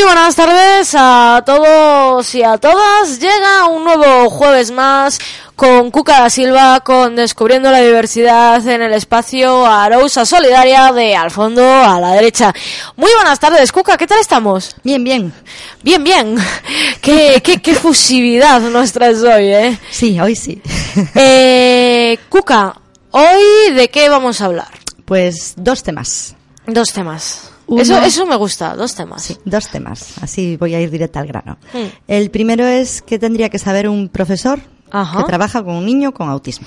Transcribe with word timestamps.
Muy 0.00 0.06
buenas 0.06 0.34
tardes 0.34 0.94
a 0.96 1.42
todos 1.44 2.34
y 2.34 2.42
a 2.42 2.56
todas. 2.56 3.20
Llega 3.20 3.66
un 3.66 3.84
nuevo 3.84 4.30
jueves 4.30 4.70
más 4.70 5.18
con 5.54 5.90
Cuca 5.90 6.20
da 6.20 6.30
Silva, 6.30 6.80
con 6.80 7.16
Descubriendo 7.16 7.70
la 7.70 7.82
Diversidad 7.82 8.66
en 8.66 8.80
el 8.80 8.94
espacio 8.94 9.66
Arousa 9.66 10.24
Solidaria 10.24 10.90
de 10.92 11.14
al 11.14 11.30
fondo 11.30 11.62
a 11.62 12.00
la 12.00 12.12
derecha. 12.12 12.50
Muy 12.96 13.10
buenas 13.14 13.38
tardes, 13.38 13.70
Cuca, 13.72 13.98
¿qué 13.98 14.06
tal 14.06 14.20
estamos? 14.20 14.74
Bien, 14.82 15.04
bien. 15.04 15.34
Bien, 15.82 16.02
bien. 16.02 16.34
Qué, 17.02 17.42
qué, 17.44 17.60
qué 17.60 17.74
fusividad 17.74 18.58
nos 18.62 18.92
traes 18.92 19.22
hoy, 19.22 19.48
¿eh? 19.48 19.78
Sí, 19.90 20.18
hoy 20.18 20.34
sí. 20.34 20.62
eh 21.14 22.18
Cuca, 22.30 22.74
¿hoy 23.10 23.74
de 23.74 23.90
qué 23.90 24.08
vamos 24.08 24.40
a 24.40 24.46
hablar? 24.46 24.70
Pues 25.04 25.52
dos 25.58 25.82
temas. 25.82 26.36
Dos 26.66 26.90
temas. 26.90 27.49
Uno- 27.70 27.82
Eso, 27.82 27.98
eso 28.02 28.26
me 28.26 28.36
gusta, 28.36 28.74
dos 28.74 28.94
temas. 28.94 29.22
Sí, 29.22 29.36
dos 29.44 29.68
temas. 29.68 30.14
Así 30.22 30.56
voy 30.56 30.74
a 30.74 30.80
ir 30.80 30.90
directa 30.90 31.20
al 31.20 31.26
grano. 31.28 31.56
Mm. 31.72 31.78
El 32.08 32.30
primero 32.30 32.66
es 32.66 33.00
que 33.00 33.18
tendría 33.18 33.48
que 33.48 33.58
saber 33.58 33.88
un 33.88 34.08
profesor 34.08 34.60
Ajá. 34.90 35.18
que 35.18 35.24
trabaja 35.24 35.62
con 35.62 35.74
un 35.76 35.86
niño 35.86 36.12
con 36.12 36.28
autismo. 36.28 36.66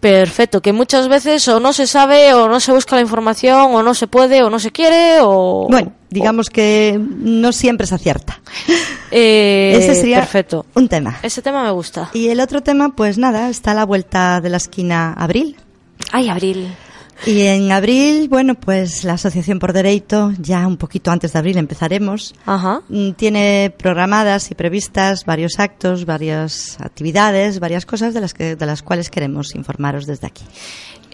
Perfecto, 0.00 0.60
que 0.60 0.72
muchas 0.72 1.08
veces 1.08 1.46
o 1.48 1.58
no 1.58 1.72
se 1.72 1.86
sabe 1.86 2.34
o 2.34 2.48
no 2.48 2.60
se 2.60 2.70
busca 2.70 2.96
la 2.96 3.02
información 3.02 3.74
o 3.74 3.82
no 3.82 3.94
se 3.94 4.06
puede 4.06 4.42
o 4.42 4.50
no 4.50 4.58
se 4.58 4.70
quiere 4.70 5.18
o... 5.22 5.66
Bueno, 5.70 5.92
digamos 6.10 6.50
que 6.50 7.00
no 7.00 7.50
siempre 7.52 7.86
se 7.86 7.94
acierta. 7.94 8.40
Eh, 9.10 9.74
Ese 9.78 9.94
sería 9.94 10.18
Perfecto. 10.20 10.66
un 10.74 10.88
tema. 10.88 11.18
Ese 11.22 11.40
tema 11.40 11.62
me 11.64 11.70
gusta. 11.70 12.10
Y 12.12 12.28
el 12.28 12.40
otro 12.40 12.62
tema, 12.62 12.90
pues 12.94 13.16
nada, 13.16 13.48
está 13.48 13.70
a 13.70 13.74
la 13.74 13.84
vuelta 13.86 14.40
de 14.40 14.50
la 14.50 14.58
esquina 14.58 15.12
abril. 15.14 15.56
Ay, 16.12 16.28
Abril. 16.28 16.68
Y 17.24 17.42
en 17.42 17.72
abril, 17.72 18.28
bueno, 18.28 18.54
pues 18.54 19.02
la 19.04 19.14
Asociación 19.14 19.58
por 19.58 19.72
Derecho, 19.72 20.32
ya 20.38 20.66
un 20.66 20.76
poquito 20.76 21.10
antes 21.10 21.32
de 21.32 21.38
abril 21.38 21.56
empezaremos, 21.56 22.34
Ajá. 22.44 22.82
Mm, 22.88 23.12
tiene 23.12 23.74
programadas 23.76 24.50
y 24.50 24.54
previstas 24.54 25.24
varios 25.24 25.58
actos, 25.58 26.04
varias 26.04 26.76
actividades, 26.80 27.58
varias 27.58 27.86
cosas 27.86 28.12
de 28.14 28.20
las, 28.20 28.34
que, 28.34 28.54
de 28.56 28.66
las 28.66 28.82
cuales 28.82 29.10
queremos 29.10 29.54
informaros 29.54 30.06
desde 30.06 30.26
aquí. 30.26 30.44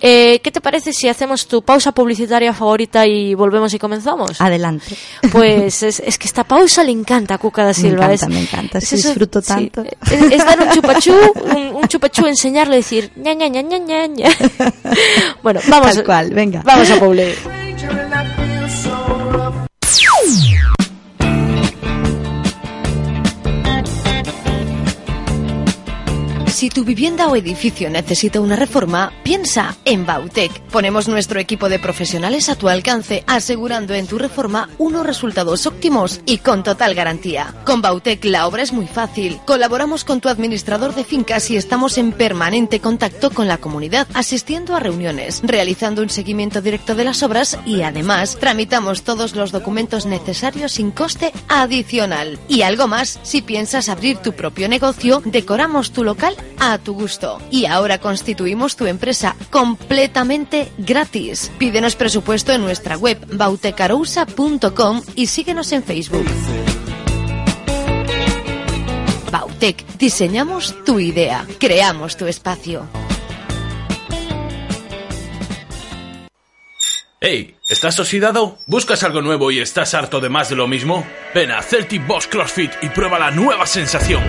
Eh, 0.04 0.40
¿Qué 0.42 0.50
te 0.50 0.60
parece 0.60 0.92
si 0.92 1.06
hacemos 1.08 1.46
tu 1.46 1.62
pausa 1.62 1.92
publicitaria 1.92 2.52
favorita 2.52 3.06
y 3.06 3.34
volvemos 3.34 3.72
y 3.72 3.78
comenzamos? 3.78 4.40
Adelante. 4.40 4.96
Pues 5.30 5.80
es, 5.84 6.00
es 6.00 6.18
que 6.18 6.26
esta 6.26 6.42
pausa 6.42 6.82
le 6.82 6.90
encanta 6.90 7.34
a 7.34 7.38
Cuca 7.38 7.62
da 7.62 7.68
Me 7.68 7.74
Silva. 7.74 8.06
encanta, 8.12 8.14
es, 8.26 8.28
me 8.28 8.40
encanta, 8.40 8.78
es 8.78 8.90
disfruto 8.90 9.40
tanto. 9.40 9.84
es, 9.84 10.22
es 10.32 10.44
dar 10.44 10.60
un 10.60 10.70
chupachú, 10.70 11.14
un, 11.56 11.76
un 11.76 11.86
chupachú, 11.86 12.26
enseñarle, 12.26 12.76
decir 12.78 13.12
ña, 13.14 13.32
ña, 13.34 13.46
ña, 13.46 13.62
ña. 14.08 14.28
Bueno, 15.42 15.60
vamos. 15.68 15.91
Tal 15.94 16.04
cual, 16.04 16.30
venga. 16.30 16.62
Vamos 16.64 16.90
a 16.90 16.96
Publi. 16.98 17.34
Si 26.62 26.70
tu 26.70 26.84
vivienda 26.84 27.26
o 27.26 27.34
edificio 27.34 27.90
necesita 27.90 28.40
una 28.40 28.54
reforma, 28.54 29.12
piensa 29.24 29.74
en 29.84 30.06
Bautec. 30.06 30.60
Ponemos 30.70 31.08
nuestro 31.08 31.40
equipo 31.40 31.68
de 31.68 31.80
profesionales 31.80 32.48
a 32.48 32.54
tu 32.54 32.68
alcance, 32.68 33.24
asegurando 33.26 33.94
en 33.94 34.06
tu 34.06 34.16
reforma 34.16 34.68
unos 34.78 35.04
resultados 35.04 35.66
óptimos 35.66 36.20
y 36.24 36.38
con 36.38 36.62
total 36.62 36.94
garantía. 36.94 37.52
Con 37.64 37.82
Bautec 37.82 38.24
la 38.26 38.46
obra 38.46 38.62
es 38.62 38.72
muy 38.72 38.86
fácil. 38.86 39.40
Colaboramos 39.44 40.04
con 40.04 40.20
tu 40.20 40.28
administrador 40.28 40.94
de 40.94 41.02
fincas 41.02 41.50
y 41.50 41.56
estamos 41.56 41.98
en 41.98 42.12
permanente 42.12 42.78
contacto 42.78 43.32
con 43.32 43.48
la 43.48 43.58
comunidad, 43.58 44.06
asistiendo 44.14 44.76
a 44.76 44.78
reuniones, 44.78 45.40
realizando 45.42 46.00
un 46.00 46.10
seguimiento 46.10 46.62
directo 46.62 46.94
de 46.94 47.02
las 47.02 47.24
obras 47.24 47.58
y 47.66 47.82
además 47.82 48.36
tramitamos 48.38 49.02
todos 49.02 49.34
los 49.34 49.50
documentos 49.50 50.06
necesarios 50.06 50.70
sin 50.70 50.92
coste 50.92 51.32
adicional. 51.48 52.38
Y 52.46 52.62
algo 52.62 52.86
más, 52.86 53.18
si 53.24 53.42
piensas 53.42 53.88
abrir 53.88 54.18
tu 54.18 54.32
propio 54.34 54.68
negocio, 54.68 55.22
decoramos 55.24 55.90
tu 55.90 56.04
local 56.04 56.36
a 56.58 56.78
tu 56.78 56.94
gusto. 56.94 57.40
Y 57.50 57.66
ahora 57.66 57.98
constituimos 57.98 58.76
tu 58.76 58.86
empresa 58.86 59.36
completamente 59.50 60.70
gratis. 60.78 61.50
Pídenos 61.58 61.96
presupuesto 61.96 62.52
en 62.52 62.62
nuestra 62.62 62.96
web 62.96 63.18
bautecarousa.com 63.32 65.02
y 65.14 65.26
síguenos 65.26 65.72
en 65.72 65.82
Facebook. 65.82 66.26
Bautec, 69.30 69.86
diseñamos 69.96 70.74
tu 70.84 71.00
idea, 71.00 71.46
creamos 71.58 72.16
tu 72.16 72.26
espacio. 72.26 72.86
Hey, 77.24 77.56
¿estás 77.68 78.00
oxidado? 78.00 78.58
¿Buscas 78.66 79.04
algo 79.04 79.22
nuevo 79.22 79.52
y 79.52 79.60
estás 79.60 79.94
harto 79.94 80.20
de 80.20 80.28
más 80.28 80.48
de 80.48 80.56
lo 80.56 80.66
mismo? 80.66 81.06
Ven 81.32 81.52
a 81.52 81.62
Celtic 81.62 82.04
Box 82.04 82.26
CrossFit 82.26 82.72
y 82.82 82.88
prueba 82.88 83.16
la 83.20 83.30
nueva 83.30 83.64
sensación. 83.64 84.24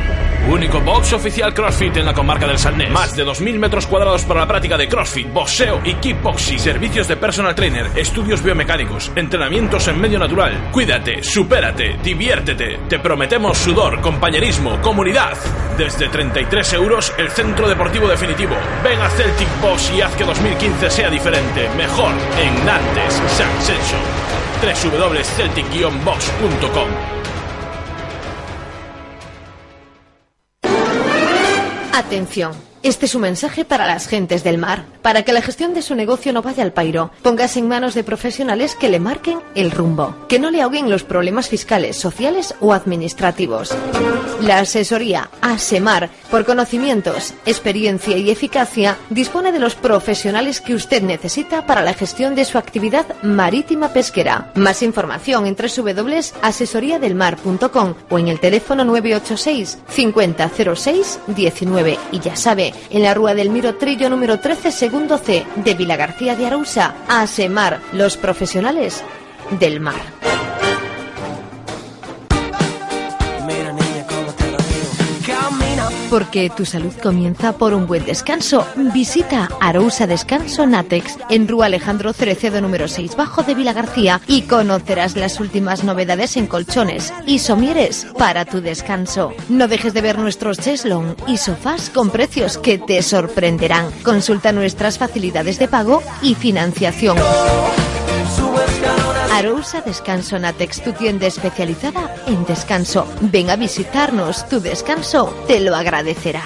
Único 0.50 0.82
box 0.82 1.14
oficial 1.14 1.54
CrossFit 1.54 1.96
en 1.98 2.06
la 2.06 2.14
comarca 2.14 2.46
del 2.46 2.60
Salnés. 2.60 2.92
Más 2.92 3.16
de 3.16 3.26
2.000 3.26 3.58
metros 3.58 3.88
cuadrados 3.88 4.26
para 4.26 4.42
la 4.42 4.48
práctica 4.48 4.76
de 4.78 4.90
CrossFit, 4.90 5.32
boxeo 5.32 5.80
y 5.86 5.94
kickboxing. 5.94 6.60
Servicios 6.60 7.08
de 7.08 7.16
personal 7.16 7.56
trainer, 7.56 7.90
estudios 7.96 8.44
biomecánicos, 8.44 9.10
entrenamientos 9.16 9.88
en 9.88 10.02
medio 10.02 10.20
natural. 10.20 10.70
Cuídate, 10.72 11.24
supérate, 11.24 11.98
diviértete. 12.04 12.78
Te 12.90 13.00
prometemos 13.00 13.58
sudor, 13.58 14.02
compañerismo, 14.02 14.82
comunidad. 14.82 15.38
Desde 15.78 16.10
33 16.10 16.74
euros, 16.74 17.14
el 17.18 17.30
centro 17.30 17.70
deportivo 17.70 18.10
definitivo. 18.10 18.58
Ven 18.84 19.00
a 19.00 19.10
Celtic 19.12 19.48
Box 19.62 19.94
y 19.96 20.02
haz 20.02 20.14
que 20.16 20.26
2015 20.26 20.90
sea 20.90 21.10
diferente. 21.10 21.70
Mejor 21.78 22.12
en 22.38 22.66
Nantes, 22.66 23.14
Succession. 23.30 24.02
www.celtic-box.com 24.62 27.23
Atención. 31.94 32.54
Este 32.82 33.06
es 33.06 33.14
un 33.14 33.22
mensaje 33.22 33.66
para 33.66 33.86
las 33.86 34.08
gentes 34.08 34.44
del 34.44 34.58
mar, 34.58 34.84
para 35.04 35.22
que 35.22 35.32
la 35.32 35.44
gestión 35.44 35.76
de 35.76 35.84
su 35.84 35.94
negocio 35.94 36.34
no 36.34 36.42
vaya 36.42 36.64
al 36.64 36.74
pairo. 36.74 37.12
Póngase 37.22 37.60
en 37.60 37.68
manos 37.68 37.94
de 37.94 38.04
profesionales 38.04 38.76
que 38.76 38.90
le 38.90 39.00
marquen 39.00 39.40
el 39.54 39.70
rumbo, 39.70 40.16
que 40.28 40.40
no 40.40 40.50
le 40.50 40.64
ahoguen 40.64 40.90
los 40.90 41.04
problemas 41.04 41.50
fiscales, 41.50 41.96
sociales 41.96 42.56
o 42.60 42.74
administrativos. 42.74 43.78
La 44.42 44.58
asesoría 44.58 45.30
ASEMAR, 45.40 46.10
por 46.34 46.44
conocimientos, 46.46 47.34
experiencia 47.46 48.18
y 48.18 48.32
eficacia, 48.32 48.98
dispone 49.12 49.52
de 49.52 49.60
los 49.60 49.76
profesionales 49.76 50.62
que 50.62 50.74
usted 50.74 51.04
necesita 51.04 51.68
para 51.68 51.84
la 51.84 51.94
gestión 51.94 52.34
de 52.34 52.44
su 52.44 52.58
actividad 52.58 53.06
marítima 53.22 53.90
pesquera. 53.90 54.52
Más 54.56 54.82
información 54.82 55.46
en 55.46 55.56
www.asesoriadelmar.com 55.56 57.94
o 58.10 58.18
en 58.18 58.30
el 58.30 58.40
teléfono 58.40 58.84
986 58.84 59.78
5006 59.88 61.20
19 61.28 62.00
y 62.12 62.20
ya 62.20 62.36
sabe, 62.36 62.74
en 62.90 63.04
la 63.04 63.14
Rúa 63.14 63.36
del 63.36 63.52
Miro 63.52 63.76
Trillo 63.76 64.10
número 64.10 64.40
13, 64.40 64.72
segundo 64.72 65.20
C, 65.20 65.46
de 65.58 65.76
Vila 65.76 65.98
García 65.98 66.36
de 66.36 66.48
Arousa, 66.48 66.96
ASEMAR, 67.10 67.80
los 67.92 68.18
profesionales 68.18 69.04
del 69.60 69.80
mar. 69.80 70.02
Porque 76.14 76.52
tu 76.56 76.64
salud 76.64 76.94
comienza 77.02 77.54
por 77.54 77.74
un 77.74 77.88
buen 77.88 78.06
descanso. 78.06 78.68
Visita 78.94 79.50
Arousa 79.60 80.06
Descanso 80.06 80.68
Natex 80.68 81.18
en 81.32 81.48
Rúa 81.48 81.66
Alejandro 81.66 82.14
Cerecedo 82.14 82.62
número 82.62 82.88
6 82.88 83.16
bajo 83.16 83.42
de 83.42 83.56
Vila 83.56 83.74
García 83.74 84.22
y 84.28 84.44
conocerás 84.44 85.16
las 85.16 85.40
últimas 85.40 85.84
novedades 85.84 86.38
en 86.38 86.46
colchones 86.46 87.12
y 87.26 87.40
somieres 87.40 88.06
para 88.16 88.46
tu 88.46 88.62
descanso. 88.62 89.34
No 89.50 89.68
dejes 89.68 89.96
de 89.96 90.02
ver 90.02 90.20
nuestros 90.20 90.60
cheslong 90.60 91.16
y 91.26 91.38
sofás 91.38 91.90
con 91.90 92.12
precios 92.12 92.60
que 92.60 92.78
te 92.78 93.02
sorprenderán. 93.02 93.90
Consulta 94.04 94.52
nuestras 94.52 95.00
facilidades 95.00 95.58
de 95.58 95.68
pago 95.68 96.04
y 96.22 96.36
financiación. 96.36 97.18
Arousa 99.34 99.82
Descanso 99.82 100.38
Natex, 100.38 100.84
tu 100.84 100.94
tienda 100.94 101.26
especializada 101.26 102.16
en 102.28 102.46
descanso. 102.46 103.08
Ven 103.20 103.50
a 103.50 103.56
visitarnos, 103.56 104.48
tu 104.48 104.60
descanso 104.60 105.26
te 105.48 105.60
lo 105.60 105.76
agradecerá. 105.76 106.44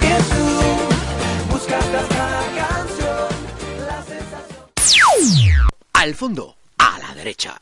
Al 5.91 6.15
fondo, 6.15 6.55
a 6.77 6.97
la 6.99 7.13
derecha. 7.13 7.59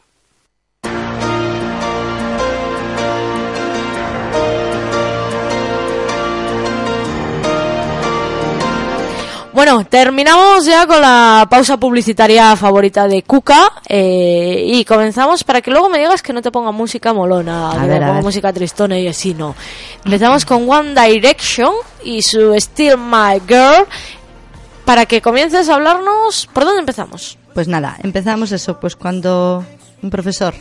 Bueno, 9.56 9.86
terminamos 9.86 10.66
ya 10.66 10.86
con 10.86 11.00
la 11.00 11.48
pausa 11.50 11.78
publicitaria 11.78 12.58
favorita 12.58 13.08
de 13.08 13.24
Cuca 13.24 13.72
eh, 13.88 14.66
y 14.68 14.84
comenzamos 14.84 15.46
para 15.46 15.62
que 15.62 15.72
luego 15.72 15.88
me 15.88 15.98
digas 15.98 16.22
que 16.22 16.34
no 16.34 16.42
te 16.42 16.52
ponga 16.52 16.74
música 16.74 17.14
molona, 17.14 17.72
A 17.72 17.80
que 17.84 17.88
ver, 17.88 18.02
ponga 18.02 18.22
música 18.22 18.52
tristona 18.52 19.00
y 19.00 19.08
así 19.08 19.34
no. 19.34 19.56
Empezamos 20.04 20.44
con 20.44 20.70
One 20.70 20.94
Direction 20.94 21.72
y 22.04 22.22
su 22.22 22.54
Still 22.60 22.98
My 22.98 23.40
Girl 23.48 23.88
para 24.84 25.06
que 25.06 25.22
comiences 25.22 25.70
a 25.70 25.76
hablarnos. 25.76 26.50
¿Por 26.52 26.66
dónde 26.66 26.82
empezamos? 26.82 27.38
Pues 27.54 27.70
nada, 27.70 27.96
empezamos 28.04 28.52
eso, 28.52 28.78
pues 28.78 28.98
cuando 28.98 29.64
un 30.02 30.10
profesor, 30.10 30.54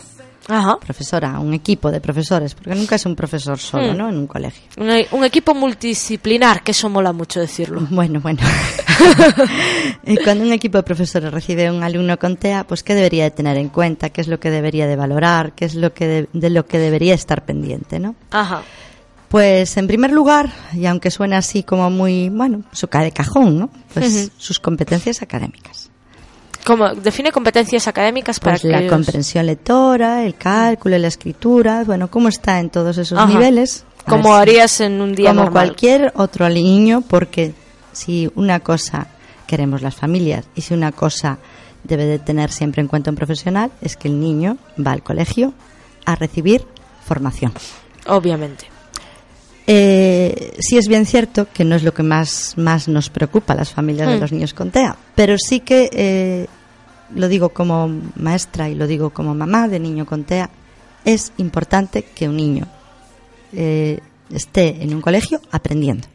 Ajá. 0.48 0.78
profesora, 0.78 1.38
un 1.38 1.54
equipo 1.54 1.90
de 1.90 2.00
profesores, 2.00 2.54
porque 2.54 2.74
nunca 2.74 2.96
es 2.96 3.06
un 3.06 3.16
profesor 3.16 3.58
solo, 3.58 3.92
Hmm. 3.92 3.96
¿no? 3.96 4.08
En 4.10 4.18
un 4.18 4.26
colegio. 4.26 4.62
Un, 4.76 4.90
un 5.18 5.24
equipo 5.24 5.54
multidisciplinar, 5.54 6.62
que 6.62 6.72
eso 6.72 6.88
mola 6.90 7.12
mucho 7.12 7.40
decirlo. 7.40 7.80
Bueno, 7.90 8.20
bueno. 8.20 8.40
Y 10.06 10.16
cuando 10.18 10.44
un 10.44 10.52
equipo 10.52 10.78
de 10.78 10.82
profesores 10.82 11.32
recibe 11.32 11.70
un 11.70 11.82
alumno 11.82 12.18
con 12.18 12.36
TEA, 12.36 12.64
pues 12.66 12.82
qué 12.82 12.94
debería 12.94 13.24
de 13.24 13.30
tener 13.30 13.56
en 13.56 13.68
cuenta, 13.70 14.10
qué 14.10 14.20
es 14.20 14.28
lo 14.28 14.38
que 14.38 14.50
debería 14.50 14.86
de 14.86 14.96
valorar, 14.96 15.52
qué 15.54 15.64
es 15.64 15.74
lo 15.74 15.94
que 15.94 16.06
de, 16.06 16.28
de 16.32 16.50
lo 16.50 16.66
que 16.66 16.78
debería 16.78 17.14
estar 17.14 17.44
pendiente, 17.44 17.98
¿no? 17.98 18.14
Ajá. 18.30 18.62
Pues 19.28 19.76
en 19.78 19.86
primer 19.88 20.12
lugar, 20.12 20.52
y 20.74 20.86
aunque 20.86 21.10
suene 21.10 21.36
así 21.36 21.62
como 21.64 21.90
muy, 21.90 22.28
bueno, 22.28 22.62
su 22.72 22.86
cae 22.88 23.04
de 23.06 23.12
cajón, 23.12 23.58
¿no? 23.58 23.70
Pues 23.92 24.30
sus 24.36 24.60
competencias 24.60 25.22
académicas. 25.22 25.90
Como 26.64 26.94
define 26.94 27.30
competencias 27.30 27.86
académicas 27.88 28.40
para 28.40 28.52
Pues 28.56 28.64
la 28.64 28.78
ellos- 28.80 28.90
comprensión 28.92 29.46
lectora, 29.46 30.24
el 30.24 30.34
cálculo, 30.36 30.96
la 30.98 31.08
escritura, 31.08 31.84
bueno, 31.84 32.08
cómo 32.10 32.28
está 32.28 32.58
en 32.60 32.70
todos 32.70 32.96
esos 32.98 33.18
Ajá. 33.18 33.26
niveles. 33.28 33.84
A 34.06 34.10
como 34.10 34.24
si- 34.34 34.40
harías 34.40 34.80
en 34.80 35.00
un 35.00 35.14
día 35.14 35.30
como 35.30 35.44
normal. 35.44 35.52
cualquier 35.68 36.12
otro 36.16 36.48
niño, 36.48 37.02
porque 37.06 37.54
si 37.92 38.30
una 38.34 38.60
cosa 38.60 39.06
queremos 39.46 39.82
las 39.82 39.94
familias 39.94 40.46
y 40.54 40.62
si 40.62 40.72
una 40.74 40.90
cosa 40.92 41.38
debe 41.84 42.06
de 42.06 42.18
tener 42.18 42.50
siempre 42.50 42.80
en 42.80 42.88
cuenta 42.88 43.10
un 43.10 43.16
profesional 43.16 43.70
es 43.82 43.96
que 43.96 44.08
el 44.08 44.18
niño 44.18 44.56
va 44.84 44.92
al 44.92 45.02
colegio 45.02 45.52
a 46.06 46.14
recibir 46.16 46.66
formación. 47.04 47.52
Obviamente. 48.06 48.66
Eh, 49.66 50.54
sí 50.60 50.76
es 50.76 50.88
bien 50.88 51.06
cierto 51.06 51.46
que 51.52 51.64
no 51.64 51.74
es 51.74 51.82
lo 51.82 51.94
que 51.94 52.02
más, 52.02 52.54
más 52.58 52.86
nos 52.86 53.08
preocupa 53.08 53.54
a 53.54 53.56
las 53.56 53.70
familias 53.72 54.08
de 54.08 54.16
Mm. 54.16 54.20
los 54.20 54.32
niños 54.32 54.54
con 54.54 54.70
TEA, 54.70 54.94
pero 55.14 55.36
sí 55.38 55.60
que 55.60 55.88
eh, 55.92 56.46
lo 57.14 57.28
digo 57.28 57.48
como 57.48 57.88
maestra 58.16 58.68
y 58.68 58.74
lo 58.74 58.86
digo 58.86 59.10
como 59.10 59.34
mamá 59.34 59.68
de 59.68 59.80
niño 59.80 60.04
con 60.04 60.24
TEA, 60.24 60.50
es 61.04 61.32
importante 61.38 62.02
que 62.02 62.28
un 62.28 62.36
niño 62.36 62.66
eh, 63.54 64.00
esté 64.30 64.82
en 64.82 64.94
un 64.94 65.00
colegio 65.00 65.40
aprendiendo. 65.50 66.08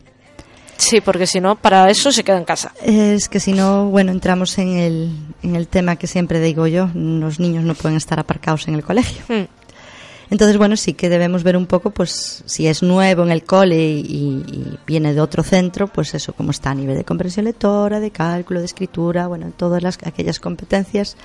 Sí, 0.78 1.02
porque 1.02 1.28
si 1.28 1.42
no, 1.42 1.56
para 1.58 1.90
eso 1.90 2.12
se 2.12 2.24
queda 2.24 2.38
en 2.38 2.46
casa. 2.46 2.72
Es 2.84 3.28
que 3.30 3.40
si 3.40 3.52
no, 3.54 3.88
bueno, 3.90 4.12
entramos 4.12 4.58
en 4.60 4.78
el, 4.78 5.12
en 5.44 5.56
el 5.56 5.68
tema 5.68 5.96
que 5.98 6.08
siempre 6.08 6.40
digo 6.40 6.68
yo, 6.68 6.90
los 6.94 7.40
niños 7.40 7.64
no 7.66 7.74
pueden 7.76 7.98
estar 7.98 8.18
aparcados 8.20 8.68
en 8.68 8.76
el 8.76 8.84
colegio. 8.84 9.24
Mm. 9.28 9.59
Entonces, 10.32 10.58
bueno, 10.58 10.78
sí 10.78 10.94
que 10.94 11.10
debemos 11.10 11.42
ver 11.44 11.58
un 11.58 11.66
poco, 11.66 11.90
pues, 11.90 12.44
si 12.46 12.68
es 12.68 12.84
nuevo 12.84 13.24
en 13.24 13.32
el 13.32 13.44
cole 13.44 13.78
y, 13.78 14.44
y 14.48 14.78
viene 14.86 15.14
de 15.14 15.22
otro 15.22 15.42
centro, 15.42 15.88
pues 15.88 16.14
eso, 16.14 16.34
cómo 16.34 16.52
está 16.52 16.70
a 16.70 16.76
nivel 16.76 16.96
de 16.98 17.04
comprensión 17.04 17.46
lectora, 17.46 18.00
de 18.00 18.12
cálculo, 18.12 18.60
de 18.60 18.68
escritura, 18.68 19.26
bueno, 19.28 19.52
todas 19.58 19.82
las, 19.82 19.98
aquellas 20.06 20.40
competencias 20.40 21.18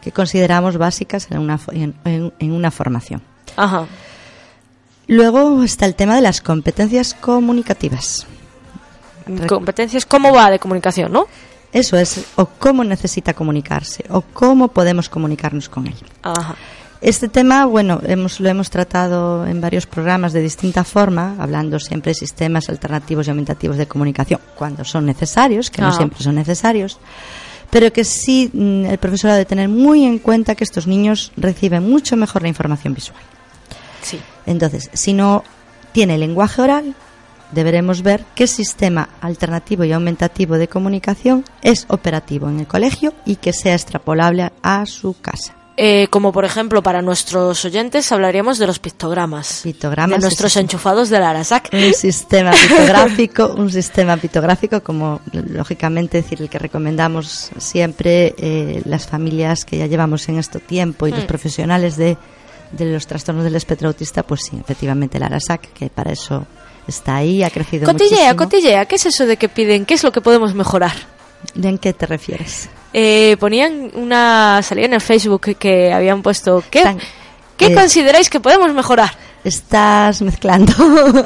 que 0.00 0.10
consideramos 0.10 0.76
básicas 0.76 1.28
en 1.30 1.38
una, 1.38 1.60
en- 1.72 1.94
en 2.38 2.52
una 2.52 2.70
formación. 2.72 3.22
Ajá. 3.56 3.86
Luego 5.06 5.62
está 5.62 5.86
el 5.86 5.94
tema 5.94 6.16
de 6.16 6.20
las 6.22 6.40
competencias 6.40 7.14
comunicativas. 7.14 8.26
Competencias, 9.46 10.04
¿cómo 10.06 10.32
va 10.32 10.50
de 10.50 10.58
comunicación, 10.58 11.12
no? 11.12 11.26
Eso 11.72 11.96
es, 11.98 12.24
o 12.36 12.46
cómo 12.46 12.82
necesita 12.82 13.34
comunicarse, 13.34 14.04
o 14.10 14.22
cómo 14.22 14.68
podemos 14.68 15.08
comunicarnos 15.08 15.68
con 15.68 15.86
él. 15.86 15.94
Ajá. 16.22 16.56
Este 17.00 17.28
tema, 17.28 17.64
bueno, 17.66 18.00
hemos, 18.04 18.40
lo 18.40 18.48
hemos 18.48 18.70
tratado 18.70 19.46
en 19.46 19.60
varios 19.60 19.86
programas 19.86 20.32
de 20.32 20.40
distinta 20.42 20.82
forma, 20.82 21.36
hablando 21.38 21.78
siempre 21.78 22.10
de 22.10 22.14
sistemas 22.14 22.68
alternativos 22.68 23.26
y 23.26 23.30
aumentativos 23.30 23.76
de 23.76 23.86
comunicación, 23.86 24.40
cuando 24.56 24.84
son 24.84 25.06
necesarios, 25.06 25.70
que 25.70 25.80
no 25.80 25.88
Ah. 25.88 25.92
siempre 25.92 26.20
son 26.20 26.34
necesarios, 26.34 26.98
pero 27.70 27.92
que 27.92 28.02
sí 28.02 28.50
mm, 28.52 28.86
el 28.86 28.98
profesor 28.98 29.30
ha 29.30 29.36
de 29.36 29.44
tener 29.44 29.68
muy 29.68 30.04
en 30.04 30.18
cuenta 30.18 30.56
que 30.56 30.64
estos 30.64 30.88
niños 30.88 31.30
reciben 31.36 31.88
mucho 31.88 32.16
mejor 32.16 32.42
la 32.42 32.48
información 32.48 32.94
visual. 32.94 33.20
Sí. 34.02 34.18
Entonces, 34.46 34.90
si 34.92 35.12
no 35.12 35.44
tiene 35.92 36.18
lenguaje 36.18 36.62
oral, 36.62 36.96
deberemos 37.52 38.02
ver 38.02 38.24
qué 38.34 38.48
sistema 38.48 39.08
alternativo 39.20 39.84
y 39.84 39.92
aumentativo 39.92 40.58
de 40.58 40.66
comunicación 40.66 41.44
es 41.62 41.86
operativo 41.88 42.48
en 42.48 42.58
el 42.58 42.66
colegio 42.66 43.14
y 43.24 43.36
que 43.36 43.52
sea 43.52 43.74
extrapolable 43.74 44.50
a 44.62 44.84
su 44.86 45.14
casa. 45.20 45.54
Eh, 45.80 46.08
como 46.10 46.32
por 46.32 46.44
ejemplo, 46.44 46.82
para 46.82 47.02
nuestros 47.02 47.64
oyentes 47.64 48.10
hablaríamos 48.10 48.58
de 48.58 48.66
los 48.66 48.80
pictogramas. 48.80 49.60
Pictogramas 49.62 50.18
De 50.18 50.22
nuestros 50.22 50.50
es- 50.56 50.62
enchufados 50.62 51.08
de 51.08 51.20
la 51.20 51.30
Arasac. 51.30 51.68
un 51.72 51.94
sistema 51.94 52.50
pitográfico, 52.68 53.54
un 53.56 53.70
sistema 53.70 54.16
pitográfico 54.16 54.82
como 54.82 55.20
lógicamente 55.32 56.20
decir 56.20 56.42
el 56.42 56.48
que 56.48 56.58
recomendamos 56.58 57.50
siempre 57.58 58.34
eh, 58.38 58.82
las 58.86 59.06
familias 59.06 59.64
que 59.64 59.78
ya 59.78 59.86
llevamos 59.86 60.28
en 60.28 60.38
esto 60.40 60.58
tiempo 60.58 61.06
y 61.06 61.12
los 61.12 61.22
Mm. 61.22 61.26
profesionales 61.28 61.96
de, 61.96 62.16
de 62.72 62.84
los 62.92 63.06
trastornos 63.06 63.44
del 63.44 63.54
espectro 63.54 63.86
autista, 63.86 64.24
pues 64.24 64.40
sí, 64.50 64.58
efectivamente 64.60 65.20
la 65.20 65.26
ARASAC, 65.26 65.72
que 65.74 65.90
para 65.90 66.10
eso 66.10 66.44
está 66.88 67.14
ahí, 67.16 67.44
ha 67.44 67.50
crecido 67.50 67.84
Cotillea, 67.86 68.32
muchísimo. 68.34 68.36
cotillea. 68.36 68.84
¿Qué 68.86 68.96
es 68.96 69.06
eso 69.06 69.26
de 69.26 69.36
que 69.36 69.48
piden? 69.48 69.84
¿Qué 69.86 69.94
es 69.94 70.02
lo 70.02 70.10
que 70.10 70.20
podemos 70.22 70.54
mejorar? 70.54 70.92
¿De 71.54 71.68
en 71.68 71.78
qué 71.78 71.92
te 71.92 72.04
refieres? 72.06 72.68
Eh, 72.92 73.36
ponían 73.38 73.90
una 73.94 74.60
salida 74.62 74.86
en 74.86 74.94
el 74.94 75.00
Facebook 75.00 75.40
que, 75.42 75.54
que 75.56 75.92
habían 75.92 76.22
puesto 76.22 76.64
¿qué, 76.70 76.96
¿qué 77.56 77.66
eh, 77.66 77.74
consideráis 77.74 78.30
que 78.30 78.40
podemos 78.40 78.72
mejorar? 78.72 79.10
Estás 79.44 80.20
mezclando. 80.22 80.72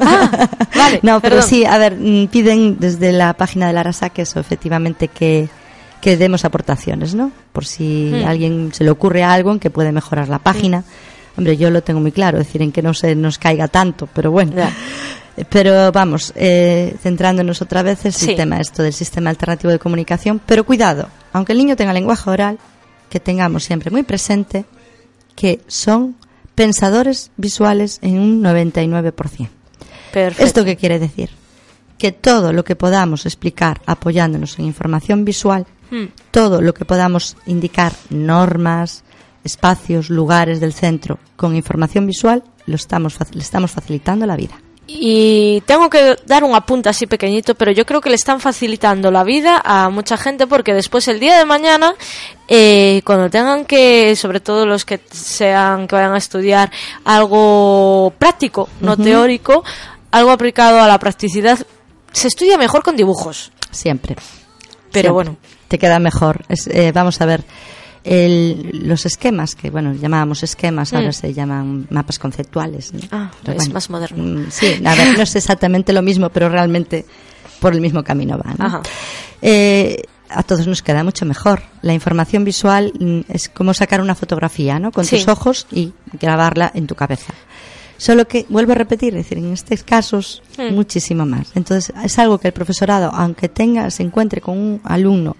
Ah, 0.01 0.49
vale, 0.75 0.99
no, 1.03 1.19
pero 1.21 1.35
perdón. 1.37 1.49
sí, 1.49 1.65
a 1.65 1.77
ver, 1.77 1.95
mm, 1.97 2.27
piden 2.27 2.77
desde 2.79 3.11
la 3.11 3.33
página 3.33 3.67
de 3.67 3.73
la 3.73 3.79
ARASAC 3.81 4.19
eso, 4.19 4.39
efectivamente, 4.39 5.07
que, 5.07 5.47
que 6.01 6.15
demos 6.17 6.45
aportaciones, 6.45 7.15
¿no? 7.15 7.31
Por 7.51 7.65
si 7.65 8.11
Hmm. 8.13 8.25
a 8.25 8.29
alguien 8.29 8.71
se 8.73 8.83
le 8.83 8.91
ocurre 8.91 9.23
algo 9.23 9.51
en 9.51 9.59
que 9.59 9.69
puede 9.69 9.91
mejorar 9.91 10.27
la 10.29 10.39
página. 10.39 10.83
Hombre, 11.37 11.57
yo 11.57 11.71
lo 11.71 11.81
tengo 11.81 11.99
muy 12.01 12.11
claro, 12.11 12.39
es 12.39 12.45
decir, 12.47 12.61
en 12.61 12.71
que 12.71 12.81
no 12.83 12.93
se 12.93 13.15
nos 13.15 13.39
caiga 13.39 13.67
tanto, 13.67 14.07
pero 14.13 14.29
bueno. 14.31 14.53
Ya. 14.55 14.71
Pero 15.49 15.91
vamos, 15.91 16.31
eh, 16.35 16.95
centrándonos 17.01 17.61
otra 17.63 17.81
vez 17.81 18.05
el 18.05 18.13
Sí. 18.13 18.27
sistema, 18.27 18.59
esto 18.59 18.83
del 18.83 18.93
sistema 18.93 19.31
alternativo 19.31 19.71
de 19.71 19.79
comunicación. 19.79 20.39
Pero 20.45 20.63
cuidado, 20.63 21.07
aunque 21.33 21.51
el 21.51 21.57
niño 21.57 21.75
tenga 21.75 21.93
lenguaje 21.93 22.29
oral, 22.29 22.59
que 23.09 23.19
tengamos 23.19 23.63
siempre 23.63 23.91
muy 23.91 24.03
presente 24.03 24.65
que 25.35 25.61
son 25.67 26.15
pensadores 26.55 27.31
visuales 27.37 27.99
en 28.01 28.19
un 28.19 28.43
99%. 28.43 29.49
Perfecto. 30.13 30.43
¿Esto 30.43 30.63
qué 30.63 30.77
quiere 30.77 30.99
decir? 30.99 31.31
Que 31.97 32.11
todo 32.11 32.53
lo 32.53 32.63
que 32.63 32.75
podamos 32.75 33.25
explicar 33.25 33.81
apoyándonos 33.85 34.59
en 34.59 34.65
información 34.65 35.25
visual, 35.25 35.65
Hmm. 35.93 36.05
todo 36.31 36.59
lo 36.61 36.73
que 36.73 36.85
podamos 36.85 37.37
indicar 37.45 37.93
normas, 38.09 39.03
espacios, 39.43 40.09
lugares 40.09 40.59
del 40.59 40.73
centro 40.73 41.19
con 41.35 41.55
información 41.55 42.07
visual, 42.07 42.43
lo 42.65 42.75
estamos, 42.75 43.15
le 43.31 43.41
estamos 43.41 43.71
facilitando 43.71 44.25
la 44.25 44.35
vida. 44.35 44.55
Y 44.85 45.61
tengo 45.61 45.89
que 45.89 46.17
dar 46.25 46.43
un 46.43 46.55
apunte 46.55 46.89
así 46.89 47.07
pequeñito, 47.07 47.55
pero 47.55 47.71
yo 47.71 47.85
creo 47.85 48.01
que 48.01 48.09
le 48.09 48.15
están 48.15 48.41
facilitando 48.41 49.11
la 49.11 49.23
vida 49.23 49.61
a 49.63 49.89
mucha 49.89 50.17
gente 50.17 50.45
porque 50.45 50.73
después 50.73 51.07
el 51.07 51.21
día 51.21 51.37
de 51.37 51.45
mañana, 51.45 51.95
eh, 52.49 53.01
cuando 53.05 53.29
tengan 53.29 53.63
que, 53.63 54.15
sobre 54.17 54.41
todo 54.41 54.65
los 54.65 54.83
que 54.83 54.99
sean, 55.09 55.87
que 55.87 55.95
vayan 55.95 56.13
a 56.13 56.17
estudiar 56.17 56.69
algo 57.05 58.13
práctico, 58.19 58.67
no 58.81 58.97
teórico, 58.97 59.63
algo 60.11 60.31
aplicado 60.31 60.81
a 60.81 60.87
la 60.87 60.99
practicidad, 60.99 61.59
se 62.11 62.27
estudia 62.27 62.57
mejor 62.57 62.83
con 62.83 62.97
dibujos. 62.97 63.53
Siempre. 63.71 64.15
Pero 64.91 64.91
Siempre. 64.91 65.11
bueno. 65.11 65.37
Te 65.69 65.79
queda 65.79 65.97
mejor. 65.97 66.45
Es, 66.49 66.67
eh, 66.67 66.91
vamos 66.93 67.19
a 67.21 67.25
ver. 67.25 67.43
El- 68.03 68.81
los 68.87 69.05
esquemas, 69.05 69.55
que 69.55 69.69
bueno, 69.69 69.93
llamábamos 69.93 70.43
esquemas, 70.43 70.93
ahora 70.93 71.09
Mm. 71.09 71.13
se 71.13 71.33
llaman 71.33 71.87
mapas 71.89 72.19
conceptuales. 72.19 72.93
¿no? 72.93 72.99
Ah, 73.11 73.31
Pero 73.43 73.57
es 73.57 73.71
más 73.73 73.89
moderno. 73.89 74.23
mm, 74.23 74.51
Sí, 74.51 74.81
a 74.85 74.95
ver, 74.95 75.15
no 75.17 75.23
es 75.23 75.35
exactamente 75.35 75.93
lo 75.93 76.01
mismo, 76.01 76.29
pero 76.29 76.49
realmente 76.49 77.05
por 77.59 77.73
el 77.73 77.81
mismo 77.81 78.03
camino 78.03 78.37
van. 78.37 78.55
¿no? 78.59 78.65
Ajá. 78.65 78.81
Eh, 79.41 80.01
a 80.29 80.43
todos 80.43 80.65
nos 80.67 80.81
queda 80.81 81.03
mucho 81.03 81.25
mejor. 81.25 81.61
La 81.81 81.93
información 81.93 82.43
visual 82.43 82.91
mm, 82.99 83.19
es 83.31 83.49
como 83.49 83.73
sacar 83.73 84.01
una 84.01 84.15
fotografía, 84.15 84.79
¿no? 84.79 84.91
Con 84.91 85.05
Sí. 85.05 85.17
tus 85.17 85.27
ojos 85.27 85.67
y 85.71 85.93
grabarla 86.19 86.71
en 86.73 86.87
tu 86.87 86.95
cabeza. 86.95 87.33
Solo 87.97 88.27
que, 88.27 88.45
vuelvo 88.49 88.71
a 88.73 88.75
repetir, 88.75 89.15
es 89.15 89.23
decir, 89.25 89.37
en 89.37 89.53
estos 89.53 89.83
casos, 89.83 90.41
Mm. 90.57 90.73
muchísimo 90.73 91.25
más. 91.25 91.47
Entonces, 91.55 91.93
es 92.03 92.19
algo 92.19 92.37
que 92.39 92.47
el 92.49 92.53
profesorado, 92.53 93.11
aunque 93.13 93.47
tenga, 93.47 93.89
se 93.91 94.03
encuentre 94.03 94.41
con 94.41 94.57
un 94.57 94.81
alumno 94.83 95.37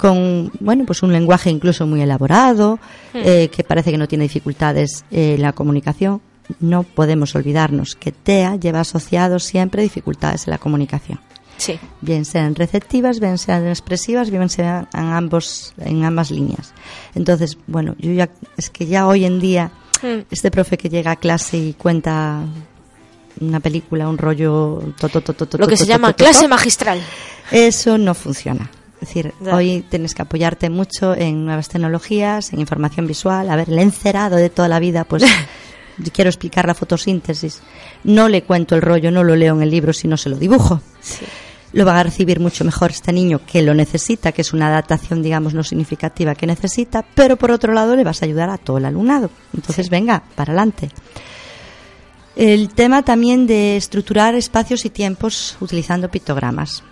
con, 0.00 0.50
bueno, 0.60 0.84
pues 0.86 1.02
un 1.02 1.12
lenguaje 1.12 1.50
incluso 1.50 1.86
muy 1.86 2.00
elaborado, 2.00 2.78
eh, 3.14 3.48
que 3.54 3.62
parece 3.64 3.90
que 3.90 3.98
no 3.98 4.08
tiene 4.08 4.24
dificultades 4.24 5.04
eh, 5.10 5.34
en 5.34 5.42
la 5.42 5.52
comunicación, 5.52 6.20
no 6.58 6.82
podemos 6.82 7.34
olvidarnos 7.34 7.94
que 7.96 8.10
TEA 8.12 8.56
lleva 8.56 8.80
asociado 8.80 9.38
siempre 9.38 9.82
dificultades 9.82 10.46
en 10.46 10.52
la 10.52 10.58
comunicación 10.58 11.20
Sí. 11.58 11.78
bien 12.00 12.24
sean 12.24 12.54
receptivas, 12.54 13.20
bien 13.20 13.36
sean 13.36 13.68
expresivas, 13.68 14.30
bien 14.30 14.48
sean 14.48 14.88
en 14.94 15.04
ambos 15.12 15.74
en 15.78 16.02
ambas 16.04 16.30
líneas. 16.30 16.72
Entonces, 17.14 17.58
bueno, 17.66 17.94
yo 17.98 18.12
ya 18.12 18.30
es 18.56 18.70
que 18.70 18.86
ya 18.86 19.06
hoy 19.06 19.24
en 19.26 19.38
día 19.40 19.70
Mm. 20.02 20.24
este 20.30 20.50
profe 20.50 20.78
que 20.78 20.88
llega 20.88 21.10
a 21.10 21.16
clase 21.16 21.58
y 21.58 21.72
cuenta 21.74 22.40
una 23.38 23.60
película, 23.60 24.08
un 24.08 24.16
rollo 24.16 24.82
to, 24.98 25.08
Lo 25.58 25.66
que 25.68 25.76
se 25.76 25.84
llama 25.84 26.14
clase 26.14 26.48
magistral. 26.48 26.98
eso 27.52 27.98
no 27.98 28.14
funciona. 28.14 28.70
Es 29.00 29.08
decir, 29.08 29.32
Ya. 29.40 29.56
hoy 29.56 29.84
tienes 29.88 30.14
que 30.14 30.22
apoyarte 30.22 30.68
mucho 30.68 31.14
en 31.16 31.46
nuevas 31.46 31.68
tecnologías, 31.68 32.52
en 32.52 32.60
información 32.60 33.06
visual. 33.06 33.48
A 33.48 33.56
ver, 33.56 33.70
el 33.70 33.78
encerado 33.78 34.36
de 34.36 34.50
toda 34.50 34.68
la 34.68 34.78
vida, 34.78 35.04
pues 35.04 35.24
quiero 36.12 36.28
explicar 36.28 36.66
la 36.66 36.74
fotosíntesis. 36.74 37.60
No 38.04 38.28
le 38.28 38.42
cuento 38.42 38.74
el 38.74 38.82
rollo, 38.82 39.10
no 39.10 39.24
lo 39.24 39.36
leo 39.36 39.54
en 39.54 39.62
el 39.62 39.70
libro, 39.70 39.92
sino 39.92 40.16
se 40.16 40.28
lo 40.28 40.36
dibujo. 40.36 40.80
Lo 41.72 41.86
va 41.86 42.00
a 42.00 42.02
recibir 42.02 42.40
mucho 42.40 42.64
mejor 42.64 42.90
este 42.90 43.12
niño 43.12 43.40
que 43.46 43.62
lo 43.62 43.74
necesita, 43.74 44.32
que 44.32 44.42
es 44.42 44.52
una 44.52 44.66
adaptación, 44.66 45.22
digamos, 45.22 45.54
no 45.54 45.62
significativa 45.62 46.34
que 46.34 46.46
necesita, 46.46 47.04
pero 47.14 47.36
por 47.36 47.52
otro 47.52 47.72
lado 47.72 47.94
le 47.96 48.02
vas 48.04 48.20
a 48.22 48.24
ayudar 48.26 48.50
a 48.50 48.58
todo 48.58 48.78
el 48.78 48.84
alumnado. 48.86 49.30
Entonces, 49.54 49.88
venga, 49.88 50.22
para 50.34 50.52
adelante. 50.52 50.90
El 52.36 52.68
tema 52.70 53.02
también 53.02 53.46
de 53.46 53.76
estructurar 53.76 54.34
espacios 54.34 54.84
y 54.84 54.90
tiempos 54.90 55.56
utilizando 55.60 56.10
pictogramas. 56.10 56.82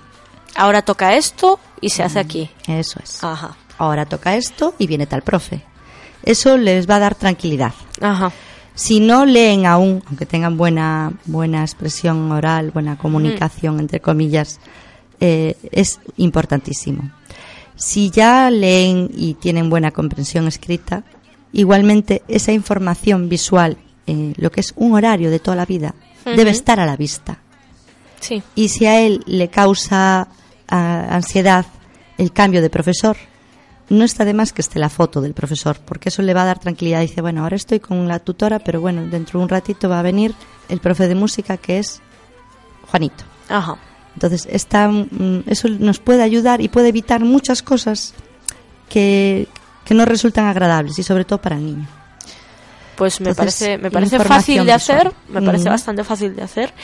Ahora 0.59 0.83
toca 0.83 1.17
esto 1.17 1.61
y 1.81 1.91
se 1.91 2.03
hace 2.03 2.19
aquí. 2.19 2.51
Eso 2.67 2.99
es. 3.01 3.23
Ajá. 3.23 3.57
Ahora 3.79 4.07
toca 4.07 4.35
esto 4.35 4.75
y 4.77 4.89
viene 4.89 5.07
tal 5.07 5.23
profe. 5.23 5.63
Eso 6.25 6.57
les 6.57 6.91
va 6.91 6.97
a 6.97 6.99
dar 6.99 7.15
tranquilidad. 7.15 7.73
Ajá. 8.01 8.33
Si 8.75 8.99
no 8.99 9.25
leen 9.25 9.67
aún, 9.67 10.03
aunque 10.09 10.27
tengan 10.27 10.57
buena, 10.57 11.13
buena 11.27 11.63
expresión 11.63 12.33
oral, 12.33 12.73
buena 12.73 12.99
comunicación, 12.99 13.79
entre 13.79 14.01
comillas, 14.01 14.59
eh, 15.21 15.57
es 15.71 16.01
importantísimo. 16.17 17.09
Si 17.77 18.11
ya 18.11 18.51
leen 18.51 19.11
y 19.15 19.35
tienen 19.35 19.71
buena 19.71 19.93
comprensión 19.93 20.49
escrita, 20.49 21.05
igualmente 21.53 22.23
esa 22.27 22.51
información 22.51 23.29
visual, 23.29 23.79
eh, 24.09 24.33
lo 24.37 24.51
que 24.51 24.61
es 24.61 24.73
un 24.75 24.95
horario 24.95 25.31
de 25.31 25.39
toda 25.39 25.57
la 25.57 25.67
vida, 25.67 25.95
debe 26.25 26.51
estar 26.51 26.81
a 26.81 26.87
la 26.87 26.97
vista. 26.97 27.39
Sí. 28.19 28.43
Y 28.57 28.71
si 28.71 28.87
a 28.87 29.01
él 29.01 29.23
le 29.27 29.49
causa 29.49 30.27
ah, 30.69 31.07
ansiedad 31.11 31.67
el 32.19 32.33
cambio 32.33 32.63
de 32.63 32.71
profesor, 32.71 33.17
no 33.91 34.05
está 34.05 34.25
de 34.25 34.35
más 34.35 34.53
que 34.53 34.61
esté 34.61 34.79
la 34.79 34.91
foto 34.91 35.21
del 35.21 35.35
profesor, 35.35 35.79
porque 35.85 36.11
eso 36.11 36.23
le 36.23 36.35
va 36.35 36.43
a 36.43 36.47
dar 36.47 36.59
tranquilidad. 36.59 37.01
Dice, 37.01 37.21
bueno, 37.21 37.43
ahora 37.43 37.57
estoy 37.57 37.81
con 37.81 38.07
la 38.07 38.19
tutora, 38.19 38.59
pero 38.59 38.81
bueno, 38.81 39.07
dentro 39.07 39.39
de 39.39 39.45
un 39.45 39.49
ratito 39.49 39.89
va 39.89 40.01
a 40.01 40.03
venir 40.03 40.35
el 40.69 40.81
profe 40.81 41.09
de 41.09 41.15
música 41.15 41.57
que 41.57 41.79
es 41.79 42.03
Juanito. 42.91 43.25
Ajá. 43.49 43.77
Entonces, 44.15 44.47
esta, 44.51 44.89
mm, 44.89 45.45
eso 45.47 45.69
nos 45.69 46.01
puede 46.01 46.23
ayudar 46.23 46.61
y 46.61 46.69
puede 46.69 46.89
evitar 46.89 47.25
muchas 47.25 47.63
cosas 47.63 48.15
que, 48.89 49.49
que 49.85 49.95
no 49.95 50.05
resultan 50.05 50.47
agradables 50.47 50.99
y 50.99 51.03
sobre 51.03 51.25
todo 51.25 51.41
para 51.41 51.57
el 51.57 51.65
niño. 51.65 51.87
Pues 52.97 53.21
me 53.21 53.31
Entonces, 53.31 53.61
parece, 53.61 53.79
me 53.79 53.91
parece 53.91 54.19
fácil 54.19 54.67
de 54.67 54.73
hacer, 54.73 55.05
visual. 55.05 55.15
me 55.29 55.43
parece 55.43 55.65
Ujú. 55.65 55.71
bastante 55.71 56.05
fácil 56.05 56.35
de 56.35 56.43
hacer 56.43 56.75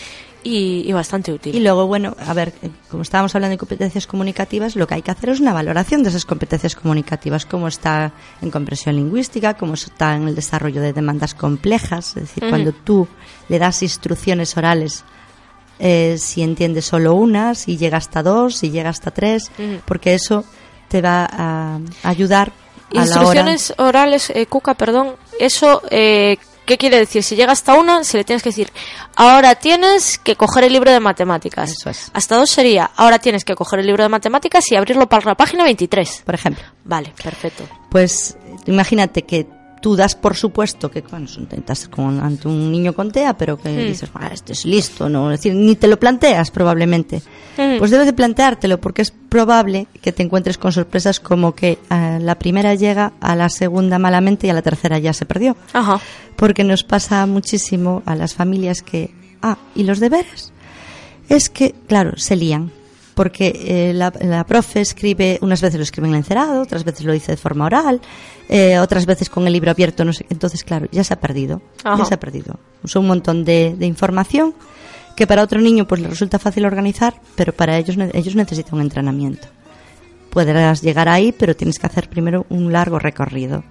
y, 0.45 0.85
y 0.87 0.93
bastante 0.93 1.33
útil. 1.33 1.57
Y 1.57 1.61
luego, 1.61 1.87
bueno, 1.87 2.15
a 2.25 2.35
ver, 2.35 2.53
eh, 2.63 2.71
como 2.89 3.03
estábamos 3.03 3.35
hablando 3.35 3.53
de 3.53 3.59
competencias 3.59 4.07
comunicativas, 4.07 4.77
lo 4.77 4.87
que 4.87 4.95
hay 4.95 5.03
que 5.03 5.11
hacer 5.11 5.31
es 5.31 5.41
una 5.41 5.53
valoración 5.53 6.03
de 6.03 6.11
esas 6.11 6.25
competencias 6.25 6.77
comunicativas, 6.77 7.47
cómo 7.47 7.67
está 7.67 8.13
en 8.43 8.51
comprensión 8.51 8.95
lingüística, 8.95 9.55
cómo 9.55 9.75
está 9.75 10.15
en 10.15 10.29
el 10.29 10.35
desarrollo 10.35 10.83
de 10.83 10.93
demandas 10.93 11.35
complejas, 11.35 12.17
es 12.17 12.25
decir, 12.25 12.49
cuando 12.49 12.73
tú 12.73 13.09
le 13.49 13.59
das 13.59 13.83
instrucciones 13.83 14.57
orales, 14.57 15.05
eh, 15.79 16.17
si 16.19 16.43
entiende 16.43 16.83
solo 16.83 17.15
una, 17.15 17.55
si 17.55 17.77
llega 17.77 17.97
hasta 17.97 18.23
dos, 18.23 18.57
si 18.59 18.71
llega 18.71 18.91
hasta 18.91 19.11
tres, 19.11 19.51
porque 19.87 20.15
eso 20.15 20.45
te 20.89 21.01
va 21.01 21.29
a 21.31 21.81
ayudar 22.03 22.53
a 22.91 22.95
la 22.95 23.01
hora. 23.01 23.07
Instrucciones 23.07 23.75
orales, 23.79 24.31
eh, 24.31 24.47
Cuca, 24.47 24.75
perdón, 24.75 25.17
eso, 25.41 25.83
eh, 25.91 26.37
¿qué 26.65 26.79
quiere 26.79 26.99
decir? 26.99 27.23
Si 27.23 27.37
llega 27.37 27.53
hasta 27.53 27.75
una, 27.75 28.05
se 28.05 28.19
le 28.19 28.25
tienes 28.25 28.43
que 28.43 28.51
decir, 28.51 28.73
ahora 29.17 29.55
tienes 29.55 30.19
que 30.19 30.37
coger 30.37 30.65
el 30.65 30.73
libro 30.73 30.91
de 30.91 31.01
matemáticas. 31.01 31.71
Eso 31.71 31.91
es. 31.91 32.11
Hasta 32.13 32.37
dos 32.37 32.51
sería, 32.51 32.91
ahora 32.97 33.19
tienes 33.19 33.45
que 33.45 33.55
coger 33.55 33.81
el 33.81 33.87
libro 33.87 34.03
de 34.03 34.09
matemáticas 34.09 34.71
y 34.71 34.77
abrirlo 34.77 35.09
para 35.09 35.25
la 35.27 35.35
página 35.35 35.65
23. 35.65 36.23
Por 36.25 36.35
ejemplo. 36.35 36.65
Vale, 36.85 37.13
perfecto. 37.23 37.65
Pues 37.91 38.37
imagínate 38.67 39.23
que 39.23 39.47
tú 39.85 39.97
das 39.97 40.15
por 40.15 40.35
supuesto 40.35 40.91
que 40.91 41.03
bueno, 41.03 41.27
estás 41.27 41.89
con, 41.89 42.19
ante 42.19 42.49
un 42.49 42.73
niño 42.73 42.95
con 42.95 43.13
TEA, 43.13 43.37
pero 43.37 43.59
que 43.59 43.69
dices, 43.69 44.09
"Ah, 44.15 44.31
este 44.33 44.55
es 44.55 44.65
listo, 44.65 45.11
¿no? 45.11 45.31
Es 45.31 45.41
decir, 45.41 45.55
ni 45.55 45.77
te 45.77 45.89
lo 45.89 45.99
planteas 45.99 46.51
probablemente. 46.51 47.21
Pues 47.79 47.91
debes 47.91 48.07
de 48.07 48.15
planteártelo 48.15 48.81
porque 48.81 49.03
es 49.03 49.11
probable 49.11 49.87
que 50.01 50.11
te 50.11 50.23
encuentres 50.23 50.57
con 50.57 50.73
sorpresas 50.73 51.21
como 51.21 51.55
que 51.55 51.79
a 51.91 52.19
la 52.19 52.39
primera 52.39 52.75
llega, 52.75 53.13
a 53.21 53.37
la 53.37 53.51
segunda 53.51 53.99
malamente 53.99 54.47
y 54.47 54.51
a 54.51 54.55
la 54.55 54.63
tercera 54.63 54.99
ya 54.99 55.13
se 55.13 55.27
perdió. 55.27 55.55
Ajá. 55.75 56.01
Porque 56.35 56.65
nos 56.65 56.83
pasa 56.83 57.27
muchísimo 57.27 58.03
a 58.07 58.17
las 58.17 58.33
familias 58.33 58.81
que, 58.81 59.11
ah, 59.43 59.59
¿y 59.75 59.83
los 59.83 60.01
deberes? 60.01 60.55
Es 61.29 61.51
que, 61.51 61.75
claro, 61.89 62.17
se 62.17 62.37
lían. 62.37 62.73
Porque 63.15 63.53
eh, 63.65 63.93
la, 63.95 64.13
la 64.21 64.45
profe 64.45 64.81
escribe, 64.81 65.39
unas 65.41 65.61
veces 65.61 65.77
lo 65.77 65.85
escribe 65.85 66.09
en 66.09 66.15
el 66.15 66.19
encerado, 66.19 66.63
otras 66.63 66.83
veces 66.83 67.05
lo 67.05 67.13
dice 67.13 67.33
de 67.33 67.37
forma 67.37 67.67
oral, 67.67 68.01
eh, 68.49 68.79
otras 68.79 69.07
veces 69.07 69.31
con 69.31 69.47
el 69.47 69.53
libro 69.53 69.71
abierto, 69.71 70.05
no 70.05 70.13
sé. 70.13 70.27
Entonces, 70.31 70.65
claro, 70.65 70.89
ya 70.91 71.05
se 71.05 71.15
ha 71.15 71.21
perdido. 71.21 71.63
Ajá. 71.85 71.99
Ya 71.99 72.05
se 72.05 72.15
ha 72.15 72.21
perdido. 72.21 72.59
Son 72.85 73.03
un 73.03 73.09
montón 73.09 73.45
de, 73.45 73.77
de 73.79 73.87
información 73.87 74.55
que 75.15 75.27
para 75.27 75.43
otro 75.43 75.61
niño 75.61 75.87
pues 75.87 76.01
le 76.01 76.09
resulta 76.09 76.39
fácil 76.39 76.67
organizar, 76.67 77.15
pero 77.37 77.53
para 77.53 77.79
ellos, 77.79 77.97
ellos 78.13 78.35
necesitan 78.35 78.75
un 78.75 78.81
entrenamiento. 78.83 79.49
Podrás 80.31 80.83
llegar 80.83 81.09
ahí, 81.09 81.33
pero 81.33 81.55
tienes 81.55 81.79
que 81.79 81.87
hacer 81.87 82.09
primero 82.09 82.47
un 82.49 82.73
largo 82.73 82.99
recorrido. 82.99 83.63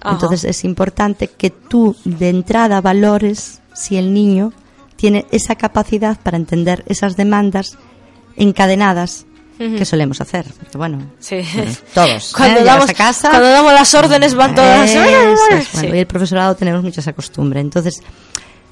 Ajá. 0.00 0.14
Entonces 0.14 0.44
es 0.44 0.64
importante 0.64 1.28
que 1.28 1.50
tú 1.50 1.96
de 2.04 2.28
entrada 2.28 2.80
valores 2.80 3.60
si 3.74 3.96
el 3.96 4.14
niño 4.14 4.52
tiene 4.96 5.26
esa 5.32 5.56
capacidad 5.56 6.18
para 6.20 6.36
entender 6.36 6.84
esas 6.86 7.16
demandas 7.16 7.76
encadenadas 8.36 9.26
que 9.58 9.84
solemos 9.84 10.20
hacer. 10.20 10.44
Porque, 10.58 10.76
bueno, 10.76 10.98
Sí. 11.20 11.40
todos. 11.94 12.32
Cuando, 12.36 12.60
¿eh? 12.60 12.64
Damos, 12.64 12.90
a 12.90 12.94
casa, 12.94 13.30
cuando 13.30 13.48
damos 13.48 13.72
las 13.72 13.94
órdenes 13.94 14.34
van 14.34 14.54
todas. 14.54 14.90
eso 14.90 15.04
es. 15.04 15.68
Sí. 15.68 15.78
Bueno, 15.82 15.96
y 15.96 15.98
el 16.00 16.06
profesorado 16.06 16.56
tenemos 16.56 16.82
mucha 16.82 17.00
esa 17.00 17.12
costumbre. 17.12 17.60
Entonces, 17.60 18.02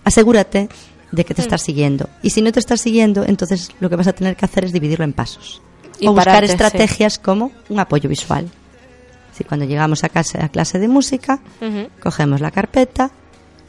asegúrate 0.04 0.68
de 1.12 1.24
que 1.24 1.34
te 1.34 1.42
estás 1.42 1.62
siguiendo. 1.62 2.08
Y 2.22 2.30
si 2.30 2.42
no 2.42 2.52
te 2.52 2.60
estás 2.60 2.80
siguiendo, 2.80 3.24
entonces 3.24 3.70
lo 3.80 3.88
que 3.90 3.96
vas 3.96 4.06
a 4.06 4.12
tener 4.12 4.36
que 4.36 4.44
hacer 4.44 4.64
es 4.64 4.72
dividirlo 4.72 5.04
en 5.04 5.12
pasos. 5.12 5.62
Y 5.98 6.08
o 6.08 6.12
buscar 6.12 6.44
sí. 6.44 6.52
estrategias 6.52 7.18
como 7.18 7.52
un 7.68 7.78
apoyo 7.78 8.08
visual. 8.08 8.48
Decir, 9.30 9.46
cuando 9.46 9.66
llegamos 9.66 10.02
a, 10.02 10.08
casa, 10.08 10.44
a 10.44 10.48
clase 10.48 10.78
de 10.78 10.88
música, 10.88 11.40
cogemos 12.02 12.40
la 12.40 12.50
carpeta, 12.50 13.10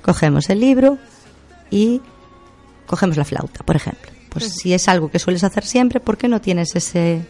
cogemos 0.02 0.50
el 0.50 0.60
libro 0.60 0.98
y 1.70 2.02
cogemos 2.88 3.18
la 3.18 3.26
flauta, 3.26 3.64
por 3.64 3.76
ejemplo. 3.76 4.12
Pues 4.32 4.54
si 4.56 4.74
es 4.74 4.88
algo 4.88 5.10
que 5.12 5.20
sueles 5.20 5.44
hacer 5.44 5.66
siempre, 5.66 6.00
¿por 6.00 6.18
qué 6.18 6.28
no 6.28 6.40
tienes 6.42 6.76
ese... 6.76 7.22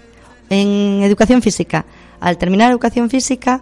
En 0.50 1.02
educación 1.04 1.42
física, 1.42 1.86
al 2.20 2.38
terminar 2.38 2.70
educación 2.72 3.10
física, 3.10 3.62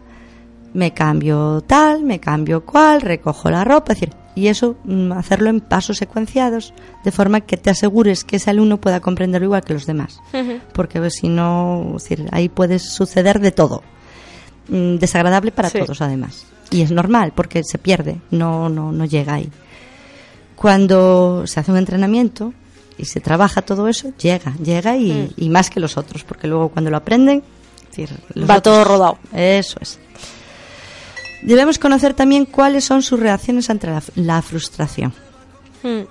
me 0.73 0.91
cambio 0.93 1.61
tal, 1.65 2.03
me 2.03 2.19
cambio 2.19 2.65
cual, 2.65 3.01
recojo 3.01 3.49
la 3.51 3.63
ropa, 3.63 3.93
es 3.93 3.99
decir, 3.99 4.15
y 4.35 4.47
eso 4.47 4.75
mm, 4.83 5.11
hacerlo 5.13 5.49
en 5.51 5.61
pasos 5.61 5.97
secuenciados, 5.97 6.73
de 7.03 7.11
forma 7.11 7.41
que 7.41 7.57
te 7.57 7.69
asegures 7.69 8.23
que 8.23 8.37
ese 8.37 8.49
alumno 8.49 8.81
pueda 8.81 8.99
comprenderlo 9.01 9.45
igual 9.45 9.63
que 9.63 9.73
los 9.73 9.85
demás. 9.85 10.19
Porque 10.73 10.99
pues, 10.99 11.13
si 11.15 11.27
no, 11.29 11.93
es 11.97 12.03
decir, 12.09 12.27
ahí 12.31 12.49
puede 12.49 12.79
suceder 12.79 13.39
de 13.39 13.51
todo. 13.51 13.83
Mm, 14.67 14.95
Desagradable 14.95 15.51
para 15.51 15.69
Sí. 15.69 15.79
todos, 15.79 16.01
además. 16.01 16.45
Y 16.71 16.81
es 16.81 16.91
normal, 16.91 17.33
porque 17.35 17.63
se 17.63 17.77
pierde, 17.77 18.19
no, 18.31 18.67
no, 18.69 18.91
no 18.91 19.05
llega 19.05 19.35
ahí. 19.35 19.49
Cuando 20.55 21.43
se 21.47 21.59
hace 21.59 21.71
un 21.71 21.77
entrenamiento 21.77 22.53
y 22.99 23.05
se 23.05 23.19
trabaja 23.21 23.61
todo 23.63 23.87
eso, 23.87 24.11
llega, 24.21 24.53
llega 24.63 24.95
y, 24.97 25.11
Mm. 25.11 25.29
y 25.37 25.49
más 25.49 25.69
que 25.69 25.79
los 25.79 25.97
otros, 25.97 26.23
porque 26.23 26.47
luego 26.47 26.69
cuando 26.69 26.91
lo 26.91 26.97
aprenden, 26.97 27.41
decir, 27.89 28.09
Va 28.37 28.57
otros- 28.57 28.61
todo 28.63 28.83
rodado. 28.83 29.17
Eso 29.33 29.77
es. 29.81 29.97
Debemos 31.41 31.79
conocer 31.79 32.13
también 32.13 32.45
cuáles 32.45 32.83
son 32.83 33.01
sus 33.01 33.19
reacciones 33.19 33.69
ante 33.69 33.87
la, 33.87 34.03
la 34.15 34.41
frustración. 34.41 35.13
Mm. 35.83 36.01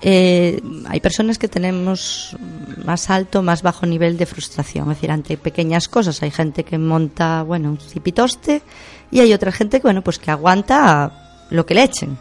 Eh, 0.00 0.62
hay 0.88 1.00
personas 1.00 1.38
que 1.38 1.48
tenemos 1.48 2.36
más 2.84 3.10
alto, 3.10 3.42
más 3.42 3.62
bajo 3.62 3.84
nivel 3.84 4.16
de 4.16 4.26
frustración. 4.26 4.90
Es 4.90 4.96
decir, 4.98 5.10
ante 5.10 5.36
pequeñas 5.36 5.88
cosas 5.88 6.22
hay 6.22 6.30
gente 6.30 6.64
que 6.64 6.78
monta, 6.78 7.42
bueno, 7.42 7.70
un 7.70 7.78
cipitoste 7.78 8.62
y 9.10 9.20
hay 9.20 9.32
otra 9.34 9.50
gente 9.52 9.78
que, 9.80 9.82
bueno, 9.88 10.02
pues 10.02 10.18
que 10.18 10.30
aguanta 10.30 11.46
lo 11.50 11.66
que 11.66 11.74
le 11.74 11.82
echen. 11.82 12.16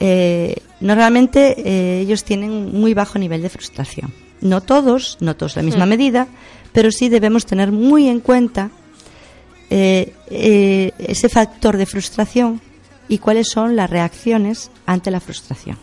Eh, 0.00 0.56
normalmente 0.82 1.54
eh, 1.58 2.00
ellos 2.00 2.24
tienen 2.24 2.50
un 2.50 2.80
muy 2.80 2.94
bajo 2.94 3.18
nivel 3.18 3.42
de 3.42 3.48
frustración. 3.48 4.12
No 4.40 4.60
todos, 4.60 5.18
no 5.20 5.36
todos 5.36 5.56
la 5.56 5.62
misma 5.62 5.86
medida, 5.86 6.26
pero 6.72 6.90
sí 6.90 7.08
debemos 7.08 7.46
tener 7.46 7.70
muy 7.70 8.08
en 8.08 8.20
cuenta 8.20 8.70
eh, 9.70 10.12
eh, 10.28 10.92
ese 10.98 11.28
factor 11.28 11.76
de 11.76 11.86
frustración 11.86 12.60
y 13.08 13.18
cuáles 13.18 13.48
son 13.48 13.76
las 13.76 13.88
reacciones 13.88 14.70
ante 14.84 15.10
la 15.10 15.20
frustración. 15.20 15.78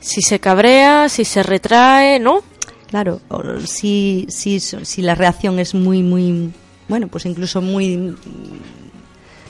Si 0.00 0.22
se 0.22 0.40
cabrea, 0.40 1.08
si 1.08 1.24
se 1.24 1.42
retrae, 1.42 2.18
¿no? 2.18 2.42
Claro, 2.88 3.20
o 3.28 3.60
si, 3.64 4.26
si, 4.28 4.58
si 4.58 5.02
la 5.02 5.14
reacción 5.14 5.58
es 5.60 5.74
muy, 5.74 6.02
muy, 6.02 6.50
bueno, 6.88 7.06
pues 7.06 7.26
incluso 7.26 7.62
muy 7.62 8.16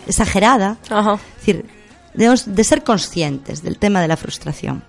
exagerada. 0.06 0.76
Ajá. 0.90 1.14
Es 1.14 1.46
decir, 1.46 1.64
debemos 2.14 2.54
de 2.54 2.64
ser 2.64 2.84
conscientes 2.84 3.62
del 3.62 3.78
tema 3.78 4.02
de 4.02 4.08
la 4.08 4.16
frustración. 4.16 4.84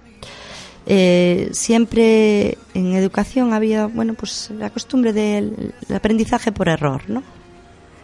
Eh, 0.85 1.49
siempre 1.53 2.57
en 2.73 2.95
educación 2.95 3.53
había, 3.53 3.85
bueno, 3.85 4.13
pues 4.15 4.49
la 4.51 4.69
costumbre 4.69 5.13
del 5.13 5.73
el 5.87 5.95
aprendizaje 5.95 6.51
por 6.51 6.69
error, 6.69 7.03
¿no? 7.07 7.19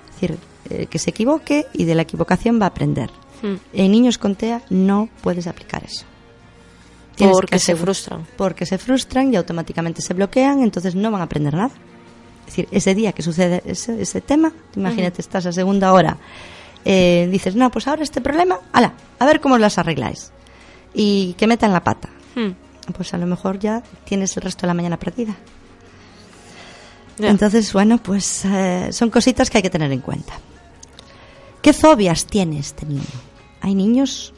Es 0.09 0.21
decir, 0.21 0.37
eh, 0.69 0.87
que 0.87 0.99
se 0.99 1.09
equivoque 1.09 1.65
y 1.73 1.85
de 1.85 1.95
la 1.95 2.03
equivocación 2.03 2.59
va 2.59 2.65
a 2.65 2.69
aprender. 2.69 3.09
Hmm. 3.41 3.55
En 3.73 3.91
niños 3.91 4.17
con 4.17 4.35
TEA 4.35 4.61
no 4.69 5.09
puedes 5.21 5.47
aplicar 5.47 5.83
eso. 5.83 6.05
Tienes 7.15 7.35
Porque 7.35 7.51
que 7.55 7.59
se 7.59 7.75
frustran. 7.75 8.27
Porque 8.37 8.65
se 8.65 8.77
frustran 8.77 9.33
y 9.33 9.37
automáticamente 9.37 10.01
se 10.01 10.13
bloquean, 10.13 10.61
entonces 10.61 10.93
no 10.95 11.09
van 11.09 11.21
a 11.21 11.23
aprender 11.23 11.53
nada. 11.53 11.71
Es 12.41 12.45
decir, 12.47 12.67
ese 12.71 12.95
día 12.95 13.11
que 13.11 13.23
sucede 13.23 13.61
ese, 13.65 14.01
ese 14.01 14.21
tema, 14.21 14.53
imagínate, 14.75 15.21
estás 15.21 15.45
a 15.45 15.51
segunda 15.51 15.91
hora, 15.93 16.17
eh, 16.85 17.27
dices, 17.31 17.55
no, 17.55 17.69
pues 17.71 17.87
ahora 17.87 18.03
este 18.03 18.21
problema, 18.21 18.59
ala, 18.71 18.93
a 19.19 19.25
ver 19.25 19.41
cómo 19.41 19.57
las 19.57 19.77
arregláis. 19.77 20.31
Y 20.93 21.33
que 21.33 21.47
metan 21.47 21.73
la 21.73 21.83
pata. 21.83 22.09
Hmm. 22.35 22.51
Pues 22.95 23.13
a 23.13 23.17
lo 23.17 23.25
mejor 23.27 23.59
ya 23.59 23.83
tienes 24.05 24.35
el 24.37 24.43
resto 24.43 24.61
de 24.61 24.67
la 24.67 24.73
mañana 24.73 24.97
perdida. 24.97 25.35
Entonces, 27.19 27.73
bueno, 27.73 27.97
pues 27.97 28.45
eh, 28.45 28.89
son 28.91 29.09
cositas 29.09 29.49
que 29.49 29.57
hay 29.57 29.61
que 29.63 29.69
tener 29.69 29.91
en 29.91 30.01
cuenta. 30.01 30.33
¿Qué 31.61 31.73
fobias 31.73 32.25
tiene 32.25 32.59
este 32.59 32.85
niño? 32.85 33.01
Hay 33.61 33.73
niños 33.75 34.33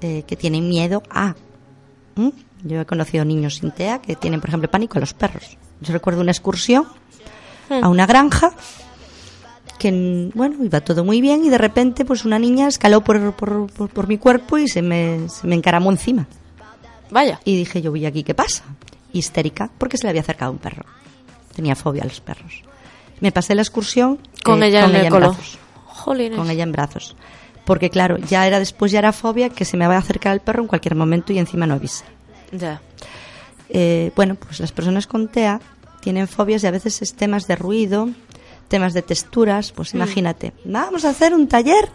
eh, 0.00 0.24
que 0.26 0.36
tienen 0.36 0.68
miedo 0.68 1.02
a... 1.10 1.34
Yo 2.64 2.80
he 2.80 2.86
conocido 2.86 3.24
niños 3.24 3.56
sin 3.56 3.70
TEA 3.70 4.02
que 4.02 4.16
tienen, 4.16 4.40
por 4.40 4.50
ejemplo, 4.50 4.68
pánico 4.68 4.98
a 4.98 5.00
los 5.00 5.14
perros. 5.14 5.56
Yo 5.80 5.92
recuerdo 5.92 6.20
una 6.20 6.32
excursión 6.32 6.86
Hmm. 7.70 7.84
a 7.84 7.88
una 7.90 8.06
granja 8.06 8.52
que, 9.78 10.30
bueno, 10.34 10.64
iba 10.64 10.80
todo 10.80 11.04
muy 11.04 11.20
bien 11.20 11.44
y 11.44 11.50
de 11.50 11.58
repente 11.58 12.06
pues 12.06 12.24
una 12.24 12.38
niña 12.38 12.66
escaló 12.66 13.04
por, 13.04 13.34
por, 13.34 13.70
por- 13.70 13.90
por 13.90 14.08
mi 14.08 14.16
cuerpo 14.16 14.56
y 14.56 14.66
se 14.68 14.80
me, 14.80 15.28
se 15.28 15.46
me 15.46 15.54
encaramó 15.54 15.90
encima. 15.90 16.26
Vaya. 17.10 17.40
Y 17.44 17.56
dije, 17.56 17.82
yo 17.82 17.90
voy 17.90 18.06
aquí, 18.06 18.22
¿qué 18.22 18.34
pasa? 18.34 18.64
Histérica, 19.12 19.70
porque 19.78 19.96
se 19.96 20.04
le 20.04 20.10
había 20.10 20.22
acercado 20.22 20.52
un 20.52 20.58
perro. 20.58 20.84
Tenía 21.54 21.74
fobia 21.74 22.02
a 22.02 22.06
los 22.06 22.20
perros. 22.20 22.62
Me 23.20 23.32
pasé 23.32 23.54
la 23.54 23.62
excursión 23.62 24.18
Con 24.44 24.62
eh, 24.62 24.68
ella 24.68 24.84
en 24.84 24.94
el 24.94 25.10
brazos. 25.10 25.58
Jolines. 25.86 26.38
Con 26.38 26.50
ella 26.50 26.62
en 26.62 26.72
brazos. 26.72 27.16
Porque 27.64 27.90
claro, 27.90 28.16
ya 28.18 28.46
era 28.46 28.58
después 28.58 28.92
ya 28.92 29.00
era 29.00 29.12
fobia 29.12 29.50
que 29.50 29.64
se 29.64 29.76
me 29.76 29.86
va 29.86 29.96
a 29.96 29.98
acercar 29.98 30.32
el 30.32 30.40
perro 30.40 30.62
en 30.62 30.68
cualquier 30.68 30.94
momento 30.94 31.32
y 31.32 31.38
encima 31.38 31.66
no 31.66 31.74
avisa. 31.74 32.04
Ya. 32.52 32.80
Eh, 33.68 34.12
bueno, 34.16 34.36
pues 34.36 34.60
las 34.60 34.72
personas 34.72 35.06
con 35.06 35.28
TEA 35.28 35.60
tienen 36.00 36.28
fobias 36.28 36.62
y 36.62 36.66
a 36.66 36.70
veces 36.70 37.02
es 37.02 37.14
temas 37.14 37.46
de 37.46 37.56
ruido, 37.56 38.08
temas 38.68 38.94
de 38.94 39.02
texturas. 39.02 39.72
Pues 39.72 39.94
imagínate, 39.94 40.52
vamos 40.64 41.04
a 41.04 41.10
hacer 41.10 41.34
un 41.34 41.48
taller 41.48 41.90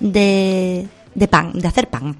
de, 0.00 0.88
de 1.14 1.28
pan, 1.28 1.52
de 1.54 1.68
hacer 1.68 1.88
pan. 1.88 2.16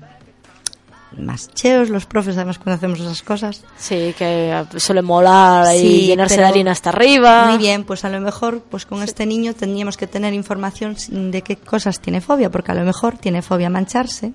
Más 1.19 1.51
cheos 1.53 1.89
los 1.91 2.07
profes, 2.07 2.37
además, 2.37 2.59
cuando 2.59 2.77
hacemos 2.77 3.01
esas 3.01 3.23
cosas. 3.23 3.63
Sí, 3.77 4.15
que 4.17 4.65
suele 4.77 5.03
molar 5.03 5.75
y 5.75 5.79
Sí, 5.79 6.07
llenarse 6.07 6.37
de 6.37 6.45
harina 6.45 6.73
hasta 6.73 6.91
arriba. 6.91 7.47
Muy 7.49 7.59
bien, 7.59 7.85
pues 7.85 8.05
a 8.05 8.09
lo 8.09 8.21
mejor 8.21 8.63
pues 8.69 8.87
con 8.87 9.03
este 9.03 9.27
niño 9.27 9.55
tendríamos 9.55 9.97
que 9.97 10.07
tener 10.07 10.35
información 10.35 10.97
de 11.09 11.43
qué 11.43 11.57
cosas 11.57 12.01
tiene 12.01 12.21
fobia, 12.21 12.51
porque 12.51 12.73
a 12.73 12.75
lo 12.75 12.85
mejor 12.85 13.19
tiene 13.19 13.43
fobia 13.43 13.69
a 13.69 13.71
mancharse, 13.71 14.33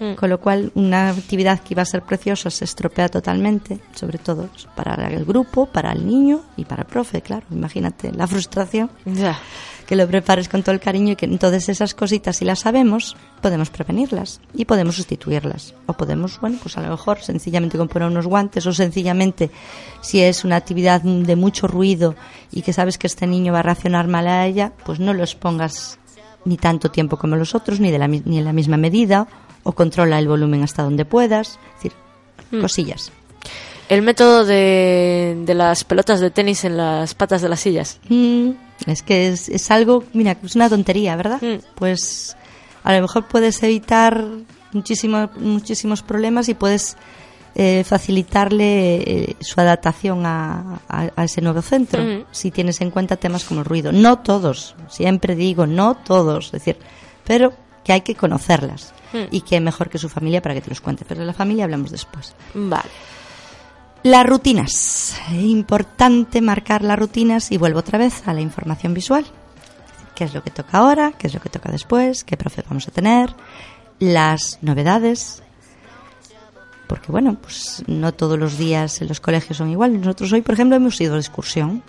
Mm. 0.00 0.14
con 0.14 0.28
lo 0.28 0.40
cual 0.40 0.72
una 0.74 1.10
actividad 1.10 1.60
que 1.60 1.74
iba 1.74 1.82
a 1.82 1.84
ser 1.86 2.02
preciosa 2.02 2.50
se 2.50 2.64
estropea 2.64 3.08
totalmente, 3.08 3.78
sobre 3.94 4.18
todo 4.18 4.48
para 4.74 4.94
el 5.08 5.24
grupo, 5.24 5.66
para 5.66 5.92
el 5.92 6.04
niño 6.04 6.42
y 6.56 6.64
para 6.64 6.82
el 6.82 6.88
profe, 6.88 7.22
claro. 7.22 7.46
Imagínate 7.52 8.10
la 8.10 8.26
frustración 8.26 8.90
que 9.86 9.96
lo 9.96 10.08
prepares 10.08 10.48
con 10.48 10.62
todo 10.62 10.74
el 10.74 10.80
cariño 10.80 11.12
y 11.12 11.16
que 11.16 11.26
entonces 11.26 11.68
esas 11.68 11.94
cositas, 11.94 12.36
si 12.36 12.44
las 12.44 12.60
sabemos, 12.60 13.16
podemos 13.40 13.70
prevenirlas 13.70 14.40
y 14.52 14.64
podemos 14.64 14.96
sustituirlas. 14.96 15.74
O 15.86 15.92
podemos, 15.92 16.40
bueno, 16.40 16.58
pues 16.60 16.76
a 16.76 16.82
lo 16.82 16.88
mejor 16.88 17.20
sencillamente 17.20 17.78
comprar 17.78 18.08
unos 18.10 18.26
guantes 18.26 18.66
o 18.66 18.72
sencillamente, 18.72 19.50
si 20.00 20.20
es 20.20 20.44
una 20.44 20.56
actividad 20.56 21.02
de 21.02 21.36
mucho 21.36 21.68
ruido 21.68 22.16
y 22.50 22.62
que 22.62 22.72
sabes 22.72 22.98
que 22.98 23.06
este 23.06 23.26
niño 23.26 23.52
va 23.52 23.60
a 23.60 23.62
reaccionar 23.62 24.08
mal 24.08 24.26
a 24.26 24.46
ella, 24.46 24.72
pues 24.84 24.98
no 24.98 25.12
lo 25.12 25.22
expongas 25.22 25.98
ni 26.44 26.56
tanto 26.56 26.90
tiempo 26.90 27.16
como 27.16 27.36
los 27.36 27.54
otros, 27.54 27.80
ni, 27.80 27.90
de 27.90 27.98
la, 27.98 28.08
ni 28.08 28.38
en 28.38 28.44
la 28.44 28.52
misma 28.52 28.76
medida, 28.76 29.26
o 29.64 29.72
controla 29.72 30.18
el 30.20 30.28
volumen 30.28 30.62
hasta 30.62 30.82
donde 30.84 31.04
puedas. 31.04 31.58
Es 31.78 31.82
decir, 31.82 31.92
cosillas. 32.60 33.10
El 33.88 34.00
método 34.02 34.44
de, 34.46 35.42
de 35.44 35.54
las 35.54 35.84
pelotas 35.84 36.20
de 36.20 36.30
tenis 36.30 36.64
en 36.64 36.76
las 36.76 37.14
patas 37.14 37.42
de 37.42 37.48
las 37.50 37.60
sillas. 37.60 37.98
Mm, 38.08 38.50
es 38.86 39.02
que 39.02 39.28
es, 39.28 39.48
es 39.48 39.70
algo, 39.70 40.04
mira, 40.14 40.36
es 40.42 40.54
una 40.56 40.70
tontería, 40.70 41.16
¿verdad? 41.16 41.42
Mm. 41.42 41.56
Pues 41.74 42.36
a 42.82 42.94
lo 42.94 43.02
mejor 43.02 43.26
puedes 43.26 43.62
evitar 43.62 44.24
muchísimo- 44.72 45.28
muchísimos 45.36 46.02
problemas 46.02 46.48
y 46.48 46.54
puedes 46.54 46.96
eh, 47.56 47.84
facilitarle 47.86 48.96
eh, 48.96 49.36
su 49.40 49.60
adaptación 49.60 50.26
a, 50.26 50.80
a- 50.88 51.10
a 51.14 51.24
ese 51.24 51.40
nuevo 51.40 51.62
centro, 51.62 52.02
Mm. 52.02 52.24
si 52.32 52.50
tienes 52.50 52.80
en 52.80 52.90
cuenta 52.90 53.16
temas 53.16 53.44
como 53.44 53.60
el 53.60 53.66
ruido. 53.66 53.92
No 53.92 54.18
todos, 54.20 54.74
siempre 54.88 55.36
digo, 55.36 55.66
no 55.66 55.94
todos, 55.94 56.46
es 56.46 56.52
decir, 56.52 56.76
pero 57.24 57.52
que 57.84 57.92
hay 57.92 58.00
que 58.00 58.14
conocerlas 58.14 58.92
Mm. 59.12 59.28
y 59.30 59.42
que 59.42 59.60
mejor 59.60 59.88
que 59.90 59.98
su 59.98 60.08
familia 60.08 60.42
para 60.42 60.54
que 60.56 60.60
te 60.60 60.68
los 60.70 60.80
cuente. 60.80 61.04
Pero 61.06 61.20
de 61.20 61.26
la 61.26 61.32
familia 61.32 61.64
hablamos 61.64 61.92
después. 61.92 62.34
Vale. 62.52 62.90
Las 64.02 64.26
rutinas. 64.26 65.16
Importante 65.32 66.40
marcar 66.40 66.82
las 66.82 66.98
rutinas 66.98 67.52
y 67.52 67.56
vuelvo 67.56 67.78
otra 67.78 67.96
vez 67.98 68.26
a 68.26 68.34
la 68.34 68.40
información 68.40 68.92
visual. 68.92 69.24
¿Qué 70.16 70.24
es 70.24 70.34
lo 70.34 70.42
que 70.42 70.50
toca 70.50 70.78
ahora? 70.78 71.12
¿Qué 71.16 71.28
es 71.28 71.34
lo 71.34 71.40
que 71.40 71.48
toca 71.48 71.70
después? 71.70 72.24
¿Qué 72.24 72.36
profe 72.36 72.64
vamos 72.68 72.88
a 72.88 72.90
tener? 72.90 73.34
Las 74.00 74.58
novedades. 74.62 75.42
Porque 76.88 77.10
bueno, 77.12 77.36
pues 77.40 77.82
no 77.86 78.12
todos 78.12 78.38
los 78.38 78.58
días 78.58 79.00
en 79.00 79.08
los 79.08 79.20
colegios 79.20 79.56
son 79.56 79.70
iguales. 79.70 79.98
Nosotros 80.00 80.32
hoy, 80.32 80.42
por 80.42 80.54
ejemplo, 80.54 80.76
hemos 80.76 81.00
ido 81.00 81.14
de 81.14 81.20
excursión. 81.20 81.82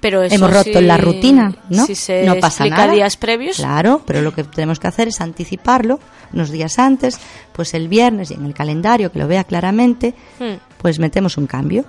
Pero 0.00 0.22
eso 0.22 0.34
hemos 0.36 0.52
roto 0.52 0.78
sí- 0.78 0.84
la 0.84 0.96
rutina, 0.96 1.54
¿no? 1.70 1.84
Si 1.86 1.94
se 1.94 2.24
no 2.24 2.36
pasa 2.36 2.64
nada. 2.66 2.92
días 2.92 3.16
previos. 3.16 3.56
Claro, 3.56 4.02
pero 4.06 4.22
lo 4.22 4.32
que 4.32 4.44
tenemos 4.44 4.78
que 4.78 4.86
hacer 4.86 5.08
es 5.08 5.20
anticiparlo 5.20 5.98
unos 6.32 6.50
días 6.50 6.78
antes, 6.78 7.18
pues 7.52 7.74
el 7.74 7.88
viernes 7.88 8.30
y 8.30 8.34
en 8.34 8.44
el 8.44 8.54
calendario 8.54 9.10
que 9.10 9.18
lo 9.18 9.26
vea 9.26 9.44
claramente, 9.44 10.14
Hmm. 10.38 10.58
pues 10.78 10.98
metemos 10.98 11.36
un 11.36 11.46
cambio. 11.46 11.84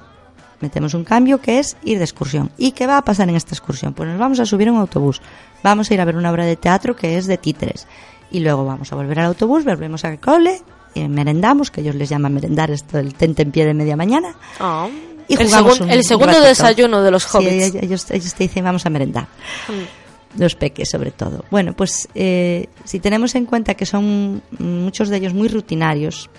Metemos 0.61 0.93
un 0.93 1.03
cambio 1.05 1.39
que 1.39 1.59
es 1.59 1.77
ir 1.83 1.99
de 1.99 2.03
excursión. 2.03 2.51
¿Y 2.57 2.71
qué 2.71 2.85
va 2.87 2.97
a 2.97 3.03
pasar 3.05 3.29
en 3.29 3.35
esta 3.35 3.53
excursión? 3.55 3.93
Pues 3.93 4.09
nos 4.09 4.19
vamos 4.19 4.39
a 4.41 4.45
subir 4.45 4.67
a 4.67 4.71
un 4.73 4.79
autobús. 4.79 5.21
Vamos 5.63 5.89
a 5.89 5.93
ir 5.93 6.01
a 6.01 6.05
ver 6.05 6.17
una 6.17 6.31
obra 6.31 6.45
de 6.45 6.55
teatro 6.57 6.95
que 6.97 7.17
es 7.17 7.27
de 7.27 7.37
títeres. 7.37 7.87
Y 8.31 8.41
luego 8.41 8.65
vamos 8.65 8.91
a 8.91 8.95
volver 8.97 9.19
al 9.19 9.27
autobús, 9.27 9.63
volvemos 9.63 10.03
al 10.03 10.19
cole, 10.19 10.61
y 10.93 11.07
merendamos, 11.07 11.71
que 11.71 11.79
ellos 11.81 11.95
les 11.95 12.09
llaman 12.09 12.33
merendar 12.33 12.71
esto 12.71 12.97
del 12.97 13.13
tente 13.13 13.41
en 13.43 13.51
pie 13.51 13.65
de 13.65 13.73
media 13.73 13.95
mañana. 13.95 14.35
Ah. 14.59 14.87
Y 15.29 15.35
el, 15.35 15.45
jugamos 15.47 15.79
segun- 15.79 15.83
un 15.85 15.91
el 15.91 16.03
segundo 16.03 16.27
ratito. 16.33 16.47
desayuno 16.47 17.01
de 17.03 17.11
los 17.11 17.25
hobbits. 17.33 17.75
ellos- 17.75 18.11
ellos 18.11 18.33
te 18.33 18.43
dicen 18.43 18.63
vamos 18.65 18.85
a 18.85 18.89
merendar. 18.89 19.27
Mm. 19.69 20.39
Los 20.41 20.55
peques, 20.55 20.89
sobre 20.89 21.11
todo. 21.11 21.45
Bueno, 21.49 21.73
pues 21.73 22.07
eh, 22.13 22.67
si 22.83 22.99
tenemos 22.99 23.33
en 23.35 23.45
cuenta 23.45 23.73
que 23.75 23.85
son 23.85 24.41
muchos 24.59 25.09
de 25.09 25.17
ellos 25.17 25.33
muy 25.33 25.47
rutinarios, 25.47 26.29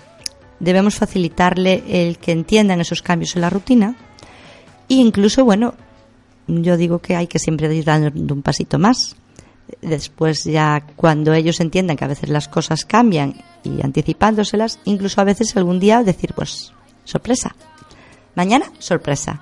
debemos 0.59 0.95
facilitarle 0.95 1.83
el 1.87 2.17
que 2.19 2.31
entiendan 2.31 2.79
esos 2.81 3.01
cambios 3.01 3.35
en 3.35 3.41
la 3.41 3.49
rutina. 3.49 3.95
E 4.87 4.93
incluso, 4.95 5.43
bueno, 5.43 5.73
yo 6.47 6.77
digo 6.77 6.99
que 6.99 7.15
hay 7.15 7.27
que 7.27 7.39
siempre 7.39 7.73
ir 7.75 7.83
dando 7.83 8.33
un 8.33 8.41
pasito 8.41 8.77
más. 8.79 9.15
Después 9.81 10.43
ya 10.43 10.85
cuando 10.95 11.33
ellos 11.33 11.59
entiendan 11.61 11.95
que 11.97 12.03
a 12.05 12.09
veces 12.09 12.29
las 12.29 12.47
cosas 12.49 12.83
cambian 12.85 13.35
y 13.63 13.81
anticipándoselas, 13.83 14.79
incluso 14.85 15.21
a 15.21 15.23
veces 15.23 15.55
algún 15.55 15.79
día 15.79 16.03
decir, 16.03 16.33
pues, 16.35 16.73
sorpresa. 17.05 17.55
Mañana, 18.35 18.71
sorpresa. 18.79 19.41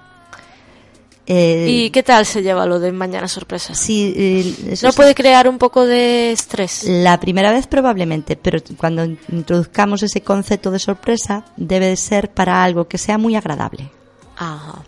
Eh, 1.31 1.67
¿Y 1.69 1.89
qué 1.91 2.01
tal 2.01 2.25
se 2.25 2.41
lleva 2.41 2.65
lo 2.65 2.79
de 2.79 2.91
mañana 2.91 3.27
sorpresa? 3.27 3.75
sí, 3.75 4.13
eh, 4.17 4.75
¿No 4.81 4.91
puede 4.93 5.13
crear 5.13 5.47
un 5.47 5.59
poco 5.59 5.85
de 5.85 6.31
estrés? 6.31 6.85
La 6.85 7.19
primera 7.19 7.51
vez 7.51 7.67
probablemente, 7.67 8.35
pero 8.35 8.57
cuando 8.77 9.05
introduzcamos 9.05 10.01
ese 10.01 10.21
concepto 10.21 10.71
de 10.71 10.79
sorpresa 10.79 11.45
debe 11.55 11.85
de 11.85 11.97
ser 11.97 12.31
para 12.31 12.63
algo 12.63 12.87
que 12.87 12.97
sea 12.97 13.19
muy 13.19 13.35
agradable. 13.35 13.91
Ajá. 14.37 14.81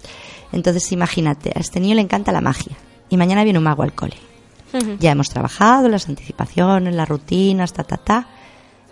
Entonces 0.52 0.92
imagínate, 0.92 1.52
a 1.56 1.60
este 1.60 1.80
niño 1.80 1.94
le 1.94 2.02
encanta 2.02 2.32
la 2.32 2.42
magia 2.42 2.76
y 3.08 3.18
mañana 3.18 3.44
viene 3.44 3.60
un 3.60 3.66
mago 3.66 3.84
al 3.84 3.94
cole. 3.94 4.18
Ya 5.00 5.12
hemos 5.12 5.30
trabajado 5.30 5.90
las 5.90 6.08
anticipaciones, 6.08 6.96
las 6.96 7.08
rutinas, 7.08 7.74
ta, 7.74 7.84
ta, 7.84 7.98
ta, 7.98 8.28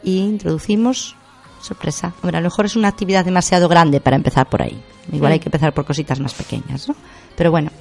y 0.03 0.17
introducimos 0.17 1.15
sorpresa. 1.61 2.13
Hombre, 2.21 2.37
a 2.37 2.41
lo 2.41 2.47
mejor 2.47 2.65
es 2.65 2.75
una 2.75 2.89
actividad 2.89 3.23
demasiado 3.23 3.67
grande 3.69 4.01
para 4.01 4.17
empezar 4.17 4.49
por 4.49 4.61
ahí. 4.61 4.79
Igual 5.11 5.31
hay 5.33 5.39
que 5.39 5.47
empezar 5.49 5.73
por 5.73 5.85
cositas 5.85 6.19
más 6.19 6.33
pequeñas, 6.33 6.87
¿no? 6.87 6.95
Pero 7.35 7.51
bueno, 7.51 7.71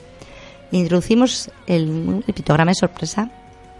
introducimos 0.72 1.50
el, 1.66 2.22
el 2.26 2.34
pictograma 2.34 2.70
de 2.70 2.74
sorpresa 2.74 3.30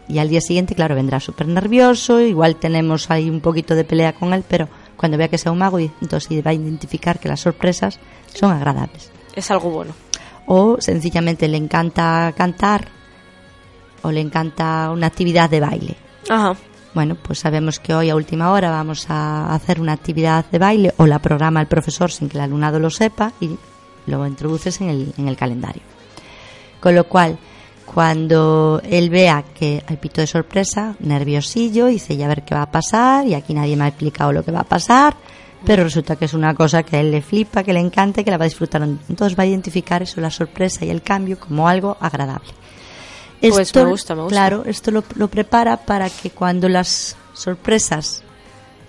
y 0.09 0.19
al 0.19 0.29
día 0.29 0.41
siguiente, 0.41 0.75
claro, 0.75 0.95
vendrá 0.95 1.21
súper 1.21 1.47
nervioso, 1.49 2.21
igual 2.21 2.57
tenemos 2.57 3.11
ahí 3.11 3.29
un 3.29 3.41
poquito 3.41 3.75
de 3.75 3.85
pelea 3.85 4.13
con 4.15 4.33
él, 4.33 4.45
pero 4.49 4.69
cuando 4.97 5.19
vea 5.19 5.29
que 5.29 5.39
sea 5.39 5.53
un 5.53 5.59
mago, 5.59 5.79
y- 5.81 5.91
entonces 6.01 6.45
va 6.45 6.51
a 6.51 6.55
identificar 6.55 7.19
que 7.21 7.29
las 7.29 7.41
sorpresas 7.41 7.99
son 8.35 8.51
agradables 8.53 9.11
Es 9.35 9.51
algo 9.51 9.71
bueno. 9.71 9.93
o 10.47 10.77
sencillamente 10.81 11.47
le 11.49 11.57
encanta 11.59 12.33
cantar 12.37 12.89
o 14.03 14.11
le 14.11 14.21
encanta 14.21 14.91
una 14.93 15.09
actividad 15.09 15.51
de 15.51 15.61
baile. 15.61 15.97
Ajá. 16.29 16.57
Bueno, 16.99 17.15
pues 17.15 17.39
sabemos 17.39 17.79
que 17.79 17.95
hoy 17.95 18.11
a 18.11 18.17
última 18.17 18.51
hora 18.51 18.73
vamos 18.73 19.07
a 19.09 19.55
hacer 19.55 19.81
una 19.81 19.93
actividad 19.93 20.45
de 20.51 20.59
baile 20.59 20.93
o 20.97 21.07
la 21.07 21.21
programa 21.21 21.61
el 21.61 21.69
profesor 21.69 22.11
sin 22.11 22.29
que 22.29 22.37
el 22.39 22.43
alumnado 22.43 22.81
lo 22.81 22.91
sepa 22.91 23.33
y 23.41 23.57
lo 24.07 24.27
introduces 24.27 24.81
en 24.81 24.89
el, 24.89 25.15
en 25.17 25.29
el 25.29 25.37
calendario. 25.37 25.83
Con 26.81 26.97
lo 26.97 27.05
cual, 27.05 27.39
cuando 27.85 28.83
él 28.83 29.11
vea 29.11 29.45
que 29.57 29.85
hay 29.87 29.97
pito 29.97 30.21
de 30.21 30.27
sorpresa, 30.27 30.97
nerviosillo, 30.99 31.87
dice 31.87 32.17
ya 32.17 32.25
a 32.25 32.31
ver 32.31 32.43
qué 32.43 32.57
va 32.57 32.63
a 32.63 32.73
pasar 32.73 33.29
y 33.29 33.35
aquí 33.35 33.55
nadie 33.55 33.77
me 33.77 33.85
ha 33.85 33.89
explicado 33.89 34.33
lo 34.33 34.45
que 34.45 34.51
va 34.51 34.63
a 34.63 34.65
pasar, 34.65 35.15
pero 35.65 35.85
resulta 35.85 36.17
que 36.17 36.25
es 36.25 36.35
una 36.35 36.53
cosa 36.53 36.83
que 36.83 36.97
a 36.97 37.01
él 37.01 37.13
le 37.13 37.23
flipa, 37.23 37.63
que 37.63 37.73
le 37.73 37.79
encanta 37.79 38.23
y 38.23 38.25
que 38.25 38.33
la 38.33 38.39
va 38.39 38.47
a 38.47 38.49
disfrutar. 38.49 38.83
Entonces 38.83 39.39
va 39.39 39.45
a 39.45 39.47
identificar 39.47 40.03
eso, 40.03 40.21
la 40.21 40.33
sorpresa 40.33 40.85
y 40.85 40.91
el 40.91 41.03
cambio, 41.03 41.39
como 41.39 41.69
algo 41.69 41.97
agradable. 42.01 42.51
Pues 43.41 43.75
me 43.75 43.85
gusta, 43.85 44.15
me 44.15 44.23
gusta. 44.23 44.35
Claro, 44.35 44.63
esto 44.67 44.91
lo, 44.91 45.05
lo 45.17 45.29
prepara 45.29 45.77
para 45.77 46.09
que 46.11 46.31
cuando 46.31 46.69
las 46.69 47.17
sorpresas 47.35 48.23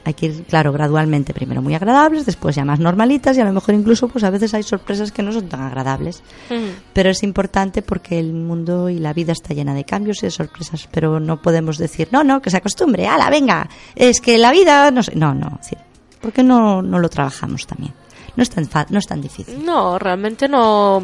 hay 0.05 0.13
que 0.13 0.27
ir, 0.27 0.43
claro, 0.45 0.71
gradualmente, 0.71 1.33
primero 1.33 1.61
muy 1.61 1.75
agradables, 1.75 2.25
después 2.25 2.55
ya 2.55 2.65
más 2.65 2.79
normalitas 2.79 3.37
y 3.37 3.41
a 3.41 3.45
lo 3.45 3.51
mejor 3.53 3.75
incluso 3.75 4.07
pues 4.07 4.23
a 4.23 4.29
veces 4.31 4.53
hay 4.55 4.63
sorpresas 4.63 5.11
que 5.11 5.21
no 5.21 5.31
son 5.31 5.49
tan 5.49 5.61
agradables. 5.61 6.23
Ujú. 6.49 6.59
Pero 6.93 7.09
es 7.11 7.21
importante 7.21 7.81
porque 7.83 8.17
el 8.17 8.33
mundo 8.33 8.89
y 8.89 8.97
la 8.97 9.13
vida 9.13 9.33
está 9.33 9.53
llena 9.53 9.73
de 9.75 9.83
cambios 9.83 10.23
y 10.23 10.27
de 10.27 10.31
sorpresas, 10.31 10.87
pero 10.91 11.19
no 11.19 11.41
podemos 11.41 11.77
decir, 11.77 12.07
no, 12.11 12.23
no, 12.23 12.41
que 12.41 12.49
se 12.49 12.57
acostumbre, 12.57 13.07
ala, 13.07 13.29
venga, 13.29 13.69
es 13.93 14.19
que 14.21 14.37
la 14.39 14.51
vida, 14.51 14.89
no 14.89 15.03
sé, 15.03 15.15
no, 15.15 15.35
no, 15.35 15.57
es 15.61 15.69
decir, 15.69 15.77
¿por 16.21 16.31
qué 16.31 16.41
no, 16.43 16.81
no 16.81 16.97
lo 16.97 17.09
trabajamos 17.09 17.67
también? 17.67 17.93
No 18.35 18.43
es 18.43 18.49
tan, 18.49 18.65
fa- 18.67 18.87
no 18.89 18.99
es 18.99 19.05
tan 19.05 19.21
difícil. 19.21 19.63
No, 19.65 19.99
realmente 19.99 20.47
no, 20.47 21.03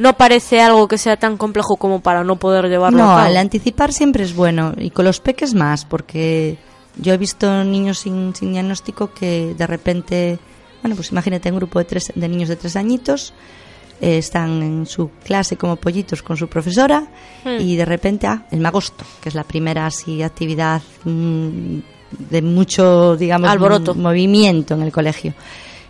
no 0.00 0.16
parece 0.16 0.60
algo 0.60 0.88
que 0.88 0.98
sea 0.98 1.16
tan 1.16 1.36
complejo 1.36 1.76
como 1.76 2.00
para 2.00 2.24
no 2.24 2.36
poder 2.36 2.66
llevarlo 2.68 2.98
No, 2.98 3.12
a 3.12 3.16
cabo. 3.16 3.26
al 3.28 3.36
anticipar 3.36 3.92
siempre 3.92 4.24
es 4.24 4.34
bueno 4.34 4.72
y 4.78 4.90
con 4.90 5.04
los 5.04 5.20
peques 5.20 5.54
más, 5.54 5.84
porque 5.84 6.56
yo 6.96 7.12
he 7.12 7.18
visto 7.18 7.62
niños 7.64 7.98
sin, 7.98 8.34
sin 8.34 8.52
diagnóstico 8.52 9.12
que 9.12 9.54
de 9.56 9.66
repente, 9.66 10.38
bueno, 10.82 10.96
pues 10.96 11.12
imagínate 11.12 11.50
un 11.50 11.56
grupo 11.58 11.78
de, 11.78 11.84
tres, 11.84 12.12
de 12.14 12.28
niños 12.28 12.48
de 12.48 12.56
tres 12.56 12.76
añitos, 12.76 13.32
eh, 14.00 14.16
están 14.18 14.62
en 14.62 14.86
su 14.86 15.10
clase 15.22 15.56
como 15.56 15.76
pollitos 15.76 16.22
con 16.22 16.36
su 16.36 16.48
profesora 16.48 17.06
Hmm. 17.44 17.60
y 17.60 17.76
de 17.76 17.84
repente, 17.84 18.26
ah, 18.26 18.46
el 18.50 18.60
magosto, 18.60 19.04
que 19.22 19.28
es 19.28 19.34
la 19.34 19.44
primera 19.44 19.86
así 19.86 20.22
actividad 20.22 20.82
mm, 21.04 21.78
de 22.30 22.42
mucho, 22.42 23.16
digamos, 23.16 23.48
Alboroto. 23.50 23.94
movimiento 23.94 24.74
en 24.74 24.82
el 24.82 24.92
colegio. 24.92 25.32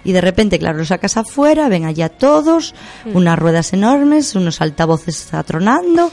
Y 0.05 0.13
de 0.13 0.21
repente, 0.21 0.59
claro, 0.59 0.79
lo 0.79 0.85
sacas 0.85 1.17
afuera, 1.17 1.69
ven 1.69 1.85
allá 1.85 2.09
todos, 2.09 2.75
Hmm. 3.05 3.17
unas 3.17 3.39
ruedas 3.39 3.73
enormes, 3.73 4.35
unos 4.35 4.61
altavoces 4.61 5.33
atronando, 5.35 6.11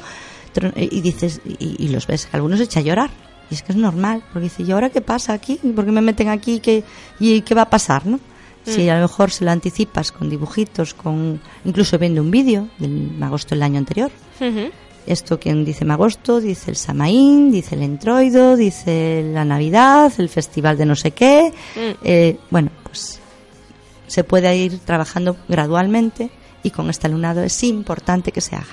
tron- 0.54 0.73
y 0.76 1.02
dices, 1.02 1.39
y, 1.45 1.76
y 1.86 1.88
los 1.89 2.06
ves, 2.08 2.28
algunos 2.34 2.60
se 2.60 2.65
echa 2.65 2.80
a 2.80 2.84
llorar. 2.84 3.10
Y 3.50 3.54
es 3.56 3.63
que 3.63 3.71
es 3.71 3.78
normal, 3.78 4.23
porque 4.34 4.45
dice, 4.50 4.63
¿y 4.63 4.71
ahora 4.71 4.89
qué 4.89 5.00
pasa 5.00 5.32
aquí? 5.32 5.56
¿Por 5.73 5.86
qué 5.86 5.91
me 5.91 6.02
meten 6.02 6.28
aquí? 6.28 6.60
¿Qué, 6.60 6.84
¿Y 7.19 7.41
qué 7.41 7.56
va 7.56 7.62
a 7.63 7.69
pasar? 7.69 8.06
¿no? 8.06 8.19
Si 8.65 8.89
a 8.89 8.95
lo 8.95 9.02
mejor 9.04 9.32
se 9.32 9.45
lo 9.45 9.52
anticipas 9.52 10.12
con 10.12 10.30
dibujitos, 10.30 10.93
con 10.93 11.39
incluso 11.63 11.97
viendo 11.97 12.21
un 12.21 12.30
vídeo 12.30 12.67
del 12.78 13.12
Magosto 13.17 13.56
del 13.56 13.63
año 13.63 13.78
anterior. 13.78 14.12
Esto 15.06 15.39
quien 15.39 15.63
dice 15.63 15.86
Magosto, 15.86 16.41
dice 16.41 16.71
el 16.71 16.76
Samaín, 16.76 17.50
dice 17.50 17.76
el 17.76 17.84
Entroido, 17.84 18.58
dice 18.58 19.23
la 19.34 19.45
Navidad, 19.45 20.12
el 20.17 20.28
Festival 20.28 20.78
de 20.78 20.86
no 20.86 20.97
sé 20.97 21.12
qué. 21.12 21.54
Mm. 21.78 21.80
Eh, 22.04 22.38
bueno, 22.50 22.69
pues 22.84 23.21
se 24.08 24.24
puede 24.24 24.56
ir 24.56 24.80
trabajando 24.80 25.38
gradualmente 25.48 26.30
y 26.63 26.72
con 26.72 26.89
este 26.89 27.08
alumnado 27.08 27.43
es 27.43 27.63
importante 27.63 28.32
que 28.32 28.41
se 28.41 28.56
haga. 28.56 28.65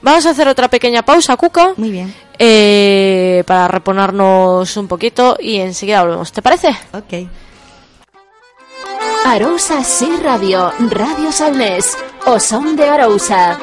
Vamos 0.00 0.26
a 0.26 0.30
hacer 0.30 0.48
otra 0.48 0.68
pequeña 0.68 1.02
pausa, 1.02 1.36
Cuca, 1.36 1.74
Muy 1.76 1.90
bien. 1.90 2.12
eh, 2.38 3.44
para 3.46 3.68
reponernos 3.68 4.76
un 4.76 4.88
poquito 4.88 5.36
y 5.38 5.58
enseguida 5.58 6.02
volvemos. 6.02 6.32
¿Te 6.32 6.42
parece? 6.42 6.68
Ok. 6.92 7.28
Arousa 9.24 9.84
Sí 9.84 10.10
Radio, 10.22 10.72
Radio 10.90 11.30
Salnés, 11.30 11.96
o 12.26 12.40
son 12.40 12.74
de 12.74 12.88
Arousa. 12.88 13.56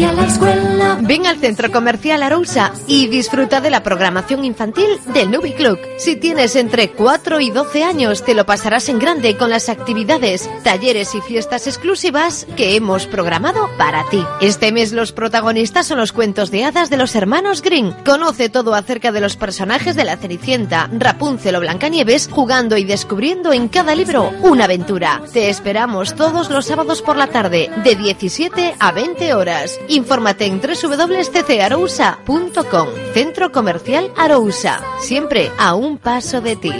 La 0.00 0.24
escuela. 0.24 0.98
Ven 1.02 1.26
al 1.26 1.38
Centro 1.38 1.70
Comercial 1.70 2.22
Arousa 2.22 2.72
y 2.86 3.08
disfruta 3.08 3.60
de 3.60 3.68
la 3.68 3.82
programación 3.82 4.46
infantil 4.46 4.98
del 5.12 5.30
Nubi 5.30 5.52
Club. 5.52 5.78
Si 5.98 6.16
tienes 6.16 6.56
entre 6.56 6.90
4 6.92 7.38
y 7.40 7.50
12 7.50 7.84
años, 7.84 8.24
te 8.24 8.34
lo 8.34 8.46
pasarás 8.46 8.88
en 8.88 8.98
grande 8.98 9.36
con 9.36 9.50
las 9.50 9.68
actividades, 9.68 10.48
talleres 10.64 11.14
y 11.14 11.20
fiestas 11.20 11.66
exclusivas 11.66 12.46
que 12.56 12.76
hemos 12.76 13.06
programado 13.06 13.68
para 13.76 14.08
ti. 14.08 14.24
Este 14.40 14.72
mes 14.72 14.92
los 14.92 15.12
protagonistas 15.12 15.86
son 15.86 15.98
los 15.98 16.12
cuentos 16.12 16.50
de 16.50 16.64
hadas 16.64 16.88
de 16.88 16.96
los 16.96 17.14
hermanos 17.14 17.60
Green. 17.60 17.94
Conoce 18.04 18.48
todo 18.48 18.74
acerca 18.74 19.12
de 19.12 19.20
los 19.20 19.36
personajes 19.36 19.96
de 19.96 20.04
la 20.04 20.16
Cenicienta, 20.16 20.88
Rapunzel 20.92 21.56
o 21.56 21.60
Blancanieves, 21.60 22.28
jugando 22.32 22.78
y 22.78 22.84
descubriendo 22.84 23.52
en 23.52 23.68
cada 23.68 23.94
libro 23.94 24.32
una 24.40 24.64
aventura. 24.64 25.20
Te 25.30 25.50
esperamos 25.50 26.14
todos 26.14 26.48
los 26.48 26.64
sábados 26.64 27.02
por 27.02 27.16
la 27.16 27.26
tarde, 27.26 27.70
de 27.84 27.96
17 27.96 28.76
a 28.78 28.92
20 28.92 29.34
horas. 29.34 29.78
Infórmate 29.90 30.46
en 30.46 30.60
www.ccarousa.com. 30.60 32.88
Centro 33.12 33.50
Comercial 33.50 34.12
Arousa. 34.16 34.80
Siempre 35.00 35.50
a 35.58 35.74
un 35.74 35.98
paso 35.98 36.40
de 36.40 36.54
ti. 36.56 36.72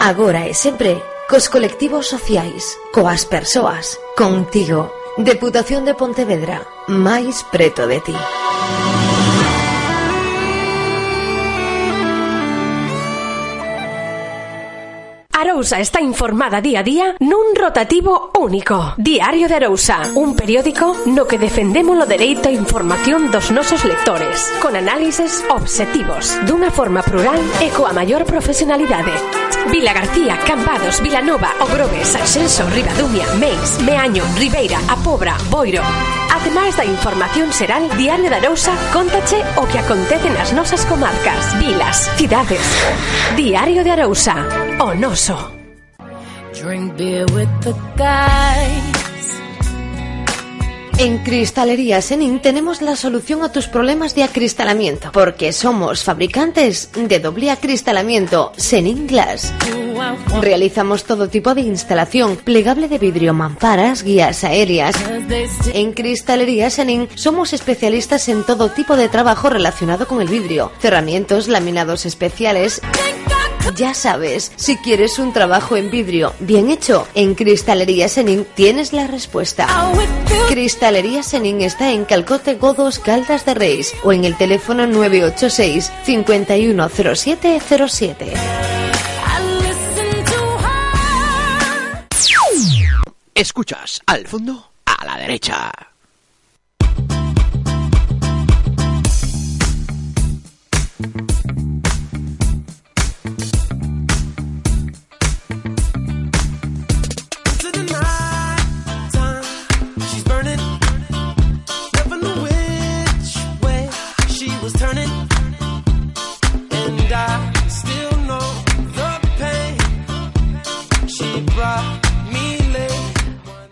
Agora 0.00 0.46
e 0.46 0.54
sempre, 0.54 1.02
cos 1.28 1.50
colectivos 1.50 2.06
sociais, 2.06 2.78
coas 2.90 3.26
persoas, 3.26 4.00
contigo. 4.16 4.90
Deputación 5.18 5.84
de 5.84 5.94
Pontevedra, 5.94 6.66
máis 6.86 7.44
preto 7.50 7.86
de 7.86 8.00
ti. 8.00 8.16
Arousa 15.40 15.80
está 15.80 16.02
informada 16.02 16.60
día 16.60 16.80
a 16.80 16.82
día 16.84 17.06
nun 17.16 17.56
rotativo 17.56 18.28
único. 18.36 18.92
Diario 19.00 19.48
de 19.48 19.56
Arousa, 19.56 20.12
un 20.12 20.36
periódico 20.36 20.92
no 21.08 21.24
que 21.24 21.40
defendemos 21.40 21.96
o 21.96 22.04
dereito 22.04 22.48
á 22.48 22.52
información 22.52 23.32
dos 23.32 23.48
nosos 23.48 23.88
lectores, 23.88 24.52
con 24.60 24.76
análises 24.76 25.40
objetivos, 25.48 26.36
dunha 26.44 26.68
forma 26.68 27.00
plural 27.00 27.40
e 27.64 27.72
coa 27.72 27.96
maior 27.96 28.28
profesionalidade. 28.28 29.16
Vila 29.72 29.96
García, 29.96 30.36
Cambados, 30.44 31.00
Vilanova, 31.00 31.56
Ogrove, 31.64 32.04
Sanxenso, 32.04 32.68
Ribadumia, 32.76 33.24
Meis, 33.40 33.80
Meaño, 33.80 34.24
Ribeira, 34.36 34.76
A 34.92 34.96
Pobra, 35.00 35.40
Boiro. 35.48 35.80
Ademais 36.36 36.76
da 36.76 36.84
información 36.84 37.48
serán 37.52 37.88
Diario 37.96 38.28
de 38.28 38.36
Arousa, 38.36 38.76
contache 38.92 39.40
o 39.56 39.64
que 39.64 39.80
acontece 39.80 40.28
nas 40.28 40.52
nosas 40.52 40.84
comarcas, 40.84 41.56
vilas, 41.56 42.12
cidades. 42.20 42.64
Diario 43.36 43.80
de 43.84 43.92
Arousa, 43.92 44.36
o 44.80 44.92
noso 44.92 45.29
Drink 46.52 46.96
beer 46.96 47.26
with 47.32 47.48
the 47.62 47.74
guys. 47.96 49.00
En 51.00 51.16
Cristalería 51.24 52.02
Senin 52.02 52.40
tenemos 52.40 52.82
la 52.82 52.94
solución 52.94 53.42
a 53.42 53.50
tus 53.50 53.68
problemas 53.68 54.14
de 54.14 54.22
acristalamiento, 54.22 55.10
porque 55.12 55.50
somos 55.54 56.04
fabricantes 56.04 56.90
de 56.92 57.18
doble 57.18 57.50
acristalamiento 57.50 58.52
Senin 58.58 59.06
Glass. 59.06 59.54
Realizamos 60.42 61.04
todo 61.04 61.28
tipo 61.28 61.54
de 61.54 61.62
instalación, 61.62 62.36
plegable 62.36 62.86
de 62.86 62.98
vidrio, 62.98 63.32
mamparas, 63.32 64.02
guías 64.02 64.44
aéreas. 64.44 64.94
En 65.72 65.92
Cristalería 65.92 66.68
Senin 66.68 67.08
somos 67.14 67.54
especialistas 67.54 68.28
en 68.28 68.44
todo 68.44 68.68
tipo 68.68 68.94
de 68.94 69.08
trabajo 69.08 69.48
relacionado 69.48 70.06
con 70.06 70.20
el 70.20 70.28
vidrio, 70.28 70.70
cerramientos, 70.80 71.48
laminados 71.48 72.04
especiales. 72.04 72.82
Ya 73.76 73.94
sabes, 73.94 74.52
si 74.56 74.76
quieres 74.76 75.18
un 75.18 75.32
trabajo 75.32 75.76
en 75.76 75.90
vidrio 75.90 76.34
bien 76.40 76.70
hecho, 76.70 77.08
en 77.14 77.34
Cristalería 77.34 78.08
Senin 78.08 78.46
tienes 78.54 78.92
la 78.92 79.06
respuesta. 79.06 79.66
Cristalería 80.48 81.22
Senin 81.22 81.62
está 81.62 81.92
en 81.92 82.04
Calcote 82.04 82.56
Godos 82.56 82.98
Caldas 82.98 83.46
de 83.46 83.54
Reis 83.54 83.94
o 84.04 84.12
en 84.12 84.24
el 84.24 84.36
teléfono 84.36 84.86
986 84.86 85.90
510707. 86.04 88.32
Escuchas 93.34 94.02
al 94.06 94.26
fondo, 94.26 94.72
a 94.84 95.04
la 95.06 95.16
derecha. 95.16 95.89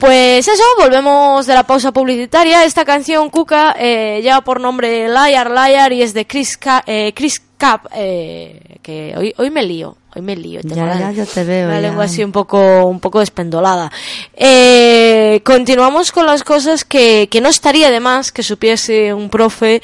Pues 0.09 0.49
eso, 0.49 0.62
volvemos 0.79 1.44
de 1.47 1.53
la 1.53 1.64
pausa 1.64 1.92
publicitaria. 1.92 2.64
Esta 2.64 2.87
canción, 2.87 3.29
Cuca, 3.29 3.77
eh, 3.79 4.21
lleva 4.23 4.40
por 4.40 4.59
nombre 4.59 5.07
Liar 5.07 5.51
Liar 5.51 5.92
y 5.92 6.01
es 6.01 6.14
de 6.14 6.27
Chris, 6.27 6.57
Ca- 6.57 6.83
eh, 6.87 7.12
Chris 7.14 7.42
Cap, 7.59 7.88
eh, 7.94 8.79
que 8.81 9.12
hoy, 9.18 9.35
hoy 9.37 9.51
me 9.51 9.62
lío, 9.62 9.99
hoy 10.16 10.23
me 10.23 10.35
lío. 10.35 10.62
Tengo 10.62 10.77
Ya, 10.77 10.87
la, 10.87 10.99
ya, 10.99 11.11
yo 11.12 11.27
te 11.27 11.44
veo, 11.44 11.68
La 11.68 11.75
ya. 11.75 11.81
lengua 11.83 12.05
así 12.05 12.25
un 12.25 12.33
poco, 12.33 12.87
un 12.87 13.01
poco 13.01 13.21
despendolada. 13.21 13.92
Eh, 14.35 15.42
continuamos 15.44 16.11
con 16.11 16.25
las 16.25 16.42
cosas 16.42 16.87
que, 16.87 17.29
que 17.31 17.42
no 17.42 17.51
estaría 17.51 17.90
de 17.90 18.01
más 18.01 18.33
que 18.33 18.42
supiese 18.42 19.12
un 19.12 19.29
profe 19.29 19.83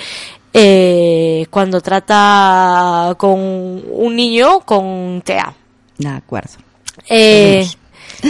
eh, 0.54 1.44
cuando 1.50 1.82
trata 1.82 3.14
con 3.18 3.34
un 3.38 4.16
niño 4.16 4.60
con 4.60 5.20
TEA. 5.22 5.52
De 5.98 6.08
acuerdo. 6.08 6.54
Eh, 7.10 7.68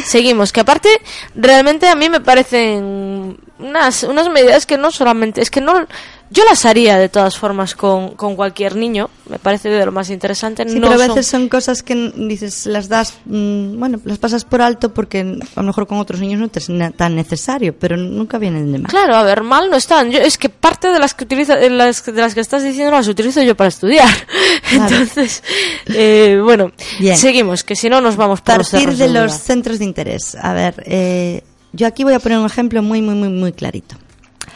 seguimos, 0.04 0.52
que 0.52 0.61
aparte 0.61 0.88
realmente 1.35 1.88
a 1.88 1.94
mí 1.94 2.09
me 2.09 2.20
parecen 2.20 3.38
unas, 3.58 4.02
unas 4.02 4.28
medidas 4.30 4.66
que 4.66 4.76
no 4.78 4.90
solamente, 4.90 5.40
es 5.40 5.50
que 5.50 5.60
no, 5.60 5.86
yo 6.30 6.44
las 6.46 6.64
haría 6.64 6.96
de 6.98 7.08
todas 7.08 7.36
formas 7.38 7.74
con, 7.76 8.10
con 8.16 8.34
cualquier 8.34 8.74
niño, 8.74 9.08
me 9.28 9.38
parece 9.38 9.68
de 9.68 9.86
lo 9.86 9.92
más 9.92 10.10
interesante. 10.10 10.68
Sí, 10.68 10.80
no 10.80 10.88
pero 10.88 11.00
a 11.00 11.06
son- 11.06 11.14
veces 11.16 11.26
son 11.30 11.48
cosas 11.48 11.82
que 11.84 12.12
dices, 12.16 12.66
las 12.66 12.88
das, 12.88 13.14
mm, 13.26 13.78
bueno, 13.78 14.00
las 14.04 14.18
pasas 14.18 14.44
por 14.44 14.60
alto 14.60 14.92
porque 14.92 15.20
a 15.20 15.60
lo 15.60 15.62
mejor 15.62 15.86
con 15.86 15.98
otros 15.98 16.18
niños 16.20 16.40
no 16.40 16.48
te 16.48 16.58
es 16.58 16.68
tan 16.96 17.14
necesario, 17.14 17.78
pero 17.78 17.96
nunca 17.96 18.38
vienen 18.38 18.72
de 18.72 18.78
más. 18.80 18.90
Claro, 18.90 19.14
a 19.14 19.22
ver, 19.22 19.42
mal 19.44 19.70
no 19.70 19.76
están. 19.76 20.10
Yo, 20.10 20.18
es 20.18 20.36
que 20.36 20.48
parte 20.48 20.88
de 20.88 20.98
las 20.98 21.14
que 21.14 21.22
utiliza, 21.24 21.54
de 21.56 21.70
las, 21.70 22.02
que- 22.02 22.10
de 22.12 22.20
las 22.22 22.34
que 22.34 22.40
estás 22.40 22.64
diciendo 22.64 22.90
las 22.90 23.06
utilizo 23.06 23.40
yo 23.42 23.54
para 23.56 23.68
estudiar. 23.68 24.08
Entonces, 24.72 25.44
eh, 25.86 26.40
bueno, 26.42 26.72
Bien. 26.98 27.16
seguimos, 27.16 27.62
que 27.62 27.76
si 27.76 27.88
no 27.88 28.00
nos 28.00 28.16
vamos 28.16 28.40
por 28.40 28.58
los 28.58 28.70
Partir 28.70 28.88
cerros 28.94 28.98
de 28.98 29.08
los 29.08 29.32
centros 29.38 29.78
de 29.78 29.84
interés. 29.84 30.34
A 30.40 30.52
ver, 30.52 30.82
eh, 30.86 31.42
yo 31.74 31.87
aquí 31.87 32.04
voy 32.04 32.14
a 32.14 32.20
poner 32.20 32.38
un 32.38 32.46
ejemplo 32.46 32.82
muy, 32.82 33.02
muy, 33.02 33.14
muy, 33.14 33.28
muy 33.28 33.52
clarito. 33.52 33.96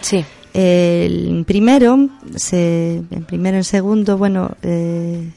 Sí. 0.01 0.25
El 0.55 1.45
primero, 1.47 2.09
se, 2.37 3.03
en 3.11 3.25
primero, 3.25 3.57
en 3.57 3.65
segundo, 3.65 4.17
bueno, 4.17 4.57
eh, 4.63 5.31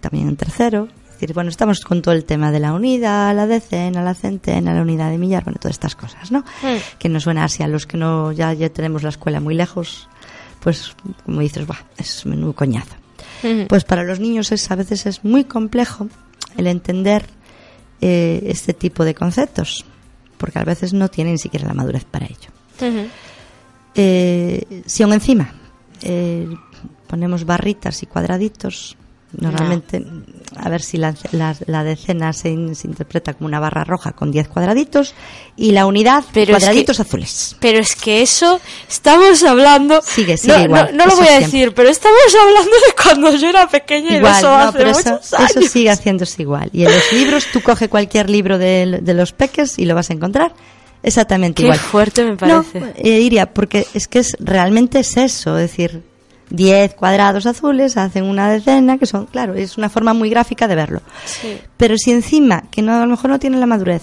también 0.00 0.28
en 0.28 0.36
tercero. 0.36 0.88
Es 1.06 1.14
decir, 1.14 1.34
bueno, 1.34 1.50
estamos 1.50 1.80
con 1.80 2.02
todo 2.02 2.14
el 2.14 2.24
tema 2.24 2.50
de 2.50 2.60
la 2.60 2.72
unidad, 2.72 3.34
la 3.34 3.46
decena, 3.46 4.02
la 4.02 4.14
centena, 4.14 4.74
la 4.74 4.82
unidad 4.82 5.10
de 5.10 5.18
millar, 5.18 5.44
bueno, 5.44 5.58
todas 5.60 5.76
estas 5.76 5.94
cosas, 5.94 6.32
¿no? 6.32 6.40
Mm. 6.40 6.98
Que 6.98 7.08
nos 7.08 7.24
suena 7.24 7.44
así 7.44 7.62
a 7.62 7.68
los 7.68 7.86
que 7.86 7.96
no, 7.96 8.32
ya, 8.32 8.52
ya 8.54 8.68
tenemos 8.70 9.02
la 9.02 9.10
escuela 9.10 9.40
muy 9.40 9.54
lejos, 9.54 10.08
pues, 10.60 10.94
como 11.24 11.40
dices, 11.40 11.66
buah, 11.66 11.78
es 11.96 12.26
menudo 12.26 12.54
coñazo. 12.54 12.94
Ujú. 13.44 13.66
Pues 13.68 13.84
para 13.84 14.04
los 14.04 14.20
niños 14.20 14.52
es, 14.52 14.70
a 14.70 14.76
veces 14.76 15.06
es 15.06 15.24
muy 15.24 15.44
complejo 15.44 16.08
el 16.56 16.66
entender 16.66 17.24
eh, 18.00 18.42
este 18.46 18.74
tipo 18.74 19.04
de 19.04 19.14
conceptos, 19.14 19.84
porque 20.42 20.58
a 20.58 20.64
veces 20.64 20.92
no 20.92 21.08
tienen 21.08 21.34
ni 21.34 21.38
siquiera 21.38 21.68
la 21.68 21.72
madurez 21.72 22.04
para 22.04 22.26
ello. 22.26 22.50
Eh, 23.94 24.82
si 24.86 25.04
aún 25.04 25.12
encima 25.12 25.54
eh, 26.02 26.48
ponemos 27.06 27.44
barritas 27.44 28.02
y 28.02 28.06
cuadraditos, 28.06 28.96
normalmente, 29.38 30.04
a 30.56 30.68
ver 30.68 30.82
si 30.82 30.96
la, 30.98 31.14
la- 31.32 31.56
la 31.66 31.84
decena 31.84 32.32
se, 32.32 32.50
in- 32.50 32.74
se 32.74 32.86
interpreta 32.86 33.34
como 33.34 33.46
una 33.48 33.58
barra 33.60 33.84
roja 33.84 34.12
con 34.12 34.30
10 34.30 34.48
cuadraditos 34.48 35.14
y 35.56 35.72
la 35.72 35.86
unidad 35.86 36.24
Pero 36.32 36.52
es 36.56 36.58
cuadraditos 36.62 36.96
que- 36.96 37.02
azules. 37.02 37.56
Pero 37.60 37.78
es 37.78 37.94
que 37.96 38.22
eso 38.22 38.60
estamos 38.88 39.42
hablando. 39.42 40.00
Sigue, 40.02 40.36
sigue 40.36 40.58
no, 40.58 40.64
igual, 40.64 40.88
no, 40.92 40.98
no 40.98 41.04
lo 41.06 41.12
eso 41.12 41.16
voy 41.16 41.26
a 41.26 41.38
siempre. 41.38 41.46
decir, 41.58 41.74
pero 41.74 41.88
estamos 41.88 42.18
hablando 42.40 42.70
de 42.70 43.02
cuando 43.02 43.34
yo 43.36 43.48
era 43.48 43.68
pequeña 43.68 44.10
y 44.12 44.16
Igual, 44.16 44.36
eso 44.38 44.48
no, 44.48 44.56
hace 44.58 44.78
pero 44.78 44.90
eso, 44.90 45.10
muchos 45.12 45.32
años. 45.34 45.50
eso 45.56 45.62
sigue 45.68 45.90
haciéndose 45.90 46.42
igual. 46.42 46.70
Y 46.72 46.84
en 46.84 46.92
los 46.92 47.12
libros, 47.12 47.46
tú 47.52 47.60
coge 47.62 47.88
cualquier 47.88 48.28
libro 48.30 48.58
de, 48.58 48.98
de 49.02 49.14
los 49.14 49.32
peques 49.32 49.78
y 49.78 49.84
lo 49.86 49.94
vas 49.94 50.10
a 50.10 50.12
encontrar 50.12 50.52
exactamente 51.02 51.56
Qué 51.56 51.62
igual. 51.64 51.78
fuerte 51.78 52.24
me 52.24 52.36
parece. 52.36 52.80
No, 52.80 52.86
eh, 52.96 53.20
Iria, 53.20 53.52
porque 53.52 53.86
es 53.94 54.06
que 54.08 54.20
es 54.20 54.36
realmente 54.38 55.00
es 55.00 55.16
eso, 55.16 55.56
es 55.58 55.70
decir, 55.70 56.02
10 56.54 56.94
cuadrados 56.94 57.46
azules 57.46 57.96
hacen 57.96 58.24
una 58.24 58.50
decena, 58.50 58.98
que 58.98 59.06
son, 59.06 59.24
claro, 59.26 59.54
es 59.54 59.78
una 59.78 59.88
forma 59.88 60.12
muy 60.12 60.28
gráfica 60.28 60.68
de 60.68 60.74
verlo. 60.74 61.00
Sí. 61.24 61.58
Pero 61.78 61.96
si 61.96 62.12
encima, 62.12 62.64
que 62.70 62.82
no, 62.82 62.94
a 62.94 63.00
lo 63.00 63.06
mejor 63.06 63.30
no 63.30 63.38
tienen 63.38 63.58
la 63.60 63.66
madurez, 63.66 64.02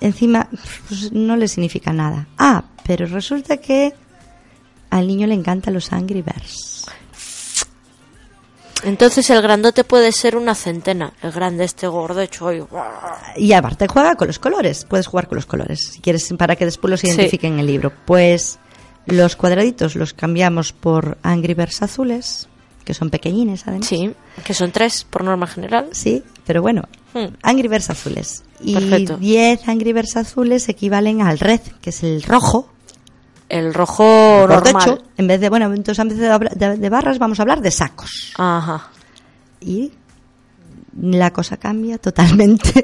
encima 0.00 0.48
pues, 0.88 1.12
no 1.12 1.36
le 1.36 1.48
significa 1.48 1.92
nada. 1.92 2.26
Ah, 2.38 2.64
pero 2.84 3.06
resulta 3.06 3.58
que 3.58 3.92
al 4.88 5.06
niño 5.06 5.26
le 5.26 5.34
encantan 5.34 5.74
los 5.74 5.92
Angry 5.92 6.22
Birds. 6.22 6.86
Entonces 8.84 9.28
el 9.30 9.40
grandote 9.42 9.84
puede 9.84 10.10
ser 10.10 10.36
una 10.36 10.54
centena. 10.56 11.12
El 11.22 11.30
grande, 11.30 11.64
este 11.64 11.86
gordo, 11.86 12.20
hecho 12.20 12.46
hoy. 12.46 12.64
Y 13.36 13.52
aparte 13.52 13.86
juega 13.86 14.16
con 14.16 14.26
los 14.26 14.40
colores, 14.40 14.84
puedes 14.86 15.06
jugar 15.06 15.28
con 15.28 15.36
los 15.36 15.46
colores, 15.46 15.90
si 15.92 16.00
quieres, 16.00 16.28
para 16.36 16.56
que 16.56 16.64
después 16.64 16.90
los 16.90 17.00
Sí. 17.00 17.06
identifiquen 17.08 17.52
en 17.54 17.58
el 17.60 17.66
libro. 17.66 17.92
Pues 18.04 18.58
los 19.06 19.36
cuadraditos 19.36 19.96
los 19.96 20.12
cambiamos 20.14 20.72
por 20.72 21.18
Angry 21.22 21.54
Birds 21.54 21.82
azules, 21.82 22.48
que 22.84 22.94
son 22.94 23.10
pequeñines 23.10 23.66
además. 23.66 23.86
Sí, 23.86 24.12
que 24.44 24.54
son 24.54 24.70
tres 24.72 25.04
por 25.04 25.24
norma 25.24 25.46
general. 25.46 25.88
Sí, 25.92 26.22
pero 26.46 26.62
bueno, 26.62 26.82
Hmm. 27.14 27.26
Angry 27.42 27.68
Birds 27.68 27.90
azules. 27.90 28.42
Y 28.60 28.72
Perfecto. 28.74 29.18
10 29.18 29.68
Angry 29.68 29.92
Birds 29.92 30.16
azules 30.16 30.66
equivalen 30.70 31.20
al 31.20 31.38
red, 31.38 31.60
que 31.82 31.90
es 31.90 32.02
el 32.02 32.22
rojo. 32.22 32.70
El 33.50 33.74
rojo 33.74 34.02
Por 34.48 34.48
normal. 34.64 34.82
hecho, 34.82 35.02
en 35.18 35.26
vez 35.26 35.38
de, 35.38 35.50
bueno, 35.50 35.66
entonces 35.74 35.98
en 35.98 36.08
vez 36.08 36.16
de, 36.18 36.76
de- 36.78 36.88
barras 36.88 37.18
vamos 37.18 37.38
a 37.38 37.42
hablar 37.42 37.60
de 37.60 37.70
sacos. 37.70 38.32
Ajá. 38.38 38.88
Y 39.60 39.92
la 41.02 41.30
cosa 41.34 41.58
cambia 41.58 41.98
totalmente. 41.98 42.82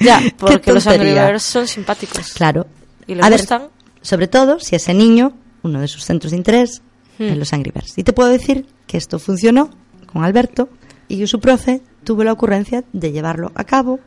Ya, 0.00 0.20
porque 0.38 0.72
los 0.72 0.84
Angry. 0.88 1.12
Birds 1.14 1.42
son 1.44 1.68
simpáticos. 1.68 2.32
Claro. 2.32 2.66
¿Y 3.06 3.14
les 3.14 3.24
a 3.24 3.28
ver, 3.30 3.38
gustan? 3.38 3.68
Sobre 4.06 4.28
todo 4.28 4.60
si 4.60 4.76
ese 4.76 4.94
niño, 4.94 5.32
uno 5.62 5.80
de 5.80 5.88
sus 5.88 6.04
centros 6.04 6.30
de 6.30 6.36
interés, 6.38 6.82
Hmm. 7.18 7.24
en 7.24 7.38
los 7.38 7.52
Angry 7.54 7.72
Birds. 7.74 7.96
Y 7.96 8.02
te 8.04 8.12
puedo 8.12 8.28
decir 8.28 8.66
que 8.86 8.98
esto 8.98 9.18
funcionó 9.18 9.70
con 10.12 10.22
Alberto 10.22 10.68
y 11.08 11.18
que 11.18 11.26
su 11.26 11.40
profe 11.40 11.80
tuvo 12.04 12.24
la 12.24 12.32
ocurrencia 12.32 12.84
de 12.92 13.10
llevarlo 13.10 13.52
a 13.54 13.64
cabo 13.64 14.00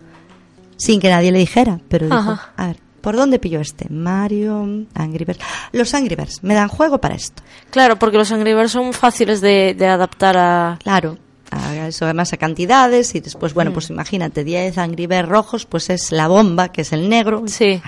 sin 0.78 1.00
que 1.00 1.10
nadie 1.10 1.32
le 1.32 1.40
dijera. 1.40 1.80
Pero 1.90 2.06
dijo, 2.06 2.18
Ajá. 2.18 2.54
a 2.56 2.68
ver, 2.68 2.78
¿por 3.02 3.16
dónde 3.16 3.40
pilló 3.40 3.60
este? 3.62 3.90
Mario, 3.90 4.86
Angry 4.94 5.26
Birds. 5.26 5.40
Los 5.74 5.94
Angry 5.96 6.16
Birds 6.16 6.44
me 6.44 6.54
dan 6.54 6.68
juego 6.68 7.00
para 7.02 7.16
esto. 7.16 7.42
Claro, 7.72 7.98
porque 7.98 8.18
los 8.18 8.32
Angry 8.32 8.54
Birds 8.54 8.72
son 8.74 8.94
fáciles 8.94 9.42
de, 9.42 9.74
de 9.78 9.88
adaptar 9.88 10.38
a... 10.38 10.78
Claro. 10.84 11.18
a 11.52 11.88
eso 11.88 12.06
además 12.06 12.32
a 12.34 12.38
cantidades 12.38 13.16
y 13.16 13.22
después, 13.22 13.54
Hmm. 13.54 13.56
bueno, 13.56 13.74
pues 13.74 13.90
imagínate, 13.90 14.44
10 14.44 14.78
Angry 14.78 15.08
Birds 15.08 15.28
rojos, 15.28 15.66
pues 15.66 15.90
es 15.90 16.12
la 16.12 16.28
bomba, 16.28 16.72
que 16.72 16.82
es 16.82 16.94
el 16.94 17.10
negro. 17.10 17.44
Sí. 17.48 17.82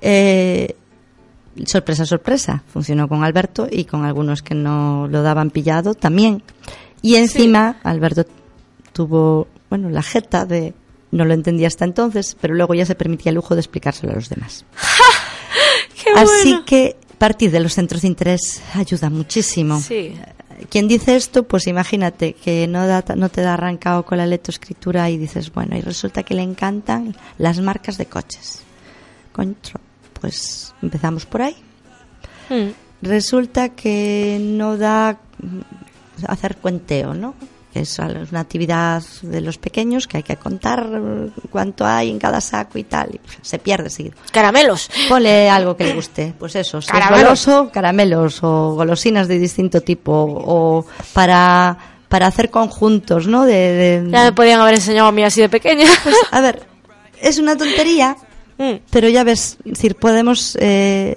Eh, 0.00 0.76
sorpresa, 1.66 2.06
sorpresa, 2.06 2.62
funcionó 2.72 3.08
con 3.08 3.24
Alberto 3.24 3.66
y 3.70 3.84
con 3.84 4.04
algunos 4.04 4.42
que 4.42 4.54
no 4.54 5.08
lo 5.08 5.22
daban 5.22 5.50
pillado 5.50 5.94
también. 5.94 6.42
Y 7.02 7.16
encima 7.16 7.76
Alberto 7.82 8.24
tuvo, 8.92 9.48
bueno, 9.70 9.88
la 9.90 10.02
jeta 10.02 10.44
de 10.46 10.74
no 11.10 11.24
lo 11.24 11.32
entendía 11.34 11.68
hasta 11.68 11.84
entonces, 11.84 12.36
pero 12.40 12.54
luego 12.54 12.74
ya 12.74 12.84
se 12.86 12.94
permitía 12.94 13.30
el 13.30 13.36
lujo 13.36 13.54
de 13.54 13.60
explicárselo 13.60 14.12
a 14.12 14.16
los 14.16 14.28
demás. 14.28 14.64
¡Qué 16.02 16.10
Así 16.14 16.50
Bueno. 16.50 16.64
que 16.64 16.96
partir 17.18 17.50
de 17.50 17.60
los 17.60 17.74
centros 17.74 18.02
de 18.02 18.08
interés 18.08 18.62
ayuda 18.74 19.10
muchísimo. 19.10 19.80
Sí. 19.80 20.14
Quien 20.70 20.86
dice 20.88 21.14
esto, 21.16 21.44
pues 21.44 21.66
imagínate 21.68 22.32
que 22.34 22.66
no, 22.66 22.86
da- 22.86 23.04
no 23.16 23.28
te 23.28 23.42
da 23.42 23.54
arrancado 23.54 24.04
con 24.04 24.18
la 24.18 24.26
lectoescritura 24.26 25.08
y 25.08 25.16
dices, 25.16 25.52
bueno, 25.52 25.76
y 25.76 25.80
resulta 25.80 26.22
que 26.24 26.34
le 26.34 26.42
encantan 26.42 27.14
las 27.38 27.60
marcas 27.60 27.96
de 27.96 28.06
coches. 28.06 28.62
Concho, 29.32 29.78
pues 30.20 30.74
empezamos 30.82 31.26
por 31.26 31.42
ahí. 31.42 31.56
Mm. 32.50 32.70
Resulta 33.02 33.70
que 33.70 34.38
no 34.40 34.76
da 34.76 35.18
mm, 35.42 35.60
hacer 36.26 36.56
cuenteo, 36.56 37.14
¿no? 37.14 37.34
Es 37.74 37.98
una 38.00 38.40
actividad 38.40 39.02
de 39.22 39.40
los 39.40 39.58
pequeños 39.58 40.08
que 40.08 40.16
hay 40.16 40.22
que 40.24 40.36
contar 40.36 40.84
eh, 40.90 41.30
cuánto 41.50 41.86
hay 41.86 42.10
en 42.10 42.18
cada 42.18 42.40
saco 42.40 42.76
y 42.78 42.82
tal. 42.84 43.14
y 43.14 43.20
se 43.42 43.58
pierde 43.60 43.88
seguido. 43.90 44.16
Caramelos. 44.32 44.90
Ponle 45.08 45.48
algo 45.48 45.76
que 45.76 45.84
le 45.84 45.92
guste. 45.94 46.34
Pues 46.36 46.56
eso, 46.56 46.80
si 46.80 46.86
es 46.86 46.92
Caramelos. 46.92 47.22
goloso, 47.46 47.70
caramelos 47.72 48.42
o 48.42 48.74
golosinas 48.74 49.28
de 49.28 49.38
distinto 49.38 49.80
tipo. 49.82 50.12
O 50.12 50.86
para, 51.12 51.76
para 52.08 52.26
hacer 52.26 52.50
conjuntos, 52.50 53.28
¿no? 53.28 53.44
De, 53.44 53.54
de- 54.02 54.10
Ya 54.10 54.24
me 54.24 54.32
podían 54.32 54.60
haber 54.60 54.74
enseñado 54.74 55.06
a 55.08 55.12
mí 55.12 55.22
así 55.22 55.40
de 55.42 55.48
pequeña. 55.50 55.86
Pues, 56.02 56.16
a 56.32 56.40
ver, 56.40 56.66
es 57.20 57.38
una 57.38 57.54
tontería, 57.56 58.16
Mm. 58.58 58.80
pero 58.90 59.08
ya 59.08 59.24
ves, 59.24 59.56
es 59.64 59.72
decir, 59.72 59.94
podemos 59.94 60.56
eh, 60.60 61.16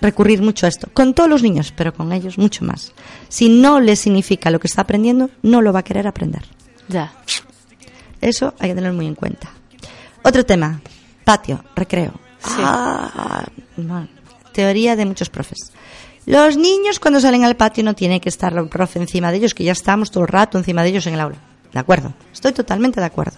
recurrir 0.00 0.40
mucho 0.40 0.66
a 0.66 0.68
esto. 0.68 0.88
Con 0.92 1.14
todos 1.14 1.28
los 1.28 1.42
niños, 1.42 1.72
pero 1.76 1.92
con 1.92 2.12
ellos 2.12 2.38
mucho 2.38 2.64
más. 2.64 2.92
Si 3.28 3.48
no 3.48 3.80
le 3.80 3.96
significa 3.96 4.50
lo 4.50 4.60
que 4.60 4.68
está 4.68 4.82
aprendiendo, 4.82 5.30
no 5.42 5.62
lo 5.62 5.72
va 5.72 5.80
a 5.80 5.84
querer 5.84 6.06
aprender. 6.06 6.42
Ya. 6.88 7.12
Eso 8.20 8.54
hay 8.58 8.70
que 8.70 8.74
tener 8.74 8.92
muy 8.92 9.06
en 9.06 9.14
cuenta. 9.14 9.50
Otro 10.22 10.44
tema, 10.44 10.80
patio, 11.24 11.64
recreo. 11.74 12.12
Ah, 12.42 13.44
no, 13.76 14.08
teoría 14.52 14.96
de 14.96 15.04
muchos 15.04 15.28
profes. 15.28 15.72
Los 16.24 16.56
niños 16.56 16.98
cuando 16.98 17.20
salen 17.20 17.44
al 17.44 17.56
patio 17.56 17.84
no 17.84 17.94
tiene 17.94 18.20
que 18.20 18.28
estar 18.28 18.52
el 18.52 18.68
profe 18.68 18.98
encima 18.98 19.30
de 19.30 19.38
ellos, 19.38 19.54
que 19.54 19.64
ya 19.64 19.72
estamos 19.72 20.10
todo 20.10 20.24
el 20.24 20.28
rato 20.28 20.58
encima 20.58 20.82
de 20.82 20.88
ellos 20.88 21.06
en 21.06 21.14
el 21.14 21.20
aula. 21.20 21.38
De 21.72 21.78
acuerdo, 21.78 22.14
estoy 22.32 22.52
totalmente 22.52 23.00
de 23.00 23.06
acuerdo. 23.06 23.36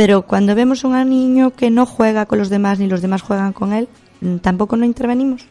Pero 0.00 0.22
cuando 0.22 0.54
vemos 0.54 0.82
a 0.82 0.88
un 0.88 1.10
niño 1.10 1.50
que 1.50 1.68
no 1.68 1.84
juega 1.84 2.24
con 2.24 2.38
los 2.38 2.48
demás 2.48 2.78
ni 2.78 2.86
los 2.86 3.02
demás 3.02 3.20
juegan 3.20 3.52
con 3.52 3.74
él, 3.74 3.86
mm, 4.22 4.36
tampoco 4.36 4.74
no 4.76 4.86
intervenimos. 4.86 5.42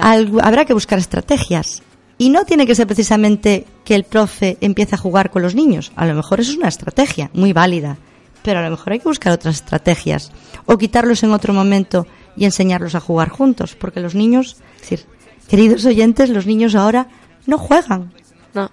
Algo- 0.00 0.40
habrá 0.42 0.64
que 0.64 0.72
buscar 0.72 0.98
estrategias. 0.98 1.82
Y 2.16 2.30
no 2.30 2.46
tiene 2.46 2.66
que 2.66 2.74
ser 2.74 2.86
precisamente 2.86 3.66
que 3.84 3.96
el 3.96 4.04
profe 4.04 4.56
empiece 4.62 4.94
a 4.94 4.98
jugar 4.98 5.30
con 5.30 5.42
los 5.42 5.54
niños. 5.54 5.92
A 5.94 6.06
lo 6.06 6.14
mejor 6.14 6.40
eso 6.40 6.52
es 6.52 6.56
una 6.56 6.68
estrategia 6.68 7.28
muy 7.34 7.52
válida. 7.52 7.98
Pero 8.42 8.60
a 8.60 8.62
lo 8.62 8.70
mejor 8.70 8.94
hay 8.94 9.00
que 9.00 9.08
buscar 9.08 9.34
otras 9.34 9.56
estrategias. 9.56 10.32
O 10.64 10.78
quitarlos 10.78 11.22
en 11.22 11.32
otro 11.32 11.52
momento 11.52 12.06
y 12.34 12.46
enseñarlos 12.46 12.94
a 12.94 13.00
jugar 13.00 13.28
juntos. 13.28 13.76
Porque 13.78 14.00
los 14.00 14.14
niños, 14.14 14.56
es 14.76 14.80
decir, 14.80 15.06
queridos 15.48 15.84
oyentes, 15.84 16.30
los 16.30 16.46
niños 16.46 16.74
ahora 16.74 17.08
no 17.44 17.58
juegan. 17.58 18.14
No. 18.54 18.70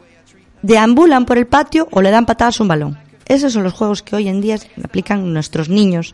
Deambulan 0.62 1.26
por 1.26 1.38
el 1.38 1.48
patio 1.48 1.90
o 1.92 2.02
le 2.02 2.10
dan 2.10 2.26
patadas 2.26 2.62
a 2.62 2.64
un 2.64 2.70
balón. 2.70 3.03
Esos 3.28 3.54
son 3.54 3.64
los 3.64 3.74
juegos 3.74 4.02
que 4.04 4.16
hoy 4.16 4.28
en 4.28 4.42
día 4.42 4.58
aplican 4.84 5.34
nuestros 5.34 5.70
niños. 5.70 6.14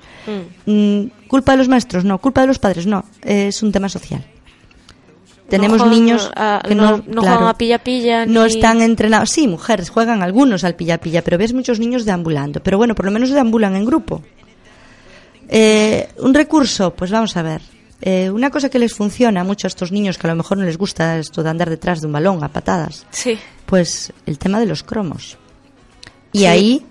Mm, 0.66 1.06
¿Culpa 1.28 1.54
de 1.54 1.58
los 1.58 1.68
maestros? 1.68 2.06
No. 2.06 2.20
¿Culpa 2.20 2.42
de 2.42 2.48
los 2.48 2.60
padres? 2.60 2.86
No. 2.86 3.04
Es 3.24 3.64
un 3.64 3.72
tema 3.72 3.90
social. 3.90 4.24
Tenemos 5.50 5.82
juegan 5.82 5.90
niños 6.00 6.32
a- 6.36 6.62
que 6.68 6.76
no- 6.76 6.98
no, 6.98 6.98
no 7.08 7.22
claro, 7.22 7.38
juegan 7.38 7.48
a 7.48 7.58
pilla-pilla 7.58 8.26
No 8.28 8.46
ni- 8.46 8.52
están 8.54 8.82
entrenados. 8.84 9.32
Sí, 9.32 9.48
mujeres 9.48 9.90
juegan 9.90 10.22
algunos 10.22 10.64
al 10.64 10.76
pilla-pilla, 10.76 11.24
pero 11.24 11.40
ves 11.40 11.54
muchos 11.54 11.80
niños 11.80 12.06
deambulando. 12.06 12.62
Pero 12.62 12.78
bueno, 12.78 12.94
por 12.94 13.06
lo 13.06 13.12
menos 13.12 13.32
deambulan 13.32 13.76
en 13.76 13.86
grupo. 13.86 14.22
Eh, 15.48 16.08
un 16.20 16.34
recurso, 16.34 16.94
pues 16.94 17.10
vamos 17.12 17.36
a 17.36 17.42
ver. 17.42 17.62
Eh, 18.02 18.30
una 18.30 18.50
cosa 18.50 18.70
que 18.70 18.80
les 18.80 18.94
funciona 18.94 19.44
mucho 19.44 19.68
a 19.68 19.70
estos 19.70 19.92
niños 19.92 20.18
que 20.18 20.28
a 20.28 20.30
lo 20.30 20.36
mejor 20.36 20.58
no 20.58 20.64
les 20.66 20.78
gusta 20.78 21.18
esto 21.18 21.44
de 21.44 21.50
andar 21.50 21.70
detrás 21.70 22.00
de 22.02 22.08
un 22.08 22.14
balón 22.14 22.44
a 22.44 22.50
patadas, 22.50 23.06
Sí. 23.10 23.38
pues 23.66 24.14
el 24.26 24.38
tema 24.38 24.60
de 24.60 24.68
los 24.68 24.84
cromos. 24.84 25.38
Y 26.32 26.40
Sí. 26.40 26.46
ahí, 26.46 26.86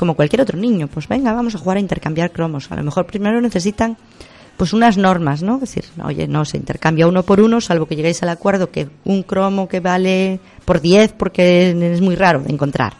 como 0.00 0.14
cualquier 0.14 0.40
otro 0.40 0.56
niño, 0.56 0.88
pues 0.88 1.08
venga, 1.08 1.34
vamos 1.34 1.54
a 1.54 1.58
jugar 1.58 1.76
a 1.76 1.80
intercambiar 1.80 2.32
cromos. 2.32 2.72
A 2.72 2.74
lo 2.74 2.82
mejor 2.82 3.04
primero 3.04 3.38
necesitan 3.42 3.98
pues 4.56 4.72
unas 4.72 4.96
normas, 4.96 5.42
¿no? 5.42 5.56
Es 5.56 5.60
decir, 5.60 5.84
oye, 6.02 6.26
no 6.26 6.46
se 6.46 6.56
intercambia 6.56 7.06
uno 7.06 7.22
por 7.22 7.38
uno, 7.38 7.60
salvo 7.60 7.84
que 7.84 7.96
lleguéis 7.96 8.22
al 8.22 8.30
acuerdo 8.30 8.70
que 8.70 8.88
un 9.04 9.22
cromo 9.22 9.68
que 9.68 9.80
vale 9.80 10.40
por 10.64 10.80
10 10.80 11.12
porque 11.18 11.92
es 11.92 12.00
muy 12.00 12.16
raro 12.16 12.40
de 12.40 12.50
encontrar. 12.50 12.94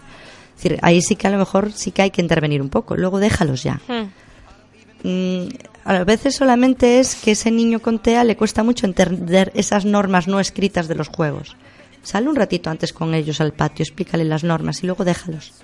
Es 0.58 0.62
decir, 0.62 0.78
ahí 0.82 1.00
sí 1.00 1.16
que 1.16 1.26
a 1.26 1.30
lo 1.30 1.38
mejor 1.38 1.72
sí 1.72 1.90
que 1.90 2.02
hay 2.02 2.10
que 2.10 2.20
intervenir 2.20 2.60
un 2.60 2.68
poco. 2.68 2.94
Luego 2.98 3.18
déjalos 3.18 3.62
ya. 3.62 3.80
Mm. 3.88 5.08
Mm, 5.08 5.48
a 5.86 6.04
veces 6.04 6.34
solamente 6.36 7.00
es 7.00 7.14
que 7.14 7.30
ese 7.30 7.50
niño 7.50 7.80
con 7.80 7.98
TEA 7.98 8.24
le 8.24 8.36
cuesta 8.36 8.62
mucho 8.62 8.84
entender 8.84 9.52
esas 9.54 9.86
normas 9.86 10.28
no 10.28 10.38
escritas 10.38 10.86
de 10.86 10.96
los 10.96 11.08
juegos. 11.08 11.56
Sale 12.02 12.28
un 12.28 12.36
ratito 12.36 12.68
antes 12.68 12.92
con 12.92 13.14
ellos 13.14 13.40
al 13.40 13.54
patio, 13.54 13.84
explícale 13.84 14.26
las 14.26 14.44
normas 14.44 14.82
y 14.82 14.86
luego 14.86 15.06
déjalos. 15.06 15.54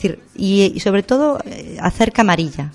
Es 0.00 0.02
decir, 0.02 0.20
y, 0.34 0.72
y 0.74 0.80
sobre 0.80 1.02
todo 1.02 1.38
eh, 1.44 1.76
hacer 1.80 2.10
camarilla. 2.12 2.72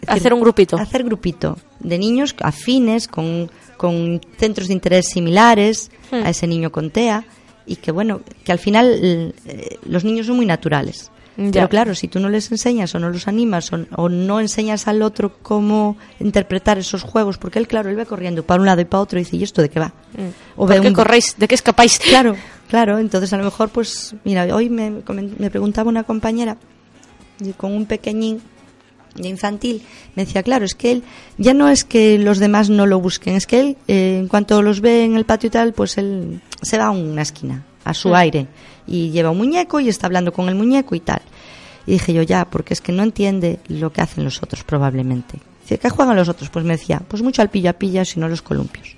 Decir, 0.00 0.08
Hacer 0.18 0.32
un 0.34 0.40
grupito. 0.40 0.76
Hacer 0.78 1.04
grupito 1.04 1.58
de 1.80 1.98
niños 1.98 2.34
afines, 2.40 3.06
con, 3.08 3.50
con 3.76 4.20
centros 4.38 4.68
de 4.68 4.74
interés 4.74 5.08
similares 5.08 5.90
Hmm. 6.10 6.24
a 6.26 6.30
ese 6.30 6.46
niño 6.46 6.70
con 6.70 6.90
TEA 6.90 7.24
y 7.66 7.76
que 7.76 7.90
bueno, 7.90 8.20
que 8.44 8.52
al 8.52 8.58
final 8.58 9.32
eh, 9.46 9.78
los 9.86 10.04
niños 10.04 10.26
son 10.26 10.36
muy 10.36 10.46
naturales. 10.46 11.10
Ya. 11.36 11.50
Pero 11.50 11.68
claro, 11.68 11.94
si 11.94 12.06
tú 12.08 12.20
no 12.20 12.28
les 12.28 12.52
enseñas 12.52 12.94
o 12.94 12.98
no 13.00 13.08
los 13.10 13.26
animas 13.26 13.72
o, 13.72 13.78
o 13.96 14.08
no 14.08 14.38
enseñas 14.40 14.86
al 14.86 15.02
otro 15.02 15.36
cómo 15.42 15.96
interpretar 16.20 16.78
esos 16.78 17.02
juegos, 17.02 17.38
porque 17.38 17.58
él, 17.58 17.66
claro, 17.66 17.90
él 17.90 17.98
va 17.98 18.04
corriendo 18.04 18.44
para 18.44 18.60
un 18.60 18.66
lado 18.66 18.80
y 18.82 18.84
para 18.84 19.00
otro 19.02 19.18
y 19.18 19.24
dice, 19.24 19.36
¿y 19.36 19.42
esto 19.42 19.60
de 19.62 19.68
qué 19.70 19.80
va? 19.80 19.92
O 20.56 20.64
Mm. 20.66 20.68
¿Por 20.68 20.80
qué 20.80 20.92
corréis? 20.92 21.34
¿De 21.38 21.48
qué 21.48 21.54
escapáis? 21.56 21.98
Claro, 21.98 22.36
claro. 22.68 22.98
Entonces, 22.98 23.32
a 23.32 23.36
lo 23.36 23.44
mejor, 23.44 23.70
pues, 23.70 24.14
mira, 24.24 24.44
hoy 24.54 24.70
me, 24.70 25.02
me 25.38 25.50
preguntaba 25.50 25.88
una 25.88 26.04
compañera 26.04 26.56
y 27.40 27.52
con 27.52 27.72
un 27.72 27.86
pequeñín 27.86 28.40
de 29.14 29.28
infantil, 29.28 29.82
me 30.14 30.24
decía, 30.24 30.42
claro, 30.42 30.64
es 30.64 30.74
que 30.74 30.92
él 30.92 31.04
ya 31.38 31.54
no 31.54 31.68
es 31.68 31.84
que 31.84 32.18
los 32.18 32.38
demás 32.38 32.68
no 32.70 32.86
lo 32.86 33.00
busquen, 33.00 33.36
es 33.36 33.46
que 33.46 33.60
él, 33.60 33.76
eh, 33.86 34.18
en 34.18 34.28
cuanto 34.28 34.60
los 34.62 34.80
ve 34.80 35.04
en 35.04 35.14
el 35.14 35.24
patio 35.24 35.48
y 35.48 35.50
tal, 35.50 35.72
pues 35.72 35.98
él 35.98 36.40
se 36.62 36.78
va 36.78 36.86
a 36.86 36.90
una 36.90 37.22
esquina, 37.22 37.64
a 37.84 37.94
su 37.94 38.14
aire, 38.14 38.48
y 38.86 39.10
lleva 39.10 39.30
un 39.30 39.38
muñeco 39.38 39.80
y 39.80 39.88
está 39.88 40.06
hablando 40.06 40.32
con 40.32 40.48
el 40.48 40.54
muñeco 40.54 40.94
y 40.94 41.00
tal. 41.00 41.22
Y 41.86 41.92
dije 41.92 42.12
yo, 42.12 42.22
ya, 42.22 42.46
porque 42.46 42.74
es 42.74 42.80
que 42.80 42.92
no 42.92 43.02
entiende 43.02 43.60
lo 43.68 43.92
que 43.92 44.00
hacen 44.00 44.24
los 44.24 44.42
otros, 44.42 44.64
probablemente. 44.64 45.38
Dice, 45.62 45.78
¿qué 45.78 45.90
juegan 45.90 46.16
los 46.16 46.28
otros? 46.28 46.50
Pues 46.50 46.64
me 46.64 46.76
decía, 46.76 47.02
pues 47.06 47.22
mucho 47.22 47.42
al 47.42 47.50
pilla-pilla, 47.50 48.04
si 48.04 48.18
no 48.18 48.28
los 48.28 48.42
columpios. 48.42 48.96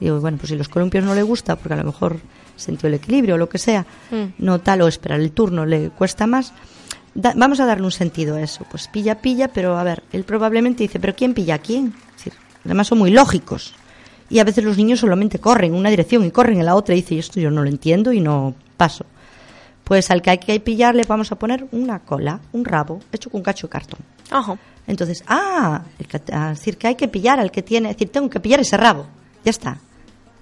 Digo, 0.00 0.20
bueno, 0.20 0.36
pues 0.36 0.50
si 0.50 0.56
los 0.56 0.68
columpios 0.68 1.04
no 1.04 1.14
le 1.14 1.22
gusta, 1.22 1.56
porque 1.56 1.74
a 1.74 1.78
lo 1.78 1.84
mejor 1.84 2.20
sintió 2.56 2.88
el 2.88 2.94
equilibrio 2.94 3.34
o 3.36 3.38
lo 3.38 3.48
que 3.48 3.58
sea, 3.58 3.86
Mm. 4.10 4.24
no 4.38 4.60
tal 4.60 4.82
o 4.82 4.88
esperar 4.88 5.20
el 5.20 5.32
turno 5.32 5.64
le 5.66 5.90
cuesta 5.90 6.26
más, 6.26 6.52
da- 7.14 7.34
vamos 7.36 7.60
a 7.60 7.66
darle 7.66 7.84
un 7.84 7.92
sentido 7.92 8.36
a 8.36 8.40
eso. 8.42 8.64
Pues 8.70 8.88
pilla, 8.88 9.16
pilla, 9.20 9.48
pero 9.48 9.76
a 9.78 9.84
ver, 9.84 10.02
él 10.12 10.24
probablemente 10.24 10.82
dice, 10.82 10.98
pero 11.00 11.14
¿quién 11.14 11.34
pilla 11.34 11.54
a 11.56 11.58
quién? 11.58 11.94
Es 12.10 12.24
decir, 12.24 12.32
además 12.64 12.86
son 12.88 12.98
muy 12.98 13.10
lógicos. 13.10 13.74
Y 14.28 14.40
a 14.40 14.44
veces 14.44 14.64
los 14.64 14.76
niños 14.76 14.98
solamente 15.00 15.38
corren 15.38 15.72
en 15.72 15.78
una 15.78 15.88
dirección 15.90 16.24
y 16.24 16.30
corren 16.32 16.58
en 16.58 16.66
la 16.66 16.74
otra 16.74 16.94
y 16.94 17.02
dice, 17.02 17.14
y 17.14 17.18
esto 17.20 17.38
yo 17.38 17.50
no 17.50 17.62
lo 17.62 17.68
entiendo 17.68 18.12
y 18.12 18.20
no 18.20 18.54
paso. 18.76 19.06
Pues 19.84 20.10
al 20.10 20.20
que 20.20 20.30
hay 20.32 20.38
que 20.38 20.58
pillar 20.58 20.96
le 20.96 21.04
vamos 21.04 21.30
a 21.30 21.36
poner 21.38 21.64
una 21.70 22.00
cola, 22.00 22.40
un 22.52 22.64
rabo, 22.64 23.00
hecho 23.12 23.30
con 23.30 23.38
un 23.38 23.44
cacho 23.44 23.68
de 23.68 23.70
cartón. 23.70 24.00
Ajá. 24.30 24.58
Entonces, 24.88 25.22
ah, 25.28 25.82
ah, 26.32 26.50
es 26.52 26.58
decir, 26.58 26.76
que 26.76 26.88
hay 26.88 26.94
que 26.96 27.06
pillar 27.06 27.38
al 27.38 27.52
que 27.52 27.62
tiene, 27.62 27.90
es 27.90 27.96
decir, 27.96 28.10
tengo 28.10 28.28
que 28.28 28.40
pillar 28.40 28.58
ese 28.58 28.76
rabo. 28.76 29.06
Ya 29.44 29.50
está. 29.50 29.78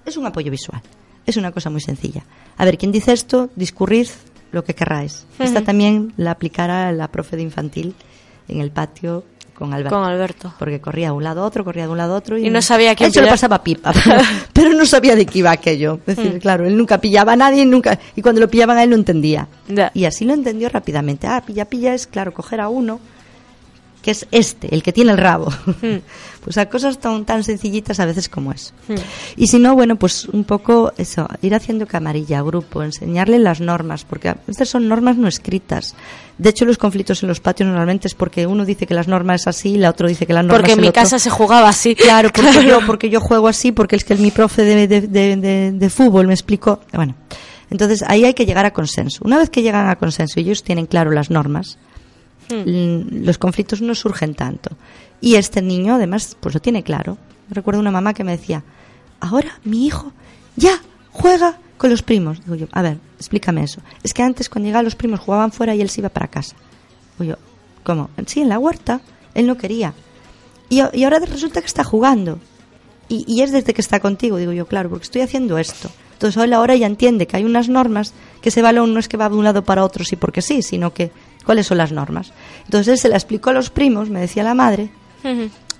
Es 0.03 0.17
un 0.17 0.25
apoyo 0.25 0.49
visual. 0.49 0.81
Es 1.25 1.37
una 1.37 1.51
cosa 1.51 1.69
muy 1.69 1.81
sencilla. 1.81 2.23
A 2.57 2.65
ver, 2.65 2.77
quien 2.77 2.91
dice 2.91 3.13
esto, 3.13 3.49
discurrid 3.55 4.07
lo 4.51 4.63
que 4.63 4.73
querráis. 4.75 5.25
Esta 5.39 5.61
también 5.61 6.13
la 6.17 6.31
aplicará 6.31 6.91
la 6.91 7.07
profe 7.09 7.35
de 7.35 7.41
infantil 7.43 7.95
en 8.47 8.61
el 8.61 8.71
patio 8.71 9.23
con 9.53 9.73
Alberto. 9.73 9.95
Con 9.97 10.05
Alberto. 10.05 10.53
Porque 10.59 10.79
corría 10.81 11.07
de 11.07 11.11
un 11.13 11.23
lado 11.23 11.41
a 11.41 11.45
otro, 11.45 11.63
corría 11.63 11.83
de 11.85 11.89
un 11.89 11.97
lado 11.97 12.13
a 12.13 12.17
otro. 12.17 12.37
Y 12.37 12.49
no 12.49 12.61
sabía 12.61 12.93
quién 12.95 13.07
lo 13.09 13.13
pillar. 13.13 13.29
pasaba 13.29 13.63
pipa, 13.63 13.91
pero, 13.93 14.21
pero 14.53 14.73
no 14.73 14.85
sabía 14.85 15.15
de 15.15 15.25
qué 15.25 15.39
iba 15.39 15.51
aquello. 15.51 15.99
Es 16.05 16.17
decir, 16.17 16.35
Mm. 16.35 16.39
claro, 16.39 16.65
él 16.67 16.77
nunca 16.77 16.99
pillaba 16.99 17.33
a 17.33 17.35
nadie 17.37 17.65
nunca, 17.65 17.97
y 18.15 18.21
cuando 18.21 18.41
lo 18.41 18.49
pillaban 18.49 18.77
a 18.77 18.83
él 18.83 18.89
no 18.89 18.95
entendía. 18.97 19.47
Y 19.93 20.05
así 20.05 20.25
lo 20.25 20.33
entendió 20.33 20.67
rápidamente. 20.69 21.25
Ah, 21.27 21.41
pilla, 21.45 21.65
pilla 21.65 21.93
es, 21.93 22.05
claro, 22.05 22.33
coger 22.33 22.59
a 22.61 22.67
uno 22.69 22.99
que 24.05 24.11
es 24.11 24.27
este, 24.29 24.73
el 24.75 24.83
que 24.83 24.93
tiene 24.93 25.11
el 25.11 25.17
rabo. 25.17 25.49
Mm. 25.81 25.95
pues 26.45 26.59
a 26.59 26.67
cosas 26.69 26.99
tan, 26.99 27.25
tan 27.25 27.43
sencillitas 27.43 27.99
a 27.99 28.05
veces 28.05 28.29
como 28.29 28.51
eso. 28.51 28.71
Mm. 28.87 28.93
Y 29.35 29.47
si 29.47 29.57
no, 29.57 29.73
bueno, 29.73 29.95
pues 29.95 30.25
un 30.25 30.43
poco 30.43 30.93
eso, 30.95 31.27
ir 31.41 31.55
haciendo 31.55 31.87
camarilla, 31.87 32.43
grupo, 32.43 32.83
enseñarle 32.83 33.39
las 33.39 33.61
normas, 33.61 34.03
porque 34.05 34.29
a 34.29 34.37
veces 34.45 34.69
son 34.69 34.87
normas 34.87 35.17
no 35.17 35.27
escritas. 35.27 35.95
De 36.37 36.51
hecho, 36.51 36.65
los 36.65 36.77
conflictos 36.77 37.23
en 37.23 37.29
los 37.29 37.39
patios 37.39 37.67
normalmente 37.67 38.07
es 38.07 38.13
porque 38.13 38.45
uno 38.45 38.63
dice 38.63 38.85
que 38.85 38.93
las 38.93 39.07
normas 39.07 39.41
es 39.41 39.47
así 39.47 39.69
y 39.71 39.77
la 39.79 39.89
otro 39.89 40.07
dice 40.07 40.27
que 40.27 40.33
las 40.33 40.43
normas 40.45 40.59
Porque 40.59 40.73
en 40.73 40.79
es 40.79 40.81
mi 40.83 40.87
otro. 40.89 41.01
casa 41.01 41.17
se 41.17 41.31
jugaba 41.31 41.67
así. 41.69 41.95
Claro, 41.95 42.29
porque 42.31 42.63
yo, 42.67 42.79
porque 42.85 43.09
yo 43.09 43.19
juego 43.21 43.47
así, 43.47 43.71
porque 43.71 43.95
es 43.95 44.03
que 44.03 44.15
mi 44.15 44.29
profe 44.29 44.63
de, 44.63 44.87
de, 44.87 45.01
de- 45.01 45.35
de- 45.37 45.71
de 45.71 45.89
fútbol 45.89 46.27
me 46.27 46.33
explicó. 46.33 46.79
Bueno, 46.93 47.15
entonces 47.71 48.03
ahí 48.07 48.23
hay 48.23 48.35
que 48.35 48.45
llegar 48.45 48.65
a 48.67 48.71
consenso. 48.71 49.21
Una 49.23 49.39
vez 49.39 49.49
que 49.49 49.63
llegan 49.63 49.89
a 49.89 49.95
consenso 49.95 50.39
y 50.39 50.43
ellos 50.43 50.61
tienen 50.61 50.85
claro 50.85 51.09
las 51.09 51.31
normas, 51.31 51.79
L- 52.49 53.05
Los 53.25 53.37
conflictos 53.37 53.81
no 53.81 53.95
surgen 53.95 54.35
tanto. 54.35 54.71
Y 55.21 55.35
este 55.35 55.61
niño, 55.61 55.95
además, 55.95 56.35
pues 56.39 56.53
lo 56.55 56.61
tiene 56.61 56.83
claro. 56.83 57.17
Recuerdo 57.49 57.79
una 57.79 57.91
mamá 57.91 58.13
que 58.13 58.23
me 58.23 58.31
decía, 58.37 58.63
ahora 59.19 59.59
mi 59.63 59.85
hijo 59.85 60.11
ya 60.55 60.81
juega 61.11 61.57
con 61.77 61.89
los 61.89 62.01
primos. 62.03 62.41
Digo 62.43 62.55
yo, 62.55 62.67
a 62.71 62.81
ver, 62.81 62.97
explícame 63.17 63.63
eso. 63.63 63.81
Es 64.03 64.13
que 64.13 64.23
antes 64.23 64.49
cuando 64.49 64.67
llegaban 64.67 64.85
los 64.85 64.95
primos 64.95 65.19
jugaban 65.19 65.51
fuera 65.51 65.75
y 65.75 65.81
él 65.81 65.89
se 65.89 66.01
iba 66.01 66.09
para 66.09 66.27
casa. 66.27 66.55
Digo 67.17 67.33
yo, 67.33 67.37
¿cómo? 67.83 68.09
Sí, 68.27 68.41
en 68.41 68.49
la 68.49 68.59
huerta. 68.59 69.01
Él 69.33 69.47
no 69.47 69.57
quería. 69.57 69.93
Y, 70.69 70.81
y 70.93 71.03
ahora 71.03 71.19
resulta 71.19 71.61
que 71.61 71.67
está 71.67 71.83
jugando. 71.83 72.39
Y, 73.07 73.23
y 73.27 73.41
es 73.41 73.51
desde 73.51 73.73
que 73.73 73.81
está 73.81 73.99
contigo, 73.99 74.37
digo 74.37 74.51
yo, 74.51 74.65
claro, 74.67 74.89
porque 74.89 75.03
estoy 75.03 75.21
haciendo 75.21 75.57
esto. 75.59 75.89
Entonces 76.13 76.41
él 76.41 76.53
ahora 76.53 76.75
ya 76.75 76.87
entiende 76.87 77.27
que 77.27 77.37
hay 77.37 77.43
unas 77.43 77.69
normas, 77.69 78.13
que 78.41 78.49
ese 78.49 78.61
balón 78.61 78.93
no 78.93 78.99
es 78.99 79.07
que 79.07 79.17
va 79.17 79.29
de 79.29 79.35
un 79.35 79.43
lado 79.43 79.63
para 79.63 79.83
otro 79.83 80.03
sí 80.05 80.15
porque 80.15 80.41
sí, 80.41 80.61
sino 80.61 80.93
que 80.93 81.11
cuáles 81.45 81.67
son 81.67 81.77
las 81.77 81.91
normas. 81.91 82.31
Entonces 82.65 82.87
él 82.93 82.97
se 82.97 83.09
la 83.09 83.15
explicó 83.15 83.51
a 83.51 83.53
los 83.53 83.69
primos, 83.69 84.09
me 84.09 84.19
decía 84.21 84.43
la 84.43 84.53
madre, 84.53 84.89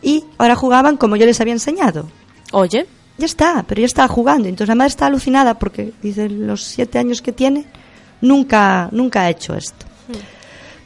y 0.01 0.23
ahora 0.37 0.55
jugaban 0.55 0.97
como 0.97 1.15
yo 1.15 1.25
les 1.25 1.39
había 1.41 1.53
enseñado. 1.53 2.07
Oye, 2.51 2.85
Ya 3.17 3.25
está, 3.25 3.63
pero 3.67 3.79
ya 3.81 3.85
estaba 3.87 4.07
jugando. 4.09 4.47
Entonces 4.49 4.67
la 4.67 4.75
madre 4.75 4.89
está 4.89 5.05
alucinada 5.05 5.57
porque 5.57 5.93
dice 6.01 6.27
los 6.29 6.63
siete 6.63 6.99
años 6.99 7.21
que 7.21 7.31
tiene 7.31 7.65
nunca 8.21 8.89
nunca 8.91 9.21
ha 9.21 9.29
hecho 9.29 9.55
esto. 9.55 9.85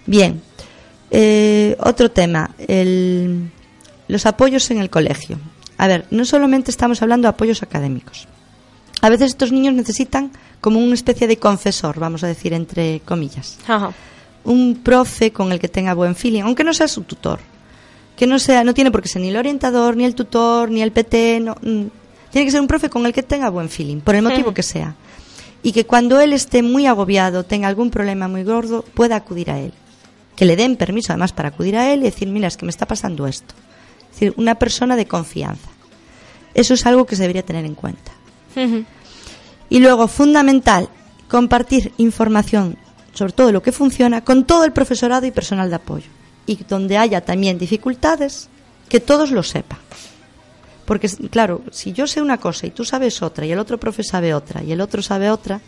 Bien, 0.05 0.41
Eh, 1.11 1.75
otro 1.79 2.11
tema, 2.11 2.51
el- 2.67 3.49
los 4.07 4.27
apoyos 4.27 4.69
en 4.69 4.77
el 4.77 4.91
colegio. 4.91 5.39
A 5.79 5.87
ver, 5.87 6.05
no 6.11 6.23
solamente 6.23 6.69
estamos 6.69 7.01
hablando 7.01 7.25
de 7.25 7.29
apoyos 7.29 7.63
académicos. 7.63 8.27
A 9.01 9.09
veces 9.09 9.29
estos 9.31 9.51
niños 9.51 9.73
necesitan 9.73 10.31
como 10.61 10.79
una 10.79 10.93
especie 10.93 11.25
de 11.27 11.37
confesor, 11.37 11.97
vamos 11.99 12.23
a 12.23 12.27
decir 12.27 12.53
entre 12.53 12.99
comillas 13.05 13.57
ajá. 13.67 13.91
Un 14.43 14.81
profe 14.83 15.31
con 15.31 15.51
el 15.51 15.59
que 15.59 15.67
tenga 15.67 15.93
buen 15.93 16.15
feeling, 16.15 16.43
aunque 16.43 16.63
no 16.63 16.73
sea 16.73 16.87
su 16.87 17.03
tutor. 17.03 17.39
Que 18.15 18.27
no 18.27 18.39
sea, 18.39 18.63
no 18.63 18.73
tiene 18.73 18.91
por 18.91 19.01
qué 19.01 19.07
ser 19.07 19.21
ni 19.21 19.29
el 19.29 19.37
orientador, 19.37 19.95
ni 19.95 20.05
el 20.05 20.15
tutor, 20.15 20.69
ni 20.71 20.81
el 20.81 20.91
PT, 20.91 21.39
no, 21.39 21.55
mm, 21.61 21.85
tiene 22.31 22.45
que 22.45 22.51
ser 22.51 22.61
un 22.61 22.67
profe 22.67 22.89
con 22.89 23.05
el 23.05 23.13
que 23.13 23.23
tenga 23.23 23.49
buen 23.49 23.69
feeling, 23.69 24.01
por 24.01 24.15
el 24.15 24.21
motivo 24.21 24.53
que 24.53 24.63
sea. 24.63 24.95
Y 25.63 25.71
que 25.71 25.85
cuando 25.85 26.21
él 26.21 26.33
esté 26.33 26.61
muy 26.63 26.85
agobiado, 26.85 27.43
tenga 27.43 27.67
algún 27.67 27.89
problema 27.89 28.27
muy 28.27 28.43
gordo, 28.43 28.83
pueda 28.93 29.15
acudir 29.15 29.51
a 29.51 29.59
él. 29.59 29.73
Que 30.35 30.45
le 30.45 30.55
den 30.55 30.77
permiso 30.77 31.11
además 31.11 31.33
para 31.33 31.49
acudir 31.49 31.75
a 31.75 31.91
él 31.91 32.01
y 32.01 32.03
decir, 32.03 32.27
mira, 32.29 32.47
es 32.47 32.55
que 32.55 32.65
me 32.65 32.71
está 32.71 32.85
pasando 32.85 33.27
esto. 33.27 33.53
Es 34.03 34.11
decir, 34.11 34.33
una 34.37 34.55
persona 34.55 34.95
de 34.95 35.05
confianza. 35.05 35.69
Eso 36.53 36.73
es 36.73 36.85
algo 36.85 37.05
que 37.05 37.15
se 37.15 37.23
debería 37.23 37.43
tener 37.43 37.65
en 37.65 37.75
cuenta. 37.75 38.11
Y 39.69 39.79
luego, 39.79 40.07
fundamental, 40.07 40.89
compartir 41.27 41.93
información 41.97 42.77
sobre 43.13 43.33
todo 43.33 43.51
lo 43.51 43.61
que 43.61 43.71
funciona 43.71 44.23
con 44.23 44.45
todo 44.45 44.65
el 44.65 44.71
profesorado 44.71 45.25
y 45.25 45.31
personal 45.31 45.69
de 45.69 45.75
apoyo. 45.75 46.07
Y 46.45 46.63
donde 46.67 46.97
haya 46.97 47.21
también 47.21 47.57
dificultades, 47.57 48.49
que 48.87 48.99
todos 48.99 49.31
lo 49.31 49.43
sepan. 49.43 49.79
Porque, 50.85 51.07
claro, 51.29 51.61
si 51.71 51.93
yo 51.93 52.07
sé 52.07 52.21
una 52.21 52.39
cosa 52.39 52.65
y 52.65 52.71
tú 52.71 52.83
sabes 52.83 53.21
otra, 53.21 53.45
y 53.45 53.51
el 53.51 53.59
otro 53.59 53.79
profe 53.79 54.03
sabe 54.03 54.33
otra, 54.33 54.63
y 54.63 54.71
el 54.71 54.81
otro 54.81 55.03
sabe 55.03 55.29
otra, 55.29 55.61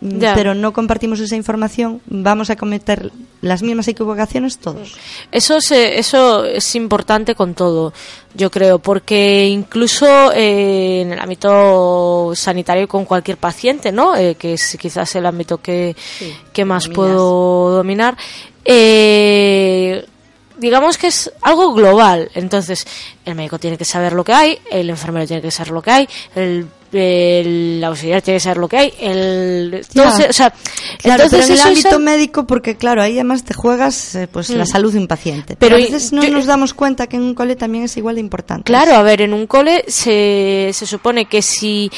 Ya. 0.00 0.34
pero 0.34 0.54
no 0.54 0.72
compartimos 0.72 1.20
esa 1.20 1.36
información, 1.36 2.00
vamos 2.06 2.50
a 2.50 2.56
cometer 2.56 3.10
las 3.40 3.62
mismas 3.62 3.88
equivocaciones 3.88 4.58
todos. 4.58 4.94
Eso 5.32 5.56
es, 5.56 5.70
eh, 5.70 5.98
eso 5.98 6.44
es 6.44 6.74
importante 6.74 7.34
con 7.34 7.54
todo, 7.54 7.92
yo 8.34 8.50
creo, 8.50 8.78
porque 8.78 9.46
incluso 9.46 10.32
eh, 10.32 11.00
en 11.02 11.12
el 11.12 11.18
ámbito 11.18 12.32
sanitario 12.34 12.86
con 12.88 13.04
cualquier 13.06 13.38
paciente, 13.38 13.90
¿no? 13.90 14.14
Eh, 14.16 14.34
que 14.34 14.54
es 14.54 14.76
quizás 14.78 15.14
el 15.16 15.24
ámbito 15.24 15.58
que, 15.58 15.96
que 16.52 16.64
más 16.64 16.84
dominas. 16.84 16.96
puedo 16.96 17.70
dominar. 17.70 18.16
eh, 18.64 20.04
digamos 20.58 20.98
que 20.98 21.08
es 21.08 21.32
algo 21.42 21.72
global. 21.74 22.30
Entonces, 22.34 22.86
el 23.24 23.34
médico 23.34 23.58
tiene 23.58 23.78
que 23.78 23.84
saber 23.84 24.12
lo 24.12 24.24
que 24.24 24.32
hay, 24.32 24.58
el 24.70 24.90
enfermero 24.90 25.26
tiene 25.26 25.42
que 25.42 25.50
saber 25.50 25.72
lo 25.72 25.82
que 25.82 25.90
hay, 25.90 26.08
el, 26.34 26.66
el 26.92 27.82
auxiliar 27.84 28.22
tiene 28.22 28.36
que 28.36 28.40
saber 28.42 28.58
lo 28.58 28.68
que 28.68 28.76
hay, 28.78 28.92
el... 29.00 29.74
Entonces, 29.74 30.30
o 30.30 30.32
sea, 30.32 30.52
Claro, 31.02 31.24
entonces 31.24 31.30
pero 31.30 31.44
en 31.44 31.50
el 31.52 31.58
eso 31.58 31.68
ámbito 31.68 31.98
médico, 31.98 32.46
porque 32.46 32.76
claro, 32.76 33.02
ahí 33.02 33.14
además 33.14 33.44
te 33.44 33.54
juegas 33.54 34.14
eh, 34.14 34.28
pues 34.28 34.50
la 34.50 34.64
Mm. 34.64 34.66
salud 34.66 34.92
de 34.92 34.98
un 34.98 35.06
paciente. 35.08 35.56
Pero 35.56 35.76
Pero, 35.76 35.76
a 35.76 35.78
veces 35.78 36.12
no 36.12 36.22
yo- 36.22 36.30
nos 36.30 36.46
damos 36.46 36.74
cuenta 36.74 37.06
que 37.06 37.16
en 37.16 37.22
un 37.22 37.34
cole 37.34 37.56
también 37.56 37.84
es 37.84 37.96
igual 37.96 38.14
de 38.16 38.20
importante. 38.20 38.64
Claro, 38.64 38.94
a 38.94 39.02
ver, 39.02 39.20
en 39.22 39.32
un 39.34 39.46
cole 39.46 39.84
se, 39.88 40.70
se 40.72 40.86
supone 40.86 41.26
que 41.26 41.42
si... 41.42 41.90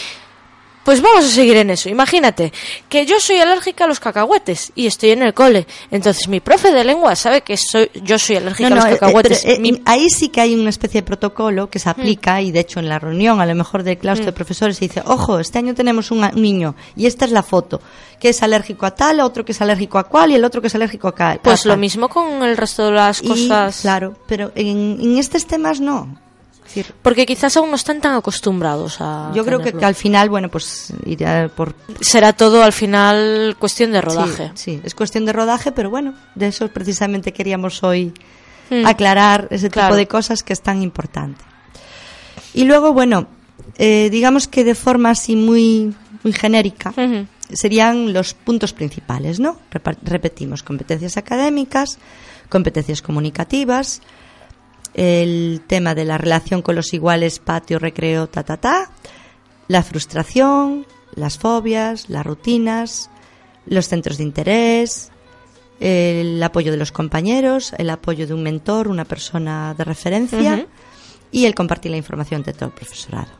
Pues 0.88 1.02
vamos 1.02 1.26
a 1.26 1.28
seguir 1.28 1.54
en 1.58 1.68
eso. 1.68 1.90
Imagínate 1.90 2.50
que 2.88 3.04
yo 3.04 3.20
soy 3.20 3.36
alérgica 3.40 3.84
a 3.84 3.88
los 3.88 4.00
cacahuetes 4.00 4.72
y 4.74 4.86
estoy 4.86 5.10
en 5.10 5.22
el 5.22 5.34
cole. 5.34 5.66
Entonces 5.90 6.26
mi 6.28 6.40
profe 6.40 6.72
de 6.72 6.82
lengua 6.82 7.14
sabe 7.14 7.42
que 7.42 7.58
soy, 7.58 7.90
yo 8.02 8.18
soy 8.18 8.36
alérgica 8.36 8.70
No, 8.70 8.76
no, 8.76 8.82
a 8.82 8.86
eh, 8.86 8.90
los 8.92 8.98
cacahuetes. 9.00 9.40
pero, 9.42 9.54
eh, 9.56 9.60
Mi- 9.60 9.82
ahí 9.84 10.08
sí 10.08 10.30
que 10.30 10.40
hay 10.40 10.54
una 10.54 10.70
especie 10.70 11.02
de 11.02 11.06
protocolo 11.06 11.68
que 11.68 11.78
se 11.78 11.90
aplica 11.90 12.40
y 12.40 12.52
de 12.52 12.60
hecho 12.60 12.80
en 12.80 12.88
la 12.88 12.98
reunión 12.98 13.38
a 13.38 13.44
lo 13.44 13.54
mejor 13.54 13.82
del 13.82 13.98
claustro 13.98 14.24
de 14.24 14.32
profesores 14.32 14.78
se 14.78 14.86
dice, 14.86 15.02
ojo, 15.04 15.38
este 15.38 15.58
año 15.58 15.74
tenemos 15.74 16.10
un, 16.10 16.26
niño 16.36 16.74
y 16.96 17.04
esta 17.04 17.26
es 17.26 17.32
la 17.32 17.42
foto, 17.42 17.82
que 18.18 18.30
es 18.30 18.42
alérgico 18.42 18.86
a 18.86 18.94
tal, 18.94 19.20
otro 19.20 19.44
que 19.44 19.52
es 19.52 19.60
alérgico 19.60 19.98
a 19.98 20.04
cual 20.04 20.30
y 20.30 20.36
el 20.36 20.44
otro 20.46 20.62
que 20.62 20.68
es 20.68 20.74
alérgico 20.74 21.08
a 21.08 21.36
pues 21.42 21.66
a 21.66 21.68
lo 21.68 21.72
tal". 21.74 21.80
mismo 21.80 22.08
con 22.08 22.42
el 22.42 22.56
resto 22.56 22.86
de 22.86 22.92
las 22.92 23.22
Y, 23.22 23.28
cosas. 23.28 23.82
claro, 23.82 24.14
pero 24.26 24.52
en, 24.54 24.98
en 25.02 25.18
estos 25.18 25.44
temas 25.44 25.80
no. 25.80 26.18
Porque 27.02 27.24
quizás 27.26 27.56
aún 27.56 27.70
no 27.70 27.76
están 27.76 28.00
tan 28.00 28.14
acostumbrados 28.14 28.98
a. 29.00 29.32
yo 29.34 29.44
creo 29.44 29.60
que, 29.60 29.72
al 29.84 29.94
final, 29.94 30.28
bueno, 30.28 30.48
pues 30.50 30.92
irá 31.06 31.48
por 31.48 31.74
será 32.00 32.32
todo 32.32 32.62
al 32.62 32.72
final 32.72 33.56
cuestión 33.58 33.90
de 33.92 34.00
rodaje. 34.00 34.52
Sí, 34.54 34.72
sí, 34.76 34.80
es 34.84 34.94
cuestión 34.94 35.24
de 35.24 35.32
rodaje, 35.32 35.72
pero 35.72 35.90
bueno, 35.90 36.14
de 36.34 36.48
eso 36.48 36.68
precisamente 36.68 37.32
queríamos 37.32 37.82
hoy 37.82 38.12
Mm. 38.70 38.84
aclarar 38.86 39.48
ese 39.50 39.70
Claro. 39.70 39.88
tipo 39.88 39.96
de 39.96 40.06
cosas 40.06 40.42
que 40.42 40.52
es 40.52 40.60
tan 40.60 40.82
importante. 40.82 41.42
Y 42.52 42.64
luego, 42.64 42.92
bueno, 42.92 43.26
eh, 43.78 44.08
digamos 44.10 44.46
que 44.46 44.62
de 44.62 44.74
forma 44.74 45.10
así 45.10 45.36
muy, 45.36 45.94
muy 46.22 46.32
genérica, 46.34 46.92
serían 47.50 48.12
los 48.12 48.34
puntos 48.34 48.74
principales, 48.74 49.40
¿no? 49.40 49.56
Repa- 49.72 49.96
repetimos, 50.02 50.62
competencias 50.62 51.16
académicas, 51.16 51.98
competencias 52.50 53.00
comunicativas, 53.00 54.02
el 54.98 55.62
tema 55.64 55.94
de 55.94 56.04
la 56.04 56.18
relación 56.18 56.60
con 56.60 56.74
los 56.74 56.92
iguales, 56.92 57.38
patio, 57.38 57.78
recreo, 57.78 58.26
ta, 58.28 58.42
ta, 58.42 58.56
ta, 58.56 58.90
la 59.68 59.84
frustración, 59.84 60.86
las 61.14 61.38
fobias, 61.38 62.10
las 62.10 62.26
rutinas, 62.26 63.08
los 63.66 63.86
centros 63.86 64.18
de 64.18 64.24
interés, 64.24 65.12
el 65.78 66.42
apoyo 66.42 66.72
de 66.72 66.78
los 66.78 66.90
compañeros, 66.90 67.72
el 67.78 67.90
apoyo 67.90 68.26
de 68.26 68.34
un 68.34 68.42
mentor, 68.42 68.88
una 68.88 69.04
persona 69.04 69.72
de 69.78 69.84
referencia 69.84 70.66
y 71.30 71.44
el 71.44 71.54
compartir 71.54 71.92
la 71.92 71.96
información 71.96 72.42
de 72.42 72.52
todo 72.52 72.66
el 72.66 72.74
profesorado. 72.74 73.30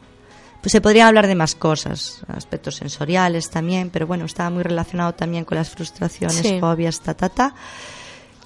Pues 0.61 0.71
se 0.71 0.81
podría 0.81 1.09
hablar 1.09 1.27
de 1.27 1.35
más 1.35 1.57
cosas, 1.57 2.21
aspectos 2.29 2.77
sensoriales 2.77 3.51
también, 3.51 3.91
pero 3.91 4.07
bueno, 4.07 4.27
estaba 4.27 4.51
muy 4.51 4.63
relacionado 4.63 5.13
también 5.15 5.45
con 5.45 5.59
las 5.59 5.71
frustraciones, 5.71 6.37
Sí. 6.37 6.61
fobias, 6.61 7.01
ta, 7.01 7.15
ta, 7.15 7.29
ta. 7.29 7.55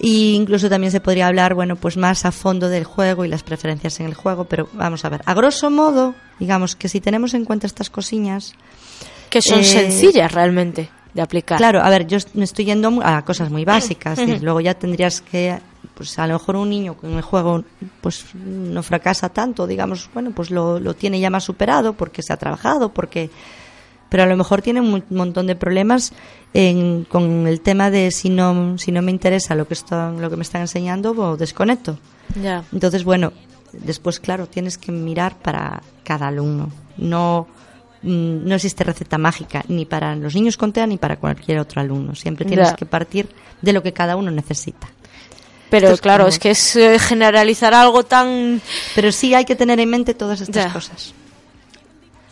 Y 0.05 0.35
incluso 0.35 0.69
también 0.69 0.91
se 0.91 1.01
podría 1.01 1.29
hablar, 1.29 1.55
bueno, 1.55 1.77
pues 1.77 1.97
más 1.97 2.25
a 2.25 2.33
fondo 2.33 2.69
del 2.69 2.83
juego 2.83 3.25
y 3.25 3.29
las 3.29 3.45
preferencias 3.45 4.01
en 4.01 4.07
el 4.07 4.15
juego, 4.15 4.47
pero 4.47 4.69
vamos 4.73 5.05
a 5.05 5.09
ver, 5.09 5.23
a 5.27 5.33
grosso 5.33 5.71
modo, 5.71 6.17
digamos 6.41 6.75
que 6.75 6.89
si 6.89 7.01
tenemos 7.01 7.35
en 7.35 7.45
cuenta 7.45 7.69
estas 7.69 7.89
cosillas, 7.89 8.55
Que 9.31 9.41
son 9.41 9.61
Eh, 9.61 9.65
sencillas 9.65 10.33
realmente 10.33 10.91
de 11.15 11.23
aplicar. 11.23 11.57
Claro, 11.57 11.81
a 11.83 11.89
ver, 11.89 12.07
yo 12.09 12.19
me 12.35 12.43
estoy 12.45 12.65
yendo 12.65 13.01
a 13.03 13.25
cosas 13.25 13.49
muy 13.49 13.65
básicas. 13.65 14.19
luego 14.43 14.61
ya 14.61 14.75
tendrías 14.75 15.21
que, 15.21 15.59
pues 15.95 16.19
a 16.19 16.27
lo 16.27 16.33
mejor 16.35 16.57
un 16.57 16.69
niño 16.69 16.95
con 16.95 17.13
el 17.13 17.23
juego 17.23 17.63
pues 18.01 18.25
no 18.35 18.83
fracasa 18.83 19.29
tanto, 19.29 19.69
digamos, 19.69 20.11
bueno, 20.13 20.33
pues 20.35 20.51
lo, 20.51 20.81
lo 20.81 20.95
tiene 20.95 21.21
ya 21.21 21.31
más 21.31 21.45
superado 21.45 21.93
porque 21.93 22.23
se 22.23 22.33
ha 22.33 22.37
trabajado, 22.37 22.93
porque... 22.93 23.31
Pero 24.13 24.25
a 24.25 24.27
lo 24.27 24.37
mejor 24.37 24.61
tiene 24.61 24.81
un 24.83 25.03
montón 25.09 25.47
de 25.47 25.57
problemas 25.57 26.13
en- 26.53 27.05
con 27.05 27.47
el 27.47 27.63
tema 27.63 27.91
de 27.91 28.11
si 28.11 28.29
no, 28.29 28.77
si 28.77 28.93
no 28.93 29.01
me 29.01 29.11
interesa 29.11 29.55
lo 29.55 29.67
que, 29.67 29.73
están, 29.73 30.21
lo 30.21 30.29
que 30.29 30.37
me 30.37 30.43
están 30.43 30.61
enseñando, 30.61 31.13
o 31.13 31.37
desconecto. 31.39 31.99
Ya. 32.41 32.63
Entonces, 32.75 33.05
bueno, 33.05 33.33
después, 33.73 34.21
claro, 34.21 34.47
tienes 34.47 34.77
que 34.77 34.93
mirar 34.93 35.39
para 35.39 35.81
cada 36.05 36.29
alumno. 36.29 36.69
No, 36.99 37.47
mm, 38.03 38.45
no 38.47 38.55
existe 38.55 38.85
receta 38.85 39.17
mágica, 39.17 39.65
ni 39.69 39.87
para 39.87 40.15
los 40.15 40.35
niños 40.35 40.59
con 40.59 40.75
TEA 40.75 40.87
ni 40.87 40.99
para 40.99 41.17
cualquier 41.17 41.59
otro 41.59 41.81
alumno. 41.81 42.15
Siempre 42.15 42.45
tienes 42.45 42.69
que 42.77 42.85
partir 42.85 43.29
de 43.63 43.73
lo 43.73 43.83
que 43.83 43.95
cada 43.95 44.17
uno 44.17 44.31
necesita. 44.31 44.89
Pero 45.71 45.87
Esto 45.87 45.95
es 45.95 46.01
claro, 46.03 46.25
como- 46.25 46.29
es 46.29 46.39
que 46.39 46.51
es 46.51 46.77
eh, 46.77 46.99
generalizar 46.99 47.73
algo 47.73 48.03
tan... 48.05 48.61
Pero 48.95 49.11
sí 49.11 49.33
hay 49.33 49.47
que 49.47 49.57
tener 49.57 49.81
en 49.81 49.89
mente 49.89 50.13
todas 50.13 50.43
estas 50.43 50.67
cosas. 50.71 51.15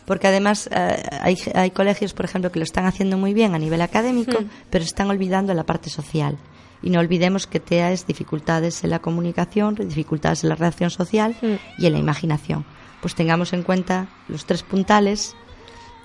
Porque 0.06 0.26
además 0.28 0.68
eh, 0.72 1.02
hay, 1.20 1.36
hay 1.54 1.70
colegios, 1.70 2.12
por 2.14 2.24
ejemplo, 2.24 2.50
que 2.50 2.58
lo 2.58 2.64
están 2.64 2.86
haciendo 2.86 3.16
muy 3.16 3.32
bien 3.34 3.54
a 3.54 3.58
nivel 3.58 3.80
académico, 3.82 4.40
Mm. 4.40 4.48
pero 4.70 4.84
están 4.84 5.08
olvidando 5.10 5.54
la 5.54 5.64
parte 5.64 5.90
social. 5.90 6.36
Y 6.82 6.90
no 6.90 6.98
olvidemos 7.00 7.46
que 7.46 7.60
TEA 7.60 7.92
es 7.92 8.06
dificultades 8.06 8.82
en 8.84 8.90
la 8.90 9.00
comunicación, 9.00 9.74
dificultades 9.74 10.42
en 10.44 10.48
la 10.50 10.54
relación 10.56 10.90
social 10.90 11.36
Mm. 11.42 11.54
y 11.82 11.86
en 11.86 11.92
la 11.92 11.98
imaginación. 11.98 12.64
Pues 13.02 13.14
tengamos 13.14 13.52
en 13.52 13.62
cuenta 13.62 14.08
los 14.28 14.46
tres 14.46 14.62
puntales 14.62 15.34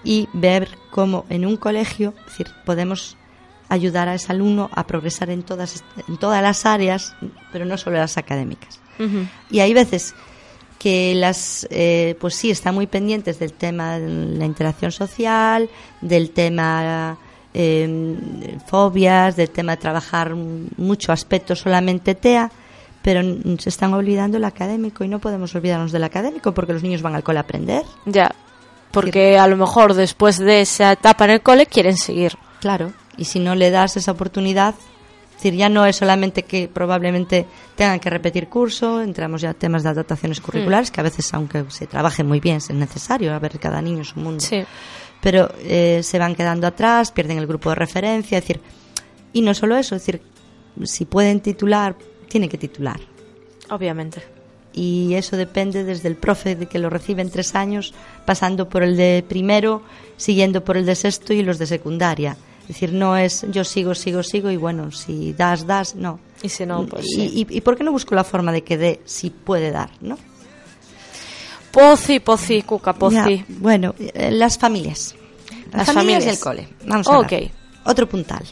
y 0.03 0.27
ver 0.33 0.77
cómo 0.91 1.25
en 1.29 1.45
un 1.45 1.57
colegio 1.57 2.13
es 2.19 2.25
decir, 2.25 2.47
podemos 2.65 3.17
ayudar 3.69 4.07
a 4.07 4.13
ese 4.13 4.31
alumno 4.31 4.69
a 4.73 4.85
progresar 4.85 5.29
en 5.31 5.41
todas, 5.41 5.83
en 6.07 6.17
todas 6.17 6.41
las 6.43 6.65
áreas, 6.67 7.15
pero 7.51 7.65
no 7.65 7.77
solo 7.77 7.97
las 7.97 8.17
académicas. 8.17 8.79
Y 9.49 9.59
hay 9.61 9.73
veces 9.73 10.13
que 10.85 11.15
las, 11.15 11.67
eh, 11.71 12.15
pues 12.21 12.35
sí, 12.35 12.51
están 12.51 12.75
muy 12.75 12.85
pendientes 12.85 13.39
del 13.39 13.53
tema 13.53 13.97
de 13.97 14.37
la 14.37 14.45
interacción 14.45 14.91
social, 14.91 15.67
del 15.99 16.29
tema 16.29 17.17
eh, 17.55 18.55
fobias, 18.67 19.35
del 19.35 19.49
tema 19.49 19.71
de 19.71 19.77
trabajar 19.81 20.35
mucho 20.35 21.11
aspecto 21.11 21.55
solamente 21.55 22.13
TEA, 22.13 22.51
pero 23.01 23.19
se 23.57 23.69
están 23.69 23.95
olvidando 23.95 24.37
el 24.37 24.43
académico 24.43 25.03
y 25.03 25.07
no 25.07 25.17
podemos 25.17 25.55
olvidarnos 25.55 25.91
del 25.91 26.03
académico 26.03 26.53
porque 26.53 26.73
los 26.73 26.83
niños 26.83 27.01
van 27.01 27.15
al 27.15 27.23
cole 27.23 27.39
a 27.39 27.41
aprender. 27.41 27.81
Ya. 28.05 28.35
Porque 28.91 29.39
a 29.39 29.47
lo 29.47 29.57
mejor 29.57 29.95
después 29.95 30.37
de 30.37 30.61
esa 30.61 30.91
etapa 30.91 31.25
en 31.25 31.31
el 31.31 31.41
cole 31.41 31.65
quieren 31.65 31.97
seguir. 31.97 32.37
Claro, 32.61 32.93
y 33.17 33.25
si 33.25 33.39
no 33.39 33.55
le 33.55 33.71
das 33.71 33.97
esa 33.97 34.11
oportunidad, 34.11 34.75
es 35.35 35.43
decir, 35.43 35.55
ya 35.55 35.67
no 35.67 35.85
es 35.85 35.97
solamente 35.97 36.43
que 36.43 36.69
probablemente 36.69 37.45
tengan 37.75 37.99
que 37.99 38.09
repetir 38.09 38.47
curso, 38.47 39.01
entramos 39.01 39.41
ya 39.41 39.49
a 39.49 39.53
temas 39.53 39.83
de 39.83 39.89
adaptaciones 39.89 40.39
curriculares, 40.39 40.91
que 40.91 41.01
a 41.01 41.03
veces, 41.03 41.33
aunque 41.33 41.65
se 41.67 41.87
trabaje 41.87 42.23
muy 42.23 42.39
bien, 42.39 42.57
es 42.57 42.69
necesario, 42.71 43.33
a 43.33 43.39
ver, 43.39 43.59
cada 43.59 43.81
niño 43.81 44.01
es 44.01 44.15
un 44.15 44.23
mundo. 44.23 44.39
Sí. 44.39 44.63
Pero 45.21 45.49
eh, 45.59 46.01
se 46.03 46.19
van 46.19 46.35
quedando 46.35 46.67
atrás, 46.67 47.11
pierden 47.11 47.37
el 47.37 47.47
grupo 47.47 47.69
de 47.69 47.75
referencia, 47.75 48.37
es 48.37 48.43
decir, 48.45 48.61
y 49.33 49.41
no 49.41 49.53
solo 49.53 49.75
eso, 49.75 49.95
es 49.95 50.05
decir, 50.05 50.21
si 50.83 51.03
pueden 51.03 51.41
titular, 51.41 51.95
tienen 52.29 52.49
que 52.49 52.57
titular. 52.57 53.01
Obviamente. 53.69 54.23
Y 54.71 55.13
eso 55.15 55.35
depende 55.35 55.83
desde 55.83 56.07
el 56.07 56.15
profe 56.15 56.55
de 56.55 56.67
que 56.67 56.79
lo 56.79 56.89
recibe 56.89 57.21
en 57.21 57.29
tres 57.29 57.55
años, 57.55 57.93
pasando 58.25 58.69
por 58.69 58.83
el 58.83 58.95
de 58.95 59.23
primero, 59.27 59.81
siguiendo 60.15 60.63
por 60.63 60.77
el 60.77 60.85
de 60.85 60.95
sexto 60.95 61.33
y 61.33 61.43
los 61.43 61.59
de 61.59 61.67
secundaria. 61.67 62.37
Es 62.65 62.69
decir, 62.69 62.93
no 62.93 63.15
es 63.15 63.45
yo 63.51 63.63
sigo, 63.63 63.93
sigo, 63.93 64.23
sigo 64.23 64.49
y 64.49 64.57
bueno, 64.57 64.91
si 64.91 65.33
das, 65.33 65.67
das, 65.67 65.95
no. 65.95 66.19
Y 66.41 66.49
si 66.49 66.65
no, 66.65 66.85
pues 66.87 67.05
y, 67.05 67.09
sí. 67.15 67.45
y, 67.49 67.57
y 67.57 67.61
por 67.61 67.77
qué 67.77 67.83
no 67.83 67.91
busco 67.91 68.15
la 68.15 68.23
forma 68.23 68.51
de 68.51 68.63
que 68.63 68.77
dé 68.77 69.01
si 69.05 69.29
puede 69.29 69.71
dar, 69.71 69.91
no? 70.01 70.17
Pozi, 71.71 72.19
pozi, 72.19 72.61
cuca, 72.61 72.93
pozi. 72.93 73.15
Ya, 73.37 73.45
bueno, 73.49 73.93
eh, 73.99 74.31
las 74.31 74.57
familias. 74.57 75.15
Las, 75.71 75.87
Las 75.87 75.95
familias, 75.95 76.23
y 76.23 76.27
familias. 76.27 76.37
el 76.37 76.39
cole. 76.39 76.67
Vamos 76.87 77.07
a 77.07 77.19
Ok. 77.19 77.33
hablar. 77.33 77.51
Otro 77.85 78.07
puntal. 78.09 78.43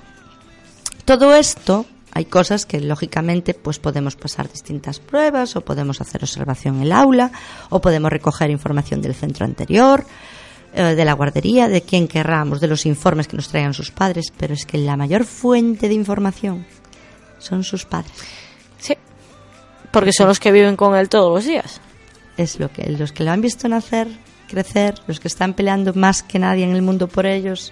Todo 1.05 1.33
esto, 1.35 1.85
hay 2.11 2.25
cosas 2.25 2.65
que 2.65 2.79
lógicamente 2.81 3.53
pues 3.53 3.79
podemos 3.79 4.15
pasar 4.15 4.51
distintas 4.51 4.99
pruebas 4.99 5.55
o 5.55 5.61
podemos 5.61 6.01
hacer 6.01 6.21
observación 6.23 6.75
en 6.77 6.83
el 6.83 6.91
aula 6.91 7.31
o 7.69 7.79
podemos 7.81 8.11
recoger 8.11 8.49
información 8.49 9.01
del 9.01 9.15
centro 9.15 9.45
anterior, 9.45 10.05
eh, 10.75 10.95
de 10.95 11.05
la 11.05 11.13
guardería, 11.13 11.67
de 11.67 11.81
quien 11.81 12.07
querramos, 12.07 12.59
de 12.59 12.67
los 12.67 12.85
informes 12.85 13.27
que 13.27 13.35
nos 13.35 13.47
traigan 13.47 13.73
sus 13.73 13.91
padres, 13.91 14.33
pero 14.37 14.53
es 14.53 14.65
que 14.65 14.77
la 14.77 14.97
mayor 14.97 15.23
fuente 15.25 15.87
de 15.87 15.93
información 15.93 16.65
son 17.39 17.63
sus 17.63 17.85
padres. 17.85 18.11
Sí. 18.79 18.95
Porque 19.91 20.13
son 20.13 20.27
los 20.27 20.39
que 20.39 20.51
viven 20.51 20.75
con 20.75 20.95
él 20.95 21.09
todos 21.09 21.33
los 21.33 21.45
días. 21.45 21.79
es 22.37 22.59
lo 22.59 22.71
que 22.71 22.89
los 22.89 23.11
que 23.11 23.23
lo 23.23 23.31
han 23.31 23.41
visto 23.41 23.67
nacer, 23.67 24.07
crecer, 24.47 24.95
los 25.07 25.19
que 25.19 25.27
están 25.27 25.53
peleando 25.53 25.93
más 25.93 26.23
que 26.23 26.39
nadie 26.39 26.63
en 26.63 26.71
el 26.71 26.81
mundo 26.81 27.07
por 27.07 27.25
ellos, 27.25 27.71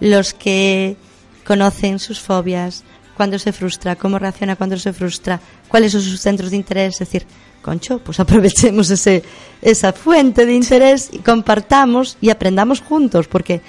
los 0.00 0.34
que 0.34 0.96
conocen 1.44 1.98
sus 1.98 2.20
fobias, 2.20 2.84
cuando 3.16 3.38
se 3.38 3.52
frustra, 3.52 3.96
cómo 3.96 4.18
reacciona 4.18 4.56
cuando 4.56 4.76
se 4.78 4.92
frustra, 4.92 5.40
cuáles 5.68 5.92
son 5.92 6.02
sus 6.02 6.20
centros 6.20 6.50
de 6.50 6.56
interés, 6.56 6.94
es 6.94 6.98
decir, 7.00 7.26
concho, 7.62 7.98
pues 8.00 8.20
aprovechemos 8.20 8.90
ese 8.90 9.22
esa 9.62 9.92
fuente 9.92 10.44
de 10.44 10.54
interés 10.54 11.08
y 11.12 11.18
compartamos 11.18 12.18
y 12.20 12.30
aprendamos 12.30 12.80
juntos, 12.80 13.28
porque 13.28 13.60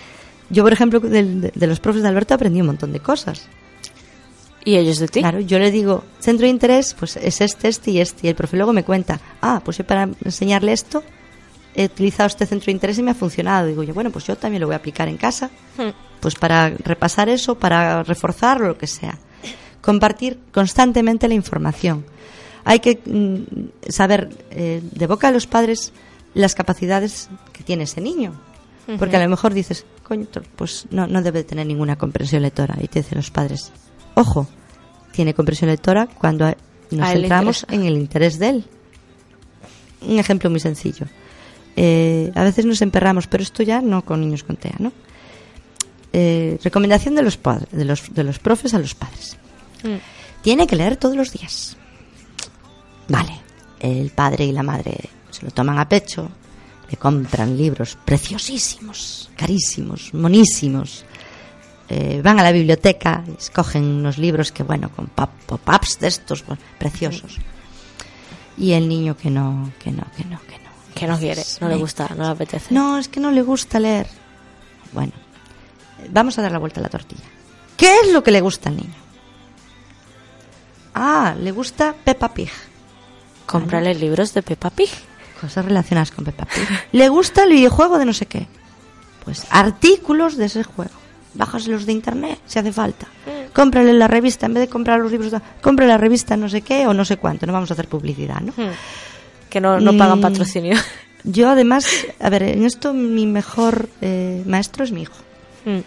yo, 0.50 0.64
por 0.64 0.74
ejemplo, 0.74 1.00
de, 1.00 1.52
de 1.54 1.68
los 1.68 1.80
profes 1.80 2.02
de 2.02 2.08
Alberto 2.10 2.34
aprendí 2.34 2.60
un 2.60 2.68
montón 2.68 2.92
de 2.92 3.00
cosas. 3.00 3.48
¿Y 4.66 4.76
ellos 4.76 5.00
de 5.00 5.08
ti? 5.08 5.20
Claro, 5.20 5.40
yo 5.40 5.60
le 5.60 5.72
digo, 5.72 6.04
centro 6.20 6.46
de 6.46 6.50
interés, 6.50 6.96
pues 6.98 7.18
es 7.18 7.42
este, 7.42 7.68
este 7.68 7.92
y 7.92 8.00
este. 8.00 8.28
Y 8.28 8.30
el 8.30 8.36
profe 8.36 8.56
luego 8.58 8.72
me 8.74 8.84
cuenta, 8.84 9.20
ah, 9.42 9.62
pues 9.64 9.78
yo 9.78 9.86
para 9.86 10.10
enseñarle 10.24 10.74
esto 10.74 11.04
he 11.76 11.86
utilizado 11.86 12.28
este 12.28 12.46
centro 12.46 12.68
de 12.68 12.74
interés 12.74 12.98
y 13.00 13.04
me 13.04 13.12
ha 13.12 13.16
funcionado. 13.16 13.68
Digo 13.68 13.84
yo, 13.84 13.94
bueno, 13.94 14.12
pues 14.12 14.26
yo 14.26 14.36
también 14.36 14.62
lo 14.62 14.68
voy 14.68 14.76
a 14.76 14.78
aplicar 14.78 15.08
en 15.08 15.18
casa, 15.18 15.50
Hmm. 15.78 15.90
pues 16.20 16.36
para 16.36 16.70
repasar 16.70 17.30
eso, 17.30 17.56
para 17.56 18.04
reforzarlo, 18.04 18.68
lo 18.68 18.78
que 18.78 18.88
sea. 18.88 19.18
Compartir 19.82 20.40
constantemente 20.54 21.28
la 21.28 21.34
información. 21.34 22.06
Hay 22.66 22.80
que 22.80 23.02
mm, 23.06 23.90
saber 23.90 24.30
eh, 24.52 24.82
de 24.84 25.08
boca 25.08 25.28
de 25.28 25.34
los 25.34 25.48
padres 25.48 25.92
las 26.34 26.56
capacidades 26.56 27.30
que 27.52 27.64
tiene 27.64 27.84
ese 27.84 28.02
niño. 28.02 28.34
Porque 29.00 29.16
a 29.16 29.24
lo 29.24 29.30
mejor 29.30 29.54
dices, 29.54 29.86
coño, 30.04 30.28
pues 30.58 30.88
no, 30.92 31.08
no 31.08 31.22
debe 31.22 31.46
tener 31.46 31.66
ninguna 31.66 31.96
comprensión 31.96 32.42
lectora. 32.42 32.76
Y 32.82 32.90
te 32.90 33.00
dicen 33.00 33.18
los 33.18 33.32
padres, 33.32 33.72
ojo, 34.14 34.46
tiene 35.14 35.34
comprensión 35.34 35.70
lectora 35.70 36.08
cuando 36.08 36.54
nos 36.92 37.10
centramos 37.10 37.66
en 37.70 37.86
el 37.86 37.94
interés 37.94 38.40
de 38.40 38.50
él. 38.50 38.66
Un 40.02 40.20
ejemplo 40.20 40.50
muy 40.50 40.60
sencillo. 40.60 41.08
Eh, 41.78 42.32
a 42.36 42.44
veces 42.44 42.66
nos 42.66 42.82
emperramos, 42.82 43.28
pero 43.28 43.42
esto 43.42 43.64
ya 43.64 43.82
no 43.82 44.04
con 44.04 44.20
niños 44.20 44.44
con 44.44 44.58
TEA, 44.58 44.76
¿no? 44.80 44.92
Eh, 46.12 46.60
recomendación 46.64 47.16
de 47.16 47.24
los, 47.24 47.38
padres, 47.38 47.70
de, 47.72 47.86
los, 47.86 48.14
de 48.14 48.24
los 48.24 48.38
profes 48.38 48.74
a 48.74 48.80
los 48.80 48.94
padres. 48.94 49.38
Mm. 49.84 49.96
Tiene 50.42 50.68
que 50.68 50.76
leer 50.76 50.98
todos 50.98 51.16
los 51.16 51.32
días. 51.32 51.78
Vale, 53.08 53.40
el 53.80 54.10
padre 54.12 54.46
y 54.46 54.52
la 54.52 54.64
madre 54.64 55.10
se 55.30 55.44
lo 55.46 55.52
toman 55.52 55.78
a 55.80 55.88
pecho, 55.90 56.30
le 56.90 56.98
compran 56.98 57.58
libros 57.58 57.98
preciosísimos, 58.06 59.30
carísimos, 59.36 60.14
monísimos. 60.14 61.06
Eh, 61.90 62.22
van 62.24 62.40
a 62.40 62.44
la 62.44 62.52
biblioteca, 62.52 63.24
escogen 63.38 63.84
unos 63.84 64.18
libros 64.18 64.52
que, 64.52 64.64
bueno, 64.64 64.90
con 64.96 65.08
pop- 65.08 65.30
pop-ups 65.46 66.00
de 66.00 66.08
estos, 66.08 66.46
bueno, 66.46 66.62
preciosos. 66.80 67.38
Y 68.58 68.72
el 68.72 68.88
niño 68.88 69.18
que 69.18 69.30
no, 69.30 69.72
que 69.80 69.92
no, 69.92 70.04
que 70.16 70.24
no, 70.26 70.40
que 70.42 70.58
no. 70.60 70.64
Que 70.96 71.08
no 71.08 71.18
quiere, 71.20 71.44
no 71.60 71.68
le 71.68 71.76
gusta, 71.76 72.08
no 72.16 72.24
le 72.24 72.30
apetece. 72.30 72.74
No, 72.74 72.98
es 73.00 73.08
que 73.10 73.20
no 73.20 73.32
le 73.32 73.42
gusta 73.42 73.80
leer. 73.80 74.08
Bueno, 74.94 75.12
vamos 76.12 76.38
a 76.38 76.44
dar 76.44 76.52
la 76.52 76.60
vuelta 76.60 76.80
a 76.80 76.84
la 76.84 76.90
tortilla. 76.90 77.24
¿Qué 77.76 77.92
es 78.04 78.14
lo 78.14 78.24
que 78.24 78.30
le 78.32 78.42
gusta 78.42 78.70
al 78.70 78.78
niño? 78.78 78.94
Ah, 80.94 81.36
le 81.40 81.52
gusta 81.52 81.94
Peppa 82.04 82.32
Pig. 82.34 82.52
Cómprale 83.46 83.94
libros 83.96 84.34
de 84.34 84.42
Peppa 84.44 84.70
Pig. 84.70 84.90
Cosas 85.40 85.66
relacionadas 85.66 86.12
con 86.12 86.26
Peppa 86.26 86.46
Pig. 86.46 86.68
Le 86.92 87.10
gusta 87.10 87.44
el 87.44 87.52
videojuego 87.52 87.98
de 88.00 88.06
no 88.06 88.14
sé 88.14 88.26
qué. 88.26 88.48
Pues 89.26 89.46
artículos 89.50 90.38
de 90.38 90.46
ese 90.46 90.64
juego. 90.64 90.92
Bájaselos 91.36 91.86
de 91.86 91.92
internet 91.94 92.40
si 92.46 92.60
hace 92.60 92.72
falta. 92.72 93.08
Cómprale 93.54 93.94
la 93.94 94.08
revista 94.08 94.46
en 94.46 94.54
vez 94.54 94.62
de 94.62 94.68
comprar 94.70 95.00
los 95.00 95.12
libros. 95.12 95.34
Compre 95.62 95.88
la 95.88 95.98
revista 95.98 96.38
no 96.38 96.48
sé 96.50 96.62
qué 96.62 96.88
o 96.88 96.94
no 96.94 97.06
sé 97.06 97.18
cuánto. 97.18 97.46
No 97.46 97.54
vamos 97.54 97.70
a 97.72 97.74
hacer 97.74 97.88
publicidad, 97.88 98.40
¿no? 98.42 98.52
Hmm. 98.56 98.72
Que 99.50 99.60
no, 99.62 99.80
no 99.80 99.96
pagan 99.98 100.20
Mm. 100.20 100.22
patrocinio. 100.22 100.78
Yo 101.24 101.50
además, 101.50 101.88
a 102.20 102.30
ver, 102.30 102.44
en 102.44 102.66
esto 102.66 102.94
mi 102.94 103.26
mejor 103.26 103.88
eh, 104.02 104.44
maestro 104.46 104.84
es 104.84 104.92
mi 104.92 105.04
hijo. 105.04 105.14
Mm. 105.66 105.80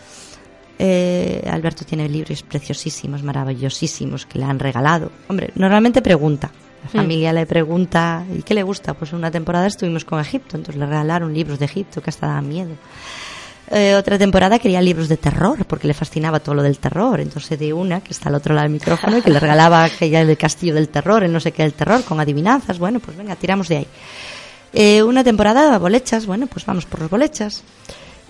Eh, 0.78 1.48
Alberto 1.50 1.84
tiene 1.84 2.08
libros 2.08 2.42
preciosísimos, 2.42 3.22
maravillosísimos 3.22 4.26
que 4.26 4.38
le 4.38 4.44
han 4.44 4.58
regalado. 4.58 5.10
Hombre, 5.28 5.50
normalmente 5.54 6.02
pregunta. 6.02 6.50
La 6.92 7.00
familia 7.02 7.32
le 7.32 7.46
pregunta, 7.46 8.24
¿y 8.32 8.42
qué 8.42 8.54
le 8.54 8.62
gusta? 8.62 8.94
Pues 8.94 9.12
una 9.12 9.30
temporada 9.30 9.66
estuvimos 9.66 10.04
con 10.04 10.20
Egipto, 10.20 10.56
entonces 10.56 10.78
le 10.78 10.86
regalaron 10.86 11.34
libros 11.34 11.58
de 11.58 11.64
Egipto 11.64 12.00
que 12.00 12.10
hasta 12.10 12.28
daban 12.28 12.48
miedo. 12.48 12.70
Eh, 13.72 13.96
otra 13.96 14.16
temporada 14.16 14.60
quería 14.60 14.80
libros 14.80 15.08
de 15.08 15.16
terror, 15.16 15.64
porque 15.64 15.88
le 15.88 15.94
fascinaba 15.94 16.38
todo 16.38 16.54
lo 16.54 16.62
del 16.62 16.78
terror. 16.78 17.18
Entonces 17.20 17.58
de 17.58 17.72
una, 17.72 18.00
que 18.00 18.12
está 18.12 18.28
al 18.28 18.36
otro 18.36 18.54
lado 18.54 18.64
del 18.64 18.72
micrófono, 18.72 19.18
y 19.18 19.22
que 19.22 19.30
le 19.30 19.40
regalaba 19.40 19.82
aquella 19.82 20.24
del 20.24 20.36
castillo 20.36 20.74
del 20.74 20.88
terror, 20.88 21.24
el 21.24 21.32
no 21.32 21.40
sé 21.40 21.50
qué 21.50 21.64
del 21.64 21.72
terror, 21.72 22.04
con 22.04 22.20
adivinanzas. 22.20 22.78
Bueno, 22.78 23.00
pues 23.00 23.16
venga, 23.16 23.34
tiramos 23.34 23.68
de 23.68 23.78
ahí. 23.78 23.86
Eh, 24.72 25.02
una 25.02 25.24
temporada 25.24 25.76
bolechas, 25.78 26.26
bueno, 26.26 26.46
pues 26.46 26.64
vamos 26.64 26.86
por 26.86 27.00
los 27.00 27.10
bolechas. 27.10 27.64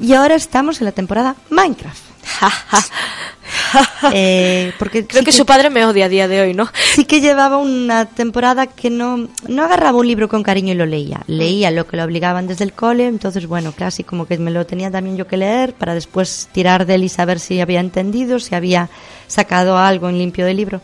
Y 0.01 0.15
ahora 0.15 0.35
estamos 0.35 0.81
en 0.81 0.87
la 0.87 0.93
temporada 0.93 1.37
Minecraft. 1.51 2.16
Eh, 4.13 4.73
porque 4.79 5.07
Creo 5.07 5.21
sí 5.21 5.27
que 5.27 5.33
su 5.33 5.47
padre 5.47 5.71
me 5.71 5.85
odia 5.85 6.07
a 6.07 6.09
día 6.09 6.29
de 6.29 6.41
hoy, 6.41 6.55
¿no? 6.55 6.69
sí 6.95 7.05
que 7.05 7.21
llevaba 7.21 7.57
una 7.57 8.07
temporada 8.07 8.67
que 8.67 8.91
no, 8.91 9.29
no 9.49 9.63
agarraba 9.63 9.99
un 9.99 10.07
libro 10.07 10.29
con 10.29 10.43
cariño 10.43 10.73
y 10.73 10.77
lo 10.77 10.87
leía. 10.87 11.23
Leía 11.27 11.71
lo 11.71 11.87
que 11.87 11.97
lo 11.97 12.05
obligaban 12.05 12.47
desde 12.47 12.65
el 12.65 12.73
cole, 12.73 13.07
entonces, 13.07 13.47
bueno, 13.47 13.73
casi 13.77 14.05
como 14.05 14.27
que 14.27 14.39
me 14.39 14.51
lo 14.51 14.67
tenía 14.67 14.91
también 14.91 15.17
yo 15.17 15.27
que 15.27 15.37
leer 15.37 15.75
para 15.75 15.95
después 15.95 16.49
tirar 16.53 16.87
de 16.87 16.95
él 16.97 17.05
y 17.05 17.09
saber 17.09 17.41
si 17.41 17.61
había 17.61 17.81
entendido, 17.81 18.39
si 18.39 18.55
había 18.55 18.89
sacado 19.27 19.79
algo 19.79 20.09
en 20.09 20.19
limpio 20.19 20.47
del 20.47 20.57
libro. 20.57 20.81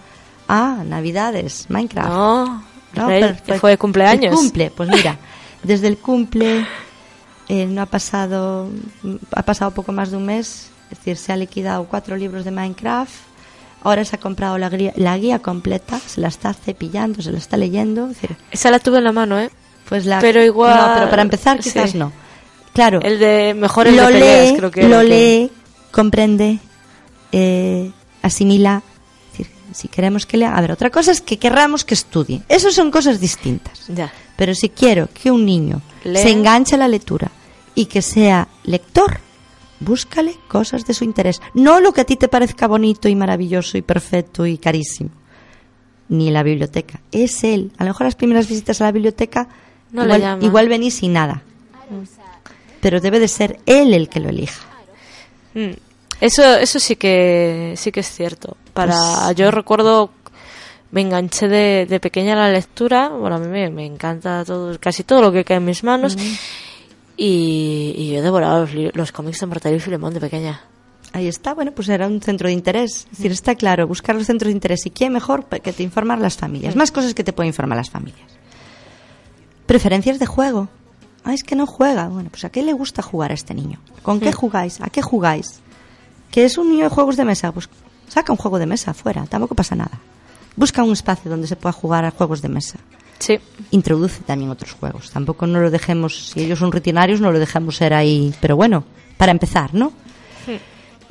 Ah, 0.48 0.82
Navidades, 0.84 1.66
Minecraft. 1.68 2.08
No, 2.08 2.64
No, 2.94 3.08
Rey, 3.08 3.34
fue 3.58 3.70
de 3.70 3.78
cumpleaños. 3.78 4.32
El 4.32 4.38
cumple, 4.38 4.70
pues 4.70 4.88
mira, 4.88 5.18
desde 5.62 5.88
el 5.88 5.98
cumple 5.98 6.66
eh, 7.48 7.66
no 7.66 7.82
ha 7.82 7.86
pasado, 7.86 8.68
ha 9.34 9.42
pasado 9.42 9.70
poco 9.70 9.92
más 9.92 10.10
de 10.10 10.16
un 10.16 10.26
mes, 10.26 10.71
es 10.92 10.98
decir, 10.98 11.16
se 11.16 11.32
ha 11.32 11.36
liquidado 11.36 11.84
cuatro 11.84 12.16
libros 12.16 12.44
de 12.44 12.50
Minecraft, 12.52 13.12
ahora 13.82 14.04
se 14.04 14.14
ha 14.16 14.20
comprado 14.20 14.58
la 14.58 14.68
guía, 14.68 14.92
la 14.96 15.16
guía 15.18 15.40
completa, 15.40 15.98
se 15.98 16.20
la 16.20 16.28
está 16.28 16.52
cepillando, 16.54 17.20
se 17.22 17.32
la 17.32 17.38
está 17.38 17.56
leyendo, 17.56 18.04
es 18.10 18.20
decir, 18.20 18.36
Esa 18.50 18.70
la 18.70 18.78
tuve 18.78 18.98
en 18.98 19.04
la 19.04 19.12
mano, 19.12 19.40
¿eh? 19.40 19.50
pues 19.88 20.06
la, 20.06 20.20
Pero 20.20 20.42
igual- 20.44 20.76
no, 20.76 20.94
pero 20.94 21.10
para 21.10 21.22
empezar 21.22 21.58
quizás 21.58 21.90
sí. 21.90 21.98
no, 21.98 22.12
claro, 22.72 23.00
El 23.02 23.18
de 23.18 23.54
mejor 23.54 23.88
el 23.88 23.96
lo 23.96 24.06
de 24.06 24.12
peleas, 24.12 24.50
lee, 24.50 24.56
creo 24.56 24.70
que 24.70 24.88
lo 24.88 25.00
que- 25.00 25.04
lee, 25.04 25.50
comprende, 25.90 26.58
eh, 27.32 27.90
asimila. 28.22 28.82
Es 29.32 29.38
decir, 29.38 29.52
si 29.72 29.88
queremos 29.88 30.26
que 30.26 30.36
lea, 30.36 30.56
a 30.56 30.60
ver, 30.60 30.72
otra 30.72 30.90
cosa 30.90 31.10
es 31.12 31.20
que 31.20 31.38
querramos 31.38 31.84
que 31.84 31.94
estudie. 31.94 32.42
Eso 32.48 32.70
son 32.70 32.90
cosas 32.90 33.20
distintas. 33.20 33.86
Ya. 33.88 34.12
Pero 34.36 34.54
si 34.54 34.68
quiero 34.68 35.08
que 35.12 35.30
un 35.30 35.44
niño 35.44 35.80
Lea. 36.04 36.22
se 36.22 36.30
enganche 36.30 36.74
a 36.74 36.78
la 36.78 36.88
lectura 36.88 37.30
y 37.74 37.86
que 37.86 38.02
sea 38.02 38.48
lector, 38.64 39.18
búscale 39.84 40.36
cosas 40.48 40.86
de 40.86 40.94
su 40.94 41.04
interés. 41.04 41.40
No 41.54 41.80
lo 41.80 41.92
que 41.92 42.00
a 42.02 42.04
ti 42.04 42.16
te 42.16 42.28
parezca 42.28 42.66
bonito 42.66 43.08
y 43.08 43.14
maravilloso 43.14 43.76
y 43.78 43.82
perfecto 43.82 44.46
y 44.46 44.58
carísimo. 44.58 45.10
Ni 46.08 46.30
la 46.30 46.42
biblioteca. 46.42 47.00
Es 47.10 47.42
él. 47.44 47.72
A 47.78 47.84
lo 47.84 47.90
mejor 47.90 48.06
las 48.06 48.14
primeras 48.16 48.48
visitas 48.48 48.80
a 48.80 48.84
la 48.84 48.92
biblioteca 48.92 49.48
No 49.92 50.04
igual, 50.04 50.38
igual 50.42 50.68
venís 50.68 50.94
sin 50.94 51.12
nada. 51.14 51.42
Pero 52.80 53.00
debe 53.00 53.20
de 53.20 53.28
ser 53.28 53.60
él 53.66 53.94
el 53.94 54.08
que 54.08 54.20
lo 54.20 54.28
elija. 54.28 54.60
Mm. 55.54 55.70
Eso, 56.20 56.42
eso 56.56 56.78
sí 56.78 56.96
que 56.96 57.74
sí 57.76 57.90
que 57.92 58.00
es 58.00 58.10
cierto. 58.10 58.56
Para 58.74 58.94
Pues- 59.26 59.36
yo 59.36 59.50
recuerdo 59.50 60.10
me 60.90 61.00
enganché 61.00 61.48
de, 61.48 61.86
de 61.88 62.00
pequeña 62.00 62.34
a 62.34 62.36
la 62.36 62.50
lectura. 62.52 63.08
Bueno, 63.08 63.36
a 63.36 63.38
mí 63.38 63.46
me, 63.48 63.70
me 63.70 63.86
encanta 63.86 64.44
todo, 64.44 64.78
casi 64.78 65.04
todo 65.04 65.22
lo 65.22 65.32
que 65.32 65.44
cae 65.44 65.56
en 65.56 65.64
mis 65.64 65.82
manos. 65.82 66.16
Y, 67.16 67.94
y 67.96 68.12
yo 68.12 68.18
he 68.18 68.22
devorado 68.22 68.66
los, 68.66 68.94
los 68.94 69.12
cómics 69.12 69.40
de 69.40 69.46
Mortadelo 69.46 69.76
y 69.76 69.80
Filemón 69.80 70.14
de 70.14 70.20
pequeña. 70.20 70.62
Ahí 71.12 71.28
está, 71.28 71.52
bueno, 71.52 71.72
pues 71.72 71.88
era 71.90 72.06
un 72.06 72.22
centro 72.22 72.48
de 72.48 72.54
interés. 72.54 73.06
Es 73.10 73.18
decir, 73.18 73.32
está 73.32 73.54
claro, 73.54 73.86
buscar 73.86 74.16
los 74.16 74.26
centros 74.26 74.48
de 74.48 74.52
interés. 74.52 74.86
¿Y 74.86 74.90
quién 74.90 75.12
mejor 75.12 75.44
que 75.44 75.72
te 75.72 75.82
informar 75.82 76.18
las 76.18 76.36
familias? 76.36 76.74
Más 76.74 76.90
cosas 76.90 77.12
que 77.12 77.22
te 77.22 77.34
pueden 77.34 77.48
informar 77.48 77.76
las 77.76 77.90
familias. 77.90 78.30
Preferencias 79.66 80.18
de 80.18 80.26
juego. 80.26 80.68
Ah, 81.24 81.34
es 81.34 81.44
que 81.44 81.54
no 81.54 81.66
juega. 81.66 82.08
Bueno, 82.08 82.30
pues 82.30 82.44
¿a 82.44 82.50
qué 82.50 82.62
le 82.62 82.72
gusta 82.72 83.02
jugar 83.02 83.30
a 83.30 83.34
este 83.34 83.54
niño? 83.54 83.78
¿Con 84.02 84.20
qué 84.20 84.32
jugáis? 84.32 84.80
¿A 84.80 84.88
qué 84.88 85.02
jugáis? 85.02 85.60
¿Que 86.30 86.44
es 86.44 86.56
un 86.56 86.70
niño 86.70 86.84
de 86.84 86.90
juegos 86.90 87.16
de 87.16 87.24
mesa? 87.24 87.52
Pues 87.52 87.68
saca 88.08 88.32
un 88.32 88.38
juego 88.38 88.58
de 88.58 88.66
mesa 88.66 88.92
afuera, 88.92 89.26
tampoco 89.26 89.54
pasa 89.54 89.76
nada. 89.76 90.00
Busca 90.56 90.82
un 90.82 90.92
espacio 90.92 91.30
donde 91.30 91.46
se 91.46 91.56
pueda 91.56 91.72
jugar 91.72 92.04
a 92.04 92.10
juegos 92.10 92.42
de 92.42 92.48
mesa. 92.48 92.78
Sí. 93.22 93.38
Introduce 93.70 94.20
también 94.22 94.50
otros 94.50 94.72
juegos. 94.72 95.10
Tampoco 95.12 95.46
no 95.46 95.60
lo 95.60 95.70
dejemos, 95.70 96.30
si 96.30 96.40
ellos 96.40 96.58
son 96.58 96.72
rutinarios, 96.72 97.20
no 97.20 97.30
lo 97.30 97.38
dejemos 97.38 97.76
ser 97.76 97.94
ahí. 97.94 98.34
Pero 98.40 98.56
bueno, 98.56 98.82
para 99.16 99.30
empezar, 99.30 99.72
¿no? 99.74 99.92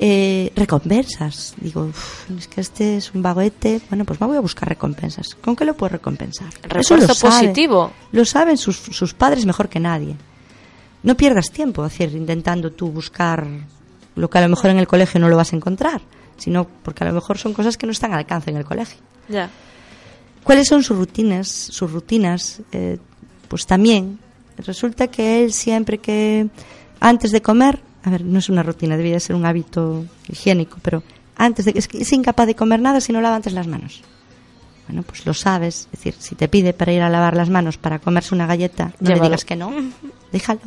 Eh, 0.04 0.50
recompensas. 0.56 1.54
Digo, 1.58 1.84
"Uf, 1.84 2.28
es 2.36 2.48
que 2.48 2.60
este 2.60 2.96
es 2.96 3.14
un 3.14 3.22
baguete. 3.22 3.80
Bueno, 3.88 4.04
pues 4.04 4.20
me 4.20 4.26
voy 4.26 4.36
a 4.36 4.40
buscar 4.40 4.68
recompensas. 4.68 5.36
¿Con 5.36 5.54
qué 5.54 5.64
lo 5.64 5.74
puedo 5.74 5.90
recompensar? 5.90 6.48
Eso 6.48 6.68
Refuerzo 6.68 7.06
lo 7.06 7.14
sabe. 7.14 7.32
positivo. 7.46 7.92
Lo 8.10 8.24
saben 8.24 8.56
sus, 8.58 8.76
sus 8.78 9.14
padres 9.14 9.46
mejor 9.46 9.68
que 9.68 9.78
nadie. 9.78 10.16
No 11.04 11.16
pierdas 11.16 11.50
tiempo, 11.52 11.86
es 11.86 11.92
decir, 11.92 12.16
intentando 12.16 12.72
tú 12.72 12.88
buscar 12.90 13.46
lo 14.16 14.28
que 14.28 14.38
a 14.38 14.42
lo 14.42 14.48
mejor 14.48 14.70
en 14.70 14.78
el 14.78 14.88
colegio 14.88 15.20
no 15.20 15.28
lo 15.28 15.36
vas 15.36 15.52
a 15.52 15.56
encontrar, 15.56 16.00
sino 16.36 16.66
porque 16.82 17.04
a 17.04 17.06
lo 17.06 17.12
mejor 17.14 17.38
son 17.38 17.52
cosas 17.54 17.76
que 17.76 17.86
no 17.86 17.92
están 17.92 18.12
al 18.12 18.18
alcance 18.18 18.50
en 18.50 18.56
el 18.56 18.64
colegio. 18.64 18.98
Ya. 19.28 19.48
¿Cuáles 20.44 20.68
son 20.68 20.82
sus 20.82 20.96
rutinas? 20.96 21.48
Sus 21.48 21.92
rutinas, 21.92 22.60
eh, 22.72 22.98
pues 23.48 23.66
también 23.66 24.18
resulta 24.58 25.08
que 25.08 25.44
él 25.44 25.52
siempre 25.52 25.98
que 25.98 26.48
antes 27.00 27.32
de 27.32 27.42
comer, 27.42 27.80
a 28.04 28.10
ver, 28.10 28.24
no 28.24 28.38
es 28.38 28.48
una 28.48 28.62
rutina, 28.62 28.96
debería 28.96 29.20
ser 29.20 29.36
un 29.36 29.46
hábito 29.46 30.04
higiénico, 30.28 30.78
pero 30.82 31.02
antes 31.36 31.64
de 31.64 31.72
es, 31.76 31.88
que 31.88 31.98
es 31.98 32.12
incapaz 32.12 32.46
de 32.46 32.54
comer 32.54 32.80
nada 32.80 33.00
si 33.00 33.12
no 33.12 33.20
lava 33.20 33.36
antes 33.36 33.52
las 33.52 33.66
manos. 33.66 34.02
Bueno, 34.88 35.02
pues 35.04 35.24
lo 35.26 35.34
sabes, 35.34 35.88
es 35.92 35.98
decir, 35.98 36.14
si 36.18 36.34
te 36.34 36.48
pide 36.48 36.72
para 36.72 36.92
ir 36.92 37.02
a 37.02 37.08
lavar 37.08 37.36
las 37.36 37.48
manos 37.48 37.76
para 37.78 37.98
comerse 37.98 38.34
una 38.34 38.46
galleta, 38.46 38.92
no 39.00 39.10
le 39.10 39.20
digas 39.20 39.44
que 39.44 39.56
no, 39.56 39.72
déjalo. 40.32 40.60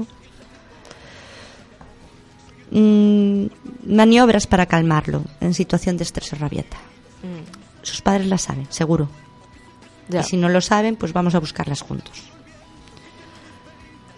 Mm, 2.71 3.45
maniobras 3.87 4.47
para 4.47 4.65
calmarlo 4.65 5.23
en 5.41 5.53
situación 5.53 5.97
de 5.97 6.03
estrés 6.03 6.33
o 6.33 6.35
rabieta. 6.37 6.77
Sus 7.81 8.01
padres 8.01 8.27
las 8.27 8.43
saben, 8.43 8.67
seguro. 8.69 9.09
Ya. 10.09 10.21
Y 10.21 10.23
si 10.23 10.37
no 10.37 10.49
lo 10.49 10.61
saben, 10.61 10.95
pues 10.95 11.13
vamos 11.13 11.35
a 11.35 11.39
buscarlas 11.39 11.81
juntos. 11.81 12.23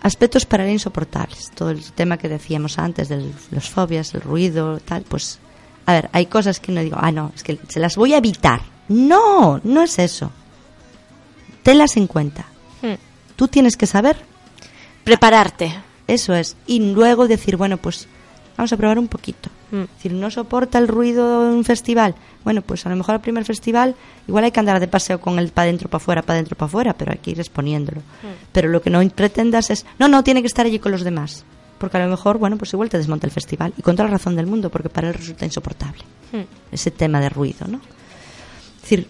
Aspectos 0.01 0.45
para 0.45 0.65
él 0.65 0.71
insoportables. 0.71 1.51
Todo 1.51 1.71
el 1.71 1.83
tema 1.91 2.17
que 2.17 2.29
decíamos 2.29 2.77
antes 2.77 3.09
de 3.09 3.31
las 3.51 3.69
fobias, 3.69 4.13
el 4.13 4.21
ruido, 4.21 4.79
tal, 4.79 5.03
pues... 5.03 5.39
A 5.85 5.93
ver, 5.93 6.09
hay 6.11 6.25
cosas 6.25 6.59
que 6.59 6.71
no 6.73 6.81
digo, 6.81 6.97
ah, 6.99 7.11
no, 7.13 7.31
es 7.33 7.43
que 7.43 7.57
se 7.69 7.79
las 7.79 7.95
voy 7.95 8.13
a 8.13 8.17
evitar. 8.17 8.61
No, 8.89 9.61
no 9.63 9.81
es 9.81 9.99
eso. 9.99 10.31
Tenlas 11.63 11.95
en 11.95 12.07
cuenta. 12.07 12.45
Hmm. 12.81 12.95
Tú 13.37 13.47
tienes 13.47 13.77
que 13.77 13.87
saber, 13.87 14.17
Prepararte. 15.05 15.73
eso 16.07 16.33
es. 16.35 16.57
Y 16.67 16.79
luego 16.93 17.27
decir, 17.29 17.55
bueno, 17.55 17.77
pues 17.77 18.07
vamos 18.57 18.73
a 18.73 18.77
probar 18.77 18.99
un 18.99 19.07
poquito. 19.07 19.49
Mm. 19.71 19.81
Es 19.81 19.89
decir, 19.95 20.13
no 20.13 20.31
soporta 20.31 20.77
el 20.77 20.87
ruido 20.87 21.49
de 21.49 21.55
un 21.55 21.63
festival. 21.65 22.15
Bueno, 22.43 22.61
pues 22.61 22.85
a 22.85 22.89
lo 22.89 22.95
mejor 22.95 23.15
al 23.15 23.21
primer 23.21 23.43
festival 23.45 23.95
igual 24.27 24.45
hay 24.45 24.51
que 24.51 24.59
andar 24.59 24.79
de 24.79 24.87
paseo 24.87 25.19
con 25.19 25.39
el 25.39 25.49
para 25.49 25.65
adentro, 25.65 25.89
para 25.89 26.01
afuera, 26.01 26.21
para 26.21 26.35
adentro, 26.35 26.55
para 26.55 26.67
afuera, 26.67 26.93
pero 26.93 27.11
hay 27.11 27.17
que 27.17 27.31
ir 27.31 27.39
exponiéndolo. 27.39 28.01
Pero 28.51 28.69
lo 28.69 28.81
que 28.81 28.89
no 28.89 29.07
pretendas 29.09 29.69
es, 29.69 29.85
no, 29.99 30.07
no, 30.07 30.23
tiene 30.23 30.41
que 30.41 30.47
estar 30.47 30.65
allí 30.65 30.79
con 30.79 30.91
los 30.91 31.03
demás. 31.03 31.43
Porque 31.77 31.97
a 31.97 31.99
lo 32.03 32.09
mejor, 32.09 32.37
bueno, 32.39 32.57
pues 32.57 32.73
igual 32.73 32.89
te 32.89 32.97
desmonta 32.97 33.27
el 33.27 33.31
festival. 33.31 33.73
Y 33.77 33.81
con 33.83 33.95
toda 33.95 34.07
la 34.09 34.13
razón 34.13 34.35
del 34.35 34.47
mundo, 34.47 34.69
porque 34.71 34.89
para 34.89 35.09
él 35.09 35.13
resulta 35.13 35.45
insoportable 35.45 36.03
Mm. 36.31 36.41
ese 36.71 36.91
tema 36.91 37.21
de 37.21 37.29
ruido, 37.29 37.67
¿no? 37.67 37.77
Es 37.77 38.81
decir, 38.81 39.07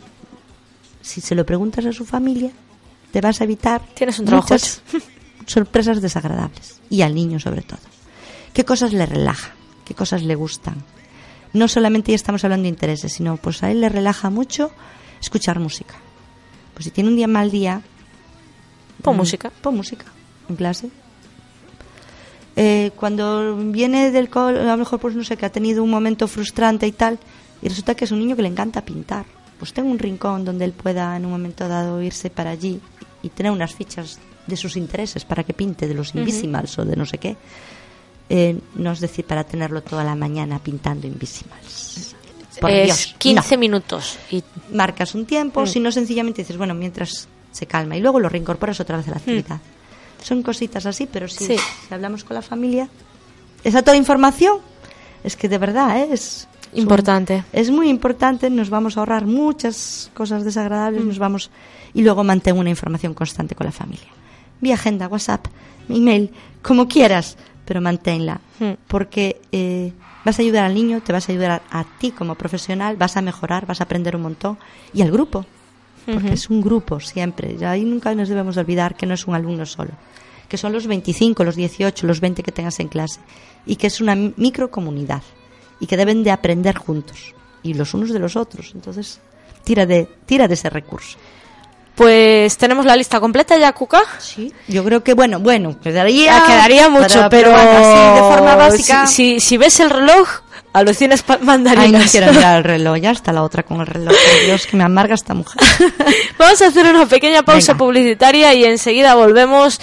si 1.02 1.22
se 1.22 1.34
lo 1.36 1.46
preguntas 1.46 1.86
a 1.86 1.92
su 1.94 2.06
familia, 2.06 2.52
te 3.12 3.22
vas 3.22 3.42
a 3.42 3.44
evitar 3.44 3.82
Tienes 3.96 4.20
un 4.20 4.26
trabajo 4.26 4.54
muchas 4.54 4.82
sorpresas 5.46 6.02
desagradables. 6.02 6.80
Y 6.90 7.02
al 7.02 7.16
niño 7.16 7.40
sobre 7.40 7.62
todo. 7.62 7.80
¿Qué 8.54 8.66
cosas 8.66 8.94
le 8.94 9.06
relaja? 9.06 9.52
¿Qué 9.88 9.96
cosas 9.96 10.24
le 10.24 10.36
gustan? 10.36 10.84
No 11.54 11.70
solamente 11.70 12.12
ya 12.12 12.18
estamos 12.18 12.44
hablando 12.44 12.64
de 12.64 12.70
intereses, 12.70 13.14
sino 13.14 13.38
pues 13.38 13.64
a 13.64 13.72
él 13.72 13.80
le 13.80 13.88
relaja 13.88 14.30
mucho 14.30 14.70
escuchar 15.22 15.60
música. 15.60 15.96
Pues 16.74 16.84
si 16.84 16.92
tiene 16.92 17.10
un 17.10 17.16
día 17.16 17.28
mal 17.28 17.50
día, 17.50 17.82
Pon 19.02 19.16
mm, 19.16 19.18
música. 19.18 19.50
Pon 19.62 19.78
música 19.78 20.06
en 20.50 20.56
clase. 20.58 20.90
Eh, 22.58 22.92
cuando 22.98 23.56
viene 23.56 24.12
del 24.12 24.30
cole, 24.30 24.60
a 24.60 24.64
lo 24.64 24.78
mejor 24.78 25.00
pues 25.00 25.16
no 25.16 25.24
sé, 25.24 25.38
que 25.38 25.46
ha 25.46 25.52
tenido 25.52 25.82
un 25.84 25.90
momento 25.90 26.28
frustrante 26.28 26.86
y 26.86 26.92
tal, 26.92 27.18
y 27.62 27.70
resulta 27.70 27.96
que 27.96 28.04
es 28.04 28.12
un 28.12 28.20
niño 28.20 28.36
que 28.36 28.42
le 28.42 28.50
encanta 28.50 28.82
pintar. 28.82 29.26
Pues 29.58 29.72
tengo 29.72 29.90
un 29.90 30.00
rincón 30.00 30.44
donde 30.44 30.66
él 30.66 30.74
pueda 30.74 31.16
en 31.16 31.26
un 31.26 31.32
momento 31.32 31.66
dado 31.70 32.02
irse 32.02 32.30
para 32.30 32.50
allí 32.50 32.82
y 33.24 33.30
tener 33.30 33.54
unas 33.54 33.74
fichas 33.74 34.20
de 34.48 34.58
sus 34.58 34.76
intereses 34.76 35.24
para 35.24 35.44
que 35.44 35.54
pinte 35.54 35.88
de 35.88 35.94
los 35.94 36.14
Invisimals 36.14 36.78
o 36.78 36.84
de 36.84 36.98
no 36.98 37.06
sé 37.06 37.20
qué. 37.20 37.38
Eh, 38.30 38.60
no 38.76 38.92
es 38.92 39.00
decir 39.00 39.26
para 39.26 39.44
tenerlo 39.46 39.82
toda 39.82 40.04
la 40.04 40.16
mañana 40.16 40.60
pintando 40.60 41.08
Invisimals. 41.08 42.16
Por 42.60 42.72
es 42.72 42.86
Dios, 42.86 43.16
15 43.20 43.56
no. 43.56 43.60
minutos. 43.60 44.18
Y 44.32 44.44
Marcas 44.74 45.16
un 45.16 45.26
tiempo, 45.26 45.62
Mm. 45.62 45.68
si 45.68 45.80
no 45.80 45.92
sencillamente 45.92 46.42
dices, 46.42 46.58
bueno, 46.58 46.74
mientras 46.74 47.28
se 47.52 47.66
calma 47.68 47.96
y 47.96 48.02
luego 48.02 48.20
lo 48.20 48.30
reincorporas 48.30 48.80
otra 48.80 48.98
vez 48.98 49.08
a 49.08 49.12
la 49.12 49.18
actividad. 49.18 49.60
Son 50.24 50.42
cositas 50.44 50.86
así, 50.86 51.08
pero 51.12 51.28
Mm. 51.28 51.30
Sí. 51.30 51.58
si 51.58 51.94
hablamos 51.94 52.24
con 52.24 52.36
la 52.36 52.42
familia, 52.42 52.90
esa 53.64 53.82
toda 53.82 53.96
información 53.96 54.58
es 55.24 55.36
que 55.38 55.48
de 55.48 55.58
verdad 55.58 56.00
¿eh? 56.00 56.10
es 56.12 56.48
importante. 56.74 57.44
es 57.54 57.70
muy 57.72 57.88
importante, 57.90 58.50
nos 58.50 58.70
vamos 58.70 58.98
a 58.98 59.02
ahorrar 59.02 59.26
muchas 59.26 60.12
cosas 60.14 60.44
desagradables, 60.44 61.04
Mm. 61.04 61.08
nos 61.08 61.20
vamos 61.20 61.50
y 61.94 62.02
luego 62.02 62.24
mantén 62.24 62.58
una 62.58 62.70
información 62.70 63.14
constante 63.14 63.56
con 63.56 63.66
la 63.66 63.72
familia. 63.72 64.10
Vía 64.60 64.74
agenda, 64.74 65.08
WhatsApp, 65.08 65.46
email, 65.88 66.32
como 66.64 66.88
quieras, 66.88 67.38
pero 67.68 67.82
manténla, 67.82 68.40
Mm. 68.60 68.72
porque 68.88 69.40
eh, 69.52 69.92
vas 70.26 70.40
a 70.40 70.42
ayudar 70.42 70.64
al 70.66 70.74
niño, 70.74 71.02
te 71.02 71.12
vas 71.14 71.28
a 71.30 71.32
ayudar 71.34 71.62
a, 71.70 71.80
a 71.80 71.84
ti 72.00 72.12
como 72.12 72.34
profesional, 72.36 72.96
vas 72.98 73.18
a 73.18 73.22
mejorar, 73.22 73.66
vas 73.68 73.82
a 73.82 73.84
aprender 73.84 74.16
un 74.16 74.24
montón 74.24 74.58
y 74.94 75.02
al 75.04 75.12
grupo, 75.12 75.46
porque 76.06 76.34
es 76.34 76.50
un 76.50 76.62
grupo 76.62 77.00
siempre. 77.02 77.56
Y 77.60 77.64
ahí 77.66 77.84
nunca 77.84 78.16
nos 78.16 78.30
debemos 78.30 78.56
olvidar 78.58 78.96
que 78.96 79.06
no 79.06 79.14
es 79.14 79.28
un 79.28 79.36
alumno 79.36 79.66
solo, 79.66 79.92
que 80.48 80.58
son 80.58 80.72
los 80.72 80.88
25, 80.88 81.44
los 81.44 81.56
18, 81.58 82.08
los 82.08 82.22
20 82.22 82.42
que 82.44 82.52
tengas 82.54 82.80
en 82.80 82.88
clase 82.88 83.20
y 83.66 83.76
que 83.76 83.88
es 83.88 84.00
una 84.00 84.16
microcomunidad 84.16 85.22
y 85.82 85.86
que 85.88 85.98
deben 85.98 86.24
de 86.24 86.32
aprender 86.32 86.78
juntos 86.78 87.36
y 87.62 87.74
los 87.74 87.94
unos 87.94 88.12
de 88.14 88.20
los 88.20 88.36
otros. 88.38 88.72
Entonces, 88.74 89.20
tira 89.66 89.86
de 89.86 90.08
tira 90.26 90.48
de 90.48 90.54
ese 90.54 90.70
recurso. 90.70 91.18
Pues 91.98 92.58
tenemos 92.58 92.86
la 92.86 92.96
lista 92.96 93.20
completa 93.20 93.58
ya, 93.58 93.74
Cuca. 93.74 94.02
Sí. 94.20 94.54
Yo 94.68 94.84
creo 94.86 95.04
que 95.04 95.14
bueno, 95.16 95.40
bueno, 95.40 95.80
quedaría 95.82 96.44
quedaría 96.46 96.90
mucho, 96.90 97.28
pero, 97.30 97.52
bueno, 97.52 97.72
así 97.72 98.14
de 98.22 98.36
forma 98.36 98.56
básica. 98.56 99.08
Si, 99.08 99.16
si, 99.16 99.40
si 99.40 99.58
ves 99.58 99.80
el 99.80 99.90
reloj, 99.90 100.28
alucinas 100.74 101.24
pa- 101.24 101.34
Ay, 101.34 101.40
no 101.40 101.46
mandarinas. 101.48 102.12
quiero 102.12 102.32
mirar 102.32 102.58
el 102.60 102.64
reloj, 102.64 102.98
ya 103.00 103.10
está 103.12 103.34
la 103.34 103.42
otra 103.42 103.64
con 103.64 103.82
el 103.82 103.88
reloj. 103.88 104.14
Dios, 104.46 104.68
que 104.68 104.78
me 104.78 104.84
amarga 104.84 105.16
esta 105.16 105.34
mujer. 105.34 105.60
Vamos 106.38 106.62
a 106.62 106.68
hacer 106.68 106.86
una 106.86 107.08
pequeña 107.08 107.42
pausa 107.42 107.74
Venga. 107.74 107.84
publicitaria 107.86 108.54
y 108.54 108.64
enseguida 108.66 109.16
volvemos. 109.16 109.80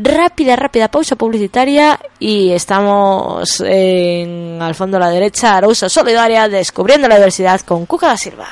Rápida, 0.00 0.54
rápida 0.54 0.86
pausa 0.88 1.16
publicitaria 1.16 1.98
y 2.20 2.50
estamos 2.52 3.60
en 3.66 4.60
al 4.62 4.76
fondo 4.76 4.98
a 4.98 5.00
la 5.00 5.08
derecha, 5.10 5.56
Arousa 5.56 5.88
Solidaria, 5.88 6.46
descubriendo 6.46 7.08
la 7.08 7.16
diversidad 7.16 7.60
con 7.62 7.84
Cuca 7.86 8.06
da 8.08 8.16
Silva. 8.16 8.46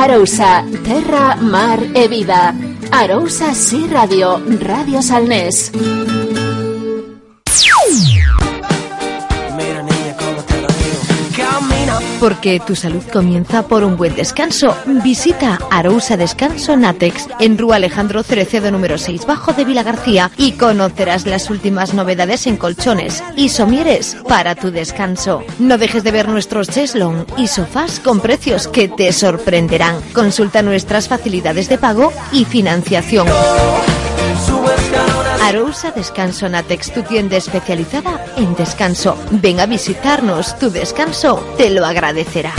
Arousa, 0.00 0.64
terra, 0.82 1.36
mar 1.36 1.78
e 1.94 2.08
vida. 2.08 2.54
Arousa 2.90 3.52
sí 3.52 3.86
radio, 3.86 4.40
Radio 4.58 5.02
Salnés. 5.02 5.70
Porque 12.20 12.60
tu 12.60 12.76
salud 12.76 13.02
comienza 13.10 13.66
por 13.66 13.82
un 13.82 13.96
buen 13.96 14.14
descanso. 14.14 14.76
Visita 15.02 15.58
Arousa 15.70 16.18
Descanso 16.18 16.76
Natex 16.76 17.26
en 17.40 17.56
Rúa 17.56 17.76
Alejandro 17.76 18.22
Cerecedo 18.22 18.70
número 18.70 18.98
6 18.98 19.26
bajo 19.26 19.54
de 19.54 19.64
Vila 19.64 19.82
García 19.82 20.30
y 20.36 20.52
conocerás 20.52 21.24
las 21.24 21.48
últimas 21.48 21.94
novedades 21.94 22.46
en 22.46 22.58
colchones 22.58 23.24
y 23.36 23.48
somieres 23.48 24.18
para 24.28 24.54
tu 24.54 24.70
descanso. 24.70 25.42
No 25.58 25.78
dejes 25.78 26.04
de 26.04 26.10
ver 26.10 26.28
nuestros 26.28 26.68
cheslong 26.68 27.24
y 27.38 27.48
sofás 27.48 28.00
con 28.00 28.20
precios 28.20 28.68
que 28.68 28.88
te 28.88 29.12
sorprenderán. 29.12 29.96
Consulta 30.12 30.60
nuestras 30.60 31.08
facilidades 31.08 31.70
de 31.70 31.78
pago 31.78 32.12
y 32.32 32.44
financiación. 32.44 33.26
Arousa 35.40 35.90
Descanso 35.90 36.48
Natex, 36.48 36.92
tu 36.92 37.02
tienda 37.02 37.36
especializada 37.36 38.24
en 38.36 38.54
descanso. 38.54 39.16
Ven 39.30 39.58
a 39.60 39.66
visitarnos, 39.66 40.58
tu 40.58 40.70
descanso 40.70 41.42
te 41.56 41.70
lo 41.70 41.84
agradecerá. 41.86 42.52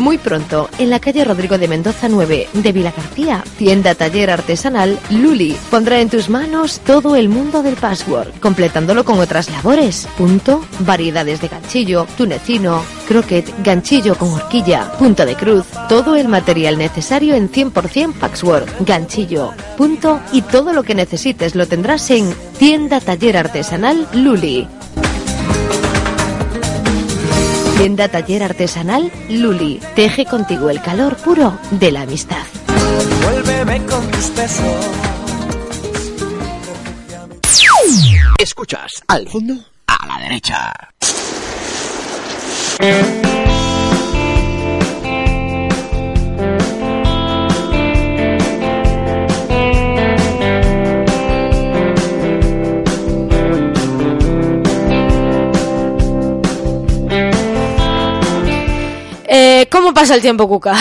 Muy 0.00 0.16
pronto, 0.16 0.70
en 0.78 0.88
la 0.88 0.98
calle 0.98 1.24
Rodrigo 1.24 1.58
de 1.58 1.68
Mendoza 1.68 2.08
9 2.08 2.48
de 2.54 2.72
Vila 2.72 2.90
García, 2.90 3.44
tienda 3.58 3.94
taller 3.94 4.30
artesanal 4.30 4.98
Luli. 5.10 5.54
Pondrá 5.70 6.00
en 6.00 6.08
tus 6.08 6.30
manos 6.30 6.80
todo 6.86 7.16
el 7.16 7.28
mundo 7.28 7.62
del 7.62 7.76
password, 7.76 8.30
completándolo 8.40 9.04
con 9.04 9.20
otras 9.20 9.50
labores. 9.50 10.08
Punto, 10.16 10.64
variedades 10.78 11.42
de 11.42 11.48
ganchillo, 11.48 12.06
tunecino, 12.16 12.82
croquet, 13.06 13.52
ganchillo 13.62 14.16
con 14.16 14.30
horquilla, 14.30 14.90
punta 14.98 15.26
de 15.26 15.36
cruz, 15.36 15.66
todo 15.90 16.16
el 16.16 16.28
material 16.28 16.78
necesario 16.78 17.34
en 17.34 17.52
100% 17.52 18.14
patchwork, 18.14 18.76
ganchillo, 18.80 19.52
punto. 19.76 20.18
Y 20.32 20.40
todo 20.40 20.72
lo 20.72 20.82
que 20.82 20.94
necesites 20.94 21.54
lo 21.54 21.68
tendrás 21.68 22.10
en 22.10 22.34
tienda 22.58 23.00
taller 23.00 23.36
artesanal 23.36 24.08
Luli. 24.14 24.66
Tienda 27.80 28.08
Taller 28.08 28.42
Artesanal 28.42 29.10
Luli. 29.30 29.80
Teje 29.96 30.26
contigo 30.26 30.68
el 30.68 30.82
calor 30.82 31.16
puro 31.16 31.58
de 31.70 31.90
la 31.90 32.02
amistad. 32.02 32.44
Vuélveme 33.24 33.78
con 33.86 34.06
tus 34.10 34.36
besos. 34.36 34.86
Escuchas 38.36 39.02
al 39.08 39.26
fondo, 39.26 39.54
a 39.86 40.06
la 40.06 40.18
derecha. 40.18 40.74
Pasa 60.00 60.14
el 60.14 60.22
tiempo, 60.22 60.48
Cuca? 60.48 60.74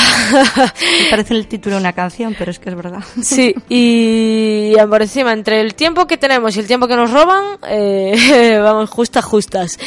Parece 1.09 1.33
el 1.33 1.45
título 1.45 1.75
de 1.75 1.81
una 1.81 1.91
canción, 1.91 2.33
pero 2.39 2.51
es 2.51 2.59
que 2.59 2.69
es 2.69 2.75
verdad. 2.75 3.03
Sí, 3.21 3.53
y 3.67 4.73
por 4.89 5.01
encima, 5.01 5.33
entre 5.33 5.59
el 5.59 5.75
tiempo 5.75 6.07
que 6.07 6.17
tenemos 6.17 6.55
y 6.55 6.61
el 6.61 6.67
tiempo 6.67 6.87
que 6.87 6.95
nos 6.95 7.11
roban, 7.11 7.57
eh, 7.67 8.57
vamos 8.63 8.89
justas, 8.89 9.25
justas. 9.25 9.77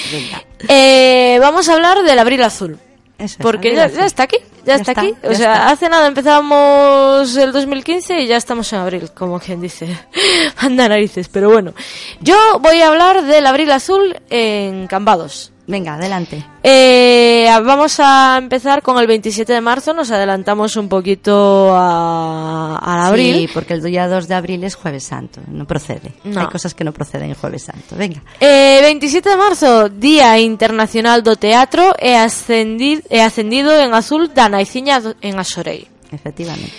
Eh, 0.68 1.38
vamos 1.40 1.70
a 1.70 1.74
hablar 1.74 2.02
del 2.02 2.18
abril 2.18 2.42
azul. 2.42 2.78
Eso 3.18 3.38
Porque 3.40 3.74
ya, 3.74 3.86
está 3.86 4.24
aquí, 4.24 4.36
ya, 4.38 4.64
Ya 4.64 4.74
está, 4.74 4.92
está, 4.92 5.00
aquí. 5.00 5.14
O 5.22 5.34
sea, 5.34 5.52
está. 5.52 5.70
hace 5.70 5.88
nada 5.88 6.08
empezábamos 6.08 7.34
el 7.36 7.52
2015 7.52 8.20
y 8.20 8.26
ya 8.26 8.36
estamos 8.36 8.70
en 8.72 8.80
abril, 8.80 9.12
como 9.14 9.40
quien 9.40 9.62
dice. 9.62 9.96
Anda 10.58 10.88
narices, 10.88 11.28
pero 11.28 11.50
bueno. 11.50 11.72
Yo 12.20 12.36
voy 12.60 12.82
a 12.82 12.88
hablar 12.88 13.24
del 13.24 13.46
abril 13.46 13.70
azul 13.70 14.20
en 14.28 14.88
Cambados. 14.88 15.51
Venga, 15.66 15.94
adelante. 15.94 16.44
Eh, 16.64 17.46
vamos 17.64 18.00
a 18.00 18.36
empezar 18.38 18.82
con 18.82 18.98
el 18.98 19.06
27 19.06 19.52
de 19.52 19.60
marzo, 19.60 19.94
nos 19.94 20.10
adelantamos 20.10 20.76
un 20.76 20.88
poquito 20.88 21.72
a, 21.74 22.78
a 22.82 23.06
abril. 23.06 23.36
Sí, 23.36 23.48
porque 23.54 23.74
el 23.74 23.82
día 23.82 24.08
2 24.08 24.26
de 24.26 24.34
abril 24.34 24.64
es 24.64 24.74
jueves 24.74 25.04
santo, 25.04 25.40
no 25.46 25.64
procede. 25.64 26.12
No. 26.24 26.40
Hay 26.40 26.46
cosas 26.48 26.74
que 26.74 26.82
no 26.82 26.92
proceden 26.92 27.30
en 27.30 27.34
jueves 27.36 27.62
santo. 27.62 27.94
Venga. 27.96 28.22
Eh, 28.40 28.80
27 28.82 29.28
de 29.30 29.36
marzo, 29.36 29.88
Día 29.88 30.36
Internacional 30.40 31.22
do 31.22 31.36
Teatro, 31.36 31.94
he, 31.98 32.16
ascendido, 32.16 33.02
he 33.08 33.22
ascendido 33.22 33.72
en 33.78 33.94
azul 33.94 34.32
da 34.34 34.48
Naiciña 34.48 35.00
en 35.20 35.38
Asorei. 35.38 35.86
Efectivamente. 36.10 36.72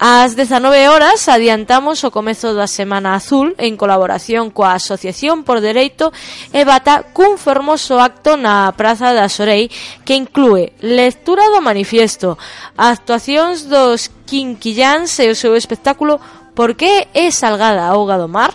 Ás 0.00 0.36
19 0.36 0.86
horas 0.86 1.26
adiantamos 1.26 2.06
o 2.06 2.14
comezo 2.14 2.54
da 2.54 2.70
Semana 2.70 3.18
Azul 3.18 3.58
en 3.58 3.74
colaboración 3.74 4.54
coa 4.54 4.78
Asociación 4.78 5.42
por 5.42 5.58
Dereito 5.58 6.14
e 6.54 6.62
Bata 6.62 7.10
cun 7.10 7.34
formoso 7.34 7.98
acto 7.98 8.38
na 8.38 8.70
Praza 8.78 9.10
da 9.10 9.26
Sorei 9.26 9.66
que 10.06 10.14
inclúe 10.14 10.70
lectura 10.78 11.50
do 11.50 11.58
manifiesto, 11.58 12.38
actuacións 12.78 13.66
dos 13.66 14.06
quinquillans 14.22 15.18
e 15.18 15.34
o 15.34 15.34
seu 15.34 15.58
espectáculo 15.58 16.22
Por 16.54 16.78
que 16.78 17.10
é 17.10 17.34
salgada 17.34 17.90
a 17.90 17.90
auga 17.90 18.22
do 18.22 18.30
mar? 18.30 18.54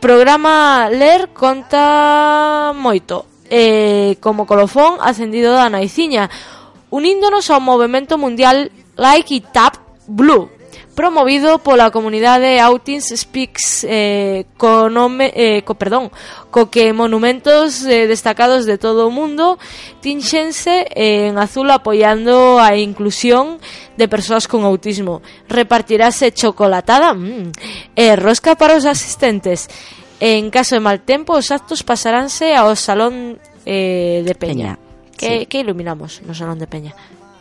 Programa 0.00 0.88
Ler 0.88 1.36
conta 1.36 2.72
moito 2.72 3.28
e 3.52 4.16
como 4.24 4.48
colofón 4.48 5.04
acendido 5.04 5.52
da 5.52 5.68
naiciña, 5.68 6.32
uníndonos 6.88 7.44
ao 7.52 7.60
movimento 7.60 8.16
mundial 8.16 8.72
Like 8.96 9.36
It 9.36 9.52
Up 9.52 9.85
Blue, 10.06 10.48
promovido 10.96 11.58
pola 11.58 11.92
comunidade 11.92 12.58
Outings 12.58 13.12
Speaks 13.14 13.84
eh, 13.84 14.46
co 14.56 14.88
nome, 14.88 15.30
eh, 15.36 15.60
co, 15.62 15.76
perdón, 15.76 16.10
co 16.50 16.72
que 16.72 16.96
monumentos 16.96 17.84
eh, 17.84 18.08
destacados 18.08 18.64
de 18.64 18.80
todo 18.80 19.06
o 19.06 19.14
mundo 19.14 19.60
tinxense 20.00 20.88
eh, 20.96 21.28
en 21.28 21.36
azul 21.36 21.68
apoiando 21.70 22.58
a 22.58 22.74
inclusión 22.80 23.60
de 24.00 24.08
persoas 24.08 24.48
con 24.48 24.64
autismo. 24.64 25.20
Repartirase 25.52 26.32
chocolatada 26.32 27.12
mm, 27.12 27.52
e 27.94 28.16
rosca 28.16 28.56
para 28.56 28.80
os 28.80 28.88
asistentes. 28.88 29.68
En 30.16 30.48
caso 30.48 30.74
de 30.74 30.80
mal 30.80 31.04
tempo, 31.04 31.36
os 31.36 31.52
actos 31.52 31.84
pasaránse 31.84 32.56
ao 32.56 32.72
Salón 32.72 33.36
eh, 33.68 34.24
de 34.24 34.32
Peña. 34.32 34.80
Peña. 34.80 34.86
Que, 35.16 35.44
sí. 35.44 35.46
que 35.46 35.60
iluminamos 35.60 36.24
no 36.24 36.32
Salón 36.32 36.56
de 36.56 36.68
Peña? 36.68 36.96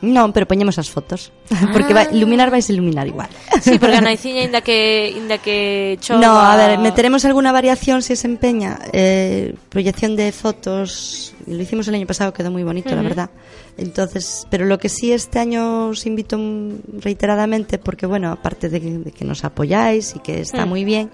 No, 0.06 0.32
pero 0.32 0.46
poñemos 0.48 0.78
as 0.78 0.90
fotos. 0.90 1.32
Porque 1.74 1.94
va, 1.94 2.04
iluminar 2.12 2.52
vais 2.52 2.70
a 2.70 2.74
iluminar 2.74 3.08
igual. 3.08 3.30
Sí, 3.62 3.80
porque 3.80 3.96
a 4.00 4.02
Naiciña, 4.02 4.44
inda 4.44 4.62
que, 4.62 5.10
inda 5.16 5.38
que 5.40 5.98
chova... 6.00 6.20
No, 6.22 6.40
a 6.40 6.56
ver, 6.56 6.78
meteremos 6.80 7.26
alguna 7.26 7.52
variación 7.52 8.02
si 8.02 8.16
se 8.16 8.28
empeña. 8.28 8.80
Eh, 8.94 9.56
proyección 9.70 10.16
de 10.16 10.32
fotos, 10.32 11.34
lo 11.48 11.62
hicimos 11.62 11.88
el 11.88 11.96
año 11.96 12.06
pasado, 12.08 12.34
quedó 12.34 12.52
muy 12.52 12.64
bonito, 12.64 12.96
la 12.96 13.02
verdad. 13.02 13.30
Entonces, 13.78 14.48
pero 14.50 14.66
lo 14.66 14.78
que 14.78 14.88
sí 14.90 15.12
este 15.12 15.40
año 15.40 15.90
os 15.90 16.06
invito 16.06 16.38
reiteradamente, 17.00 17.78
porque 17.78 18.06
bueno, 18.06 18.32
aparte 18.32 18.70
de, 18.70 18.80
que- 18.80 18.98
de 19.00 19.12
que 19.12 19.26
nos 19.26 19.44
apoyáis 19.44 20.16
y 20.16 20.20
que 20.20 20.40
está 20.42 20.66
Mm. 20.66 20.70
muy 20.70 20.86
bien, 20.86 21.10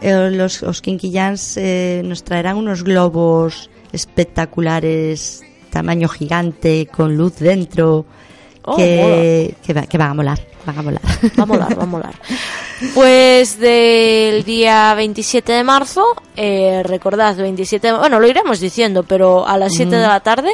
eh, 0.00 0.30
los, 0.32 0.62
los 0.62 0.80
Quinquillans 0.82 1.56
eh, 1.56 2.02
nos 2.04 2.24
traerán 2.24 2.56
unos 2.56 2.82
globos 2.82 3.70
espectaculares, 3.92 5.42
tamaño 5.74 6.08
gigante, 6.08 6.86
con 6.86 7.16
luz 7.16 7.40
dentro, 7.40 8.06
oh, 8.62 8.76
que, 8.76 9.56
que, 9.66 9.74
va, 9.74 9.82
que 9.82 9.98
van 9.98 10.10
a 10.10 10.14
molar, 10.14 10.40
van 10.64 10.78
a 10.78 10.82
molar. 10.82 11.02
Va 11.36 11.42
a 11.42 11.46
molar, 11.46 11.78
va 11.78 11.82
a 11.82 11.86
molar. 11.86 12.14
Pues 12.92 13.58
del 13.58 14.44
día 14.44 14.92
27 14.94 15.52
de 15.52 15.64
marzo, 15.64 16.04
eh, 16.36 16.82
recordad, 16.84 17.36
27 17.36 17.86
de, 17.86 17.92
bueno, 17.94 18.18
lo 18.20 18.26
iremos 18.26 18.60
diciendo, 18.60 19.04
pero 19.04 19.46
a 19.46 19.56
las 19.56 19.72
mm. 19.72 19.76
7 19.76 19.96
de 19.96 20.06
la 20.06 20.20
tarde, 20.20 20.50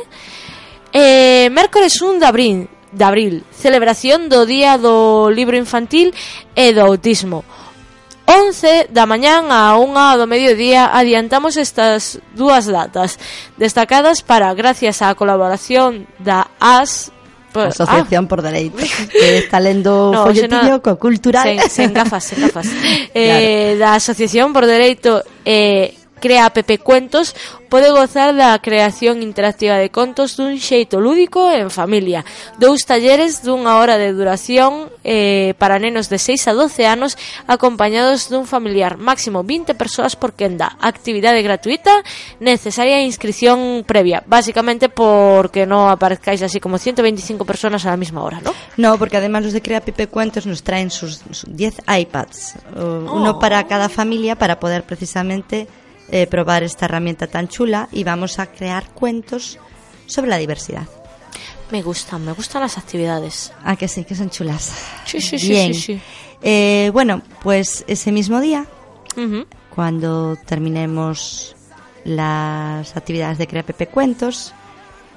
eh, 0.92 1.48
mércores 1.50 2.00
1 2.00 2.20
de 2.20 2.26
abril, 2.26 2.68
de 2.92 3.04
abril, 3.04 3.44
celebración 3.50 4.28
do 4.28 4.46
Día 4.46 4.76
do 4.76 5.30
Libro 5.30 5.56
Infantil 5.56 6.12
e 6.54 6.72
do 6.76 6.84
Autismo. 6.84 7.42
11 8.30 8.86
da 8.94 9.10
mañán 9.10 9.50
a 9.50 9.74
1 9.74 9.90
do 10.22 10.26
mediodía 10.30 10.86
adiantamos 10.94 11.58
estas 11.58 12.22
dúas 12.38 12.70
datas 12.70 13.18
destacadas 13.58 14.22
para 14.22 14.54
gracias 14.54 15.02
á 15.02 15.10
colaboración 15.18 16.06
da 16.22 16.46
AS 16.62 17.10
Pues, 17.50 17.80
Asociación 17.80 18.26
ah. 18.26 18.28
por 18.28 18.42
Dereitos 18.42 18.86
que 19.10 19.38
está 19.38 19.58
lendo 19.58 20.10
no, 20.14 20.22
folletillo 20.22 20.78
no, 20.78 20.82
co 20.82 20.94
cultural 20.94 21.42
sen, 21.42 21.58
sen 21.66 21.90
gafas, 21.90 22.22
sen 22.22 22.46
gafas 22.46 22.70
eh, 23.14 23.74
claro. 23.74 23.78
da 23.82 23.88
Asociación 23.98 24.54
por 24.54 24.70
Dereito 24.70 25.26
eh, 25.42 25.98
crea 26.20 26.52
Pepe 26.52 26.78
Cuentos 26.78 27.34
pode 27.70 27.88
gozar 27.94 28.34
da 28.34 28.58
creación 28.58 29.22
interactiva 29.22 29.78
de 29.78 29.94
contos 29.94 30.34
dun 30.34 30.58
xeito 30.58 30.98
lúdico 30.98 31.54
en 31.54 31.70
familia. 31.70 32.26
Dous 32.58 32.82
talleres 32.82 33.46
dunha 33.46 33.78
hora 33.78 33.94
de 33.94 34.10
duración 34.10 34.90
eh, 35.06 35.54
para 35.56 35.78
nenos 35.78 36.10
de 36.10 36.18
6 36.18 36.50
a 36.50 36.52
12 36.52 36.84
anos 36.84 37.14
acompañados 37.46 38.26
dun 38.26 38.44
familiar, 38.50 38.98
máximo 38.98 39.46
20 39.46 39.78
persoas 39.78 40.18
por 40.18 40.34
quenda. 40.34 40.76
Actividade 40.82 41.40
gratuita, 41.46 42.02
necesaria 42.42 43.00
inscripción 43.06 43.86
previa, 43.86 44.20
Básicamente 44.26 44.90
porque 44.90 45.62
non 45.62 45.86
aparezcáis 45.86 46.42
así 46.42 46.58
como 46.58 46.74
125 46.76 47.46
personas 47.46 47.86
a 47.86 47.94
la 47.94 47.98
misma 47.98 48.26
hora, 48.26 48.42
¿no? 48.42 48.50
No, 48.76 48.98
porque 48.98 49.16
además 49.16 49.46
los 49.46 49.54
de 49.54 49.62
Crea 49.62 49.80
Pepe 49.80 50.10
Cuentos 50.10 50.44
nos 50.44 50.66
traen 50.66 50.90
sus 50.90 51.22
10 51.46 51.86
iPads, 51.86 52.56
eh, 52.56 52.82
oh. 52.82 53.14
uno 53.14 53.38
para 53.38 53.62
cada 53.70 53.88
familia 53.88 54.34
para 54.34 54.58
poder 54.58 54.82
precisamente 54.82 55.70
eh, 56.10 56.26
probar 56.26 56.62
esta 56.62 56.86
herramienta 56.86 57.26
tan 57.26 57.48
chula 57.48 57.88
y 57.92 58.04
vamos 58.04 58.38
a 58.38 58.46
crear 58.46 58.88
cuentos 58.90 59.58
sobre 60.06 60.30
la 60.30 60.36
diversidad. 60.38 60.86
Me 61.70 61.82
gustan, 61.82 62.24
me 62.24 62.32
gustan 62.32 62.62
las 62.62 62.78
actividades. 62.78 63.52
Ah, 63.64 63.76
que 63.76 63.86
sí, 63.86 64.04
que 64.04 64.14
son 64.16 64.30
chulas. 64.30 64.72
Sí, 65.04 65.20
sí, 65.20 65.38
sí, 65.38 65.48
Bien. 65.48 65.74
sí, 65.74 65.80
sí. 65.80 66.00
Eh, 66.42 66.90
bueno, 66.92 67.22
pues 67.42 67.84
ese 67.86 68.10
mismo 68.12 68.40
día, 68.40 68.66
cuando 69.74 70.36
terminemos 70.46 71.54
las 72.04 72.96
actividades 72.96 73.38
de 73.38 73.46
Crea 73.46 73.62
Pepe 73.62 73.86
Cuentos, 73.86 74.52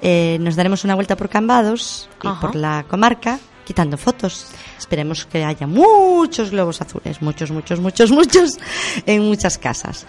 eh, 0.02 0.36
nos 0.40 0.54
daremos 0.54 0.84
una 0.84 0.94
vuelta 0.94 1.16
por 1.16 1.28
Cambados 1.28 2.08
y 2.22 2.26
Ajá. 2.28 2.40
por 2.40 2.54
la 2.54 2.84
comarca 2.88 3.40
quitando 3.64 3.96
fotos. 3.96 4.46
Esperemos 4.78 5.24
que 5.24 5.44
haya 5.44 5.66
muchos 5.66 6.50
globos 6.50 6.80
azules, 6.80 7.20
muchos, 7.22 7.50
muchos, 7.50 7.80
muchos, 7.80 8.10
muchos, 8.12 8.58
en 9.06 9.22
muchas 9.22 9.58
casas. 9.58 10.06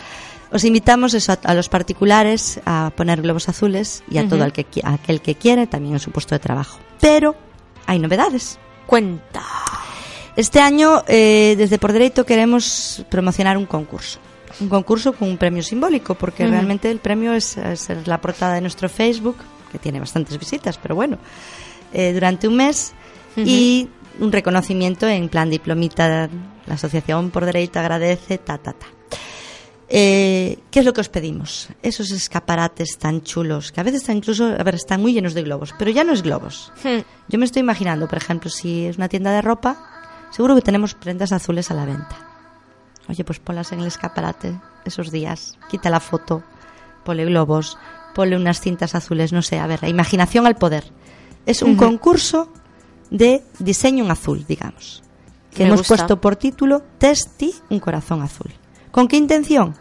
Os 0.56 0.64
invitamos 0.64 1.14
eso, 1.14 1.34
a, 1.34 1.39
a 1.43 1.53
los 1.53 1.68
particulares 1.68 2.62
a 2.66 2.93
poner 2.95 3.22
globos 3.22 3.49
azules 3.49 4.06
y 4.10 4.20
a 4.20 4.30
todo 4.30 4.45
el 4.45 4.53
que, 4.53 4.66
a 4.84 4.93
aquel 4.93 5.20
que 5.20 5.36
quiere 5.36 5.68
también 5.68 5.95
en 5.95 5.99
su 5.99 6.12
puesto 6.12 6.34
de 6.34 6.39
trabajo. 6.39 6.80
Pero 7.01 7.36
hay 7.86 7.99
novedades. 7.99 8.58
Cuenta. 8.86 9.43
Este 10.38 10.62
año, 10.62 11.03
eh, 11.10 11.56
desde 11.58 11.78
Por 11.78 11.91
Derecho, 11.91 12.26
queremos 12.26 13.06
promocionar 13.10 13.58
un 13.58 13.66
concurso. 13.66 14.20
Un 14.62 14.70
concurso 14.70 15.12
con 15.12 15.28
un 15.28 15.38
premio 15.38 15.62
simbólico, 15.62 16.16
porque 16.16 16.47
realmente 16.47 16.89
el 16.89 16.99
premio 16.99 17.34
es, 17.34 17.58
es 17.58 17.89
la 18.06 18.22
portada 18.22 18.53
de 18.53 18.62
nuestro 18.62 18.88
Facebook, 18.88 19.36
que 19.74 19.78
tiene 19.78 19.99
bastantes 19.99 20.39
visitas, 20.39 20.78
pero 20.78 20.95
bueno, 20.95 21.18
eh, 21.91 22.14
durante 22.14 22.47
un 22.47 22.56
mes, 22.56 22.93
y 23.36 23.89
un 24.20 24.32
reconocimiento 24.32 25.06
en 25.06 25.28
plan 25.28 25.49
diplomita. 25.49 26.30
La 26.66 26.74
Asociación 26.74 27.30
Por 27.30 27.43
Derecho 27.43 27.80
agradece, 27.80 28.38
ta, 28.38 28.58
ta, 28.58 28.72
ta. 28.72 28.95
Eh, 29.88 30.58
¿Qué 30.72 30.80
es 30.80 30.86
lo 30.86 30.94
que 30.94 31.02
os 31.02 31.10
pedimos? 31.10 31.70
Esos 31.84 32.10
escaparates 32.12 32.98
tan 32.98 33.22
chulos, 33.22 33.72
que 33.72 33.82
a 33.82 33.84
veces 33.84 34.02
están 34.02 34.18
incluso, 34.18 34.46
a 34.46 34.64
ver, 34.64 34.76
están 34.76 35.02
muy 35.02 35.14
llenos 35.14 35.34
de 35.34 35.44
globos, 35.44 35.74
pero 35.78 35.92
ya 35.92 36.04
no 36.04 36.12
es 36.14 36.24
globos. 36.24 36.72
Hmm. 36.84 37.02
Yo 37.28 37.38
me 37.40 37.46
estoy 37.46 37.60
imaginando, 37.62 38.08
por 38.08 38.18
ejemplo, 38.18 38.50
si 38.50 38.86
es 38.86 38.98
una 38.98 39.10
tienda 39.10 39.32
de 39.32 39.42
ropa, 39.42 39.78
seguro 40.32 40.56
que 40.56 40.62
tenemos 40.62 40.96
prendas 40.96 41.32
azules 41.32 41.70
a 41.70 41.76
la 41.76 41.86
venta. 41.86 42.18
Oye, 43.08 43.24
pues 43.24 43.40
ponlas 43.40 43.72
en 43.72 43.82
el 43.82 43.88
escaparate 43.88 44.60
esos 44.86 45.12
días, 45.12 45.58
quita 45.70 45.92
la 45.92 46.00
foto, 46.00 46.42
ponle 47.04 47.26
globos, 47.26 47.78
ponle 48.16 48.36
unas 48.36 48.62
cintas 48.62 48.96
azules, 48.96 49.32
no 49.34 49.44
sé, 49.44 49.60
a 49.60 49.68
ver, 49.68 49.84
la 49.84 49.90
imaginación 49.90 50.48
al 50.48 50.56
poder. 50.56 50.86
Es 51.46 51.62
un 51.62 51.76
concurso 51.76 52.52
de 53.12 53.44
diseño 53.60 54.04
en 54.04 54.10
azul, 54.10 54.46
digamos, 54.48 55.04
que 55.52 55.60
Me 55.60 55.68
hemos 55.68 55.82
gusta. 55.82 55.96
puesto 55.96 56.20
por 56.20 56.36
título 56.38 56.82
Testi, 56.98 57.54
un 57.70 57.80
corazón 57.80 58.24
azul. 58.24 58.52
¿Con 58.96 59.10
qué 59.10 59.18
intención? 59.18 59.76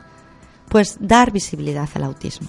Pues 0.69 0.97
dar 0.99 1.31
visibilidad 1.31 1.89
al 1.95 2.03
autismo. 2.03 2.49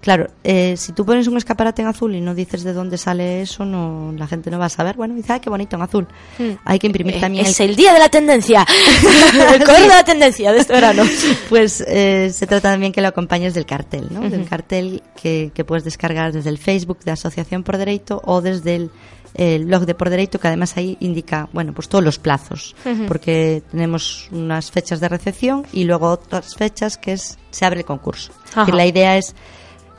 Claro, 0.00 0.26
eh, 0.42 0.74
si 0.76 0.90
tú 0.90 1.06
pones 1.06 1.28
un 1.28 1.36
escaparate 1.36 1.80
en 1.80 1.86
azul 1.86 2.16
y 2.16 2.20
no 2.20 2.34
dices 2.34 2.64
de 2.64 2.72
dónde 2.72 2.98
sale 2.98 3.40
eso, 3.40 3.64
no, 3.64 4.12
la 4.18 4.26
gente 4.26 4.50
no 4.50 4.58
va 4.58 4.64
a 4.64 4.68
saber. 4.68 4.96
Bueno, 4.96 5.14
dice, 5.14 5.34
ay, 5.34 5.38
qué 5.38 5.48
bonito 5.48 5.76
en 5.76 5.82
azul. 5.82 6.08
Hmm. 6.40 6.54
Hay 6.64 6.80
que 6.80 6.88
imprimir 6.88 7.14
Eh, 7.14 7.20
también 7.20 7.46
es 7.46 7.60
el 7.60 7.76
día 7.76 7.92
de 7.92 8.00
la 8.00 8.08
tendencia. 8.08 8.66
el 9.54 9.62
color 9.62 9.82
de 9.82 9.86
la 9.86 10.02
tendencia 10.02 10.50
de 10.50 10.58
este 10.58 10.72
verano. 10.72 11.04
Pues 11.48 11.84
eh, 11.86 12.30
se 12.34 12.48
trata 12.48 12.72
también 12.72 12.92
que 12.92 13.00
lo 13.00 13.06
acompañes 13.06 13.54
del 13.54 13.64
cartel, 13.64 14.08
¿no? 14.10 14.28
Del 14.28 14.48
cartel 14.48 15.04
que, 15.14 15.52
que 15.54 15.64
puedes 15.64 15.84
descargar 15.84 16.32
desde 16.32 16.50
el 16.50 16.58
Facebook 16.58 16.98
de 17.04 17.12
Asociación 17.12 17.62
Por 17.62 17.76
Derecho 17.76 18.20
o 18.24 18.40
desde 18.40 18.74
el, 18.74 18.90
el 19.34 19.64
blog 19.66 19.86
de 19.86 19.94
Por 19.94 20.10
Derecho, 20.10 20.38
que 20.38 20.48
además 20.48 20.76
ahí 20.76 20.96
indica, 21.00 21.48
bueno, 21.52 21.72
pues 21.72 21.88
todos 21.88 22.04
los 22.04 22.18
plazos, 22.18 22.74
porque 23.08 23.62
tenemos 23.70 24.28
unas 24.30 24.70
fechas 24.70 25.00
de 25.00 25.08
recepción 25.08 25.64
y 25.72 25.84
luego 25.84 26.08
otras 26.10 26.54
fechas 26.54 26.96
que 26.98 27.12
es 27.12 27.38
se 27.50 27.64
abre 27.64 27.80
el 27.80 27.86
concurso. 27.86 28.32
Ajá. 28.54 28.70
la 28.72 28.84
idea 28.86 29.16
es 29.16 29.34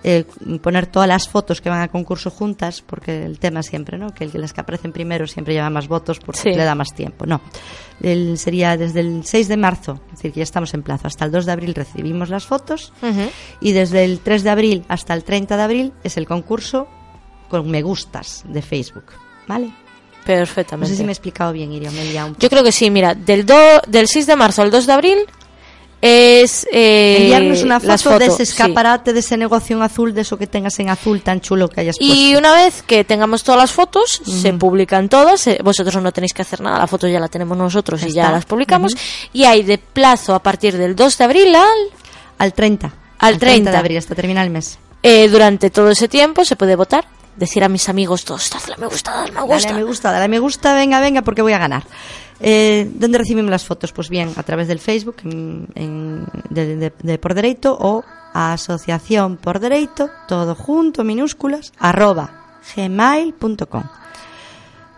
eh, 0.05 0.25
poner 0.61 0.85
todas 0.87 1.07
las 1.07 1.29
fotos 1.29 1.61
que 1.61 1.69
van 1.69 1.79
al 1.79 1.89
concurso 1.89 2.29
juntas, 2.29 2.81
porque 2.85 3.23
el 3.25 3.39
tema 3.39 3.63
siempre, 3.63 3.97
¿no? 3.97 4.13
Que 4.13 4.27
que 4.27 4.37
las 4.37 4.51
que 4.51 4.59
aparecen 4.61 4.91
primero 4.91 5.25
siempre 5.27 5.53
lleva 5.53 5.69
más 5.69 5.87
votos 5.87 6.19
porque 6.19 6.41
Sí. 6.41 6.49
le 6.49 6.63
da 6.65 6.75
más 6.75 6.93
tiempo. 6.93 7.25
No, 7.25 7.39
el, 8.01 8.37
sería 8.37 8.75
desde 8.75 8.99
el 8.99 9.23
6 9.25 9.47
de 9.47 9.55
marzo, 9.57 10.01
es 10.07 10.17
decir, 10.17 10.33
que 10.33 10.39
ya 10.41 10.43
estamos 10.43 10.73
en 10.73 10.83
plazo, 10.83 11.07
hasta 11.07 11.23
el 11.23 11.31
2 11.31 11.45
de 11.45 11.51
abril 11.53 11.73
recibimos 11.73 12.29
las 12.29 12.45
fotos 12.45 12.91
y 13.61 13.71
desde 13.71 14.03
el 14.03 14.19
3 14.19 14.43
de 14.43 14.49
abril 14.49 14.85
hasta 14.89 15.13
el 15.13 15.23
30 15.23 15.55
de 15.57 15.63
abril 15.63 15.93
es 16.03 16.17
el 16.17 16.27
concurso 16.27 16.87
con 17.49 17.69
me 17.71 17.81
gustas 17.81 18.43
de 18.47 18.61
Facebook, 18.61 19.05
¿vale? 19.47 19.67
No 19.67 19.73
Perfectamente. 20.25 20.91
sé 20.93 20.97
si 20.97 21.03
me 21.03 21.09
he 21.11 21.13
explicado 21.13 21.51
bien, 21.51 21.71
Iria, 21.73 21.91
me 21.91 22.01
he 22.01 22.05
liado 22.11 22.29
un 22.29 22.37
Yo 22.37 22.49
creo 22.49 22.63
que 22.63 22.71
sí, 22.71 22.89
mira, 22.89 23.13
del, 23.13 23.45
do- 23.45 23.81
del 23.87 24.07
6 24.07 24.25
de 24.27 24.35
marzo 24.37 24.61
al 24.61 24.71
2 24.71 24.85
de 24.87 24.93
abril 24.93 25.17
es... 26.01 26.67
eh, 26.71 27.17
Enviarnos 27.21 27.63
una 27.63 27.79
foto 27.79 28.19
de 28.19 28.25
ese 28.27 28.37
sí. 28.45 28.51
escaparate, 28.53 29.13
de 29.13 29.19
ese 29.19 29.37
negocio 29.37 29.75
en 29.77 29.83
azul, 29.83 30.13
de 30.13 30.21
eso 30.21 30.37
que 30.37 30.47
tengas 30.47 30.77
en 30.79 30.89
azul 30.89 31.21
tan 31.21 31.39
chulo 31.41 31.69
que 31.69 31.81
hayas 31.81 31.95
Y 31.99 32.07
puesto. 32.33 32.39
una 32.39 32.53
vez 32.53 32.83
que 32.83 33.03
tengamos 33.03 33.43
todas 33.43 33.59
las 33.61 33.71
fotos, 33.71 34.21
se 34.25 34.49
Ujú. 34.49 34.59
publican 34.59 35.07
todas. 35.09 35.47
eh, 35.47 35.59
Vosotros 35.63 36.01
no 36.03 36.11
tenéis 36.11 36.33
que 36.33 36.41
hacer 36.41 36.61
nada, 36.61 36.77
la 36.79 36.87
foto 36.87 37.07
ya 37.07 37.19
la 37.19 37.27
tenemos 37.29 37.57
nosotros 37.57 38.01
Ya 38.01 38.07
y 38.07 38.11
ya 38.11 38.31
las 38.31 38.45
publicamos. 38.45 38.93
Ujú. 38.93 39.01
Y 39.33 39.45
hay 39.45 39.63
de 39.63 39.77
plazo 39.77 40.35
a 40.35 40.39
partir 40.43 40.77
del 40.77 40.95
2 40.95 41.17
de 41.17 41.23
abril 41.23 41.55
al. 41.55 41.67
Al 42.37 42.53
30. 42.53 42.93
Al 43.19 43.37
30. 43.39 43.71
de 43.71 43.77
abril, 43.77 43.97
hasta 43.97 44.15
terminar 44.15 44.45
el 44.45 44.51
mes. 44.51 44.77
eh, 45.03 45.27
durante 45.29 45.69
todo 45.69 45.89
ese 45.91 46.07
tiempo 46.09 46.43
se 46.45 46.55
puede 46.55 46.75
votar. 46.75 47.05
Decir 47.35 47.63
a 47.63 47.69
mis 47.69 47.89
amigos 47.89 48.25
todos, 48.25 48.49
dadle 48.51 48.75
me 48.77 48.85
gusta, 48.87 49.11
dadle 49.11 49.31
me 49.31 49.39
Dale 49.39 49.53
gusta. 49.53 49.69
a 49.69 49.73
me 49.73 49.83
gusta, 49.83 50.11
dale 50.11 50.27
me 50.27 50.39
gusta, 50.39 50.73
venga, 50.75 50.99
venga, 50.99 51.21
porque 51.23 51.41
voy 51.41 51.53
a 51.53 51.57
ganar. 51.57 51.83
Eh, 52.39 52.89
¿Dónde 52.93 53.17
recibimos 53.17 53.49
las 53.49 53.65
fotos? 53.65 53.91
Pues 53.91 54.09
bien, 54.09 54.31
a 54.35 54.43
través 54.43 54.67
del 54.67 54.79
Facebook 54.79 55.17
en- 55.23 55.67
en- 55.75 56.25
de, 56.49 56.75
de- 56.75 56.93
de 57.01 57.17
Por 57.17 57.33
Dereito 57.33 57.75
o 57.79 58.03
Asociación 58.33 59.37
Por 59.37 59.59
Dereito, 59.59 60.09
todo 60.27 60.53
junto, 60.55 61.03
minúsculas, 61.03 61.71
arroba 61.79 62.57
gmail.com. 62.75 63.83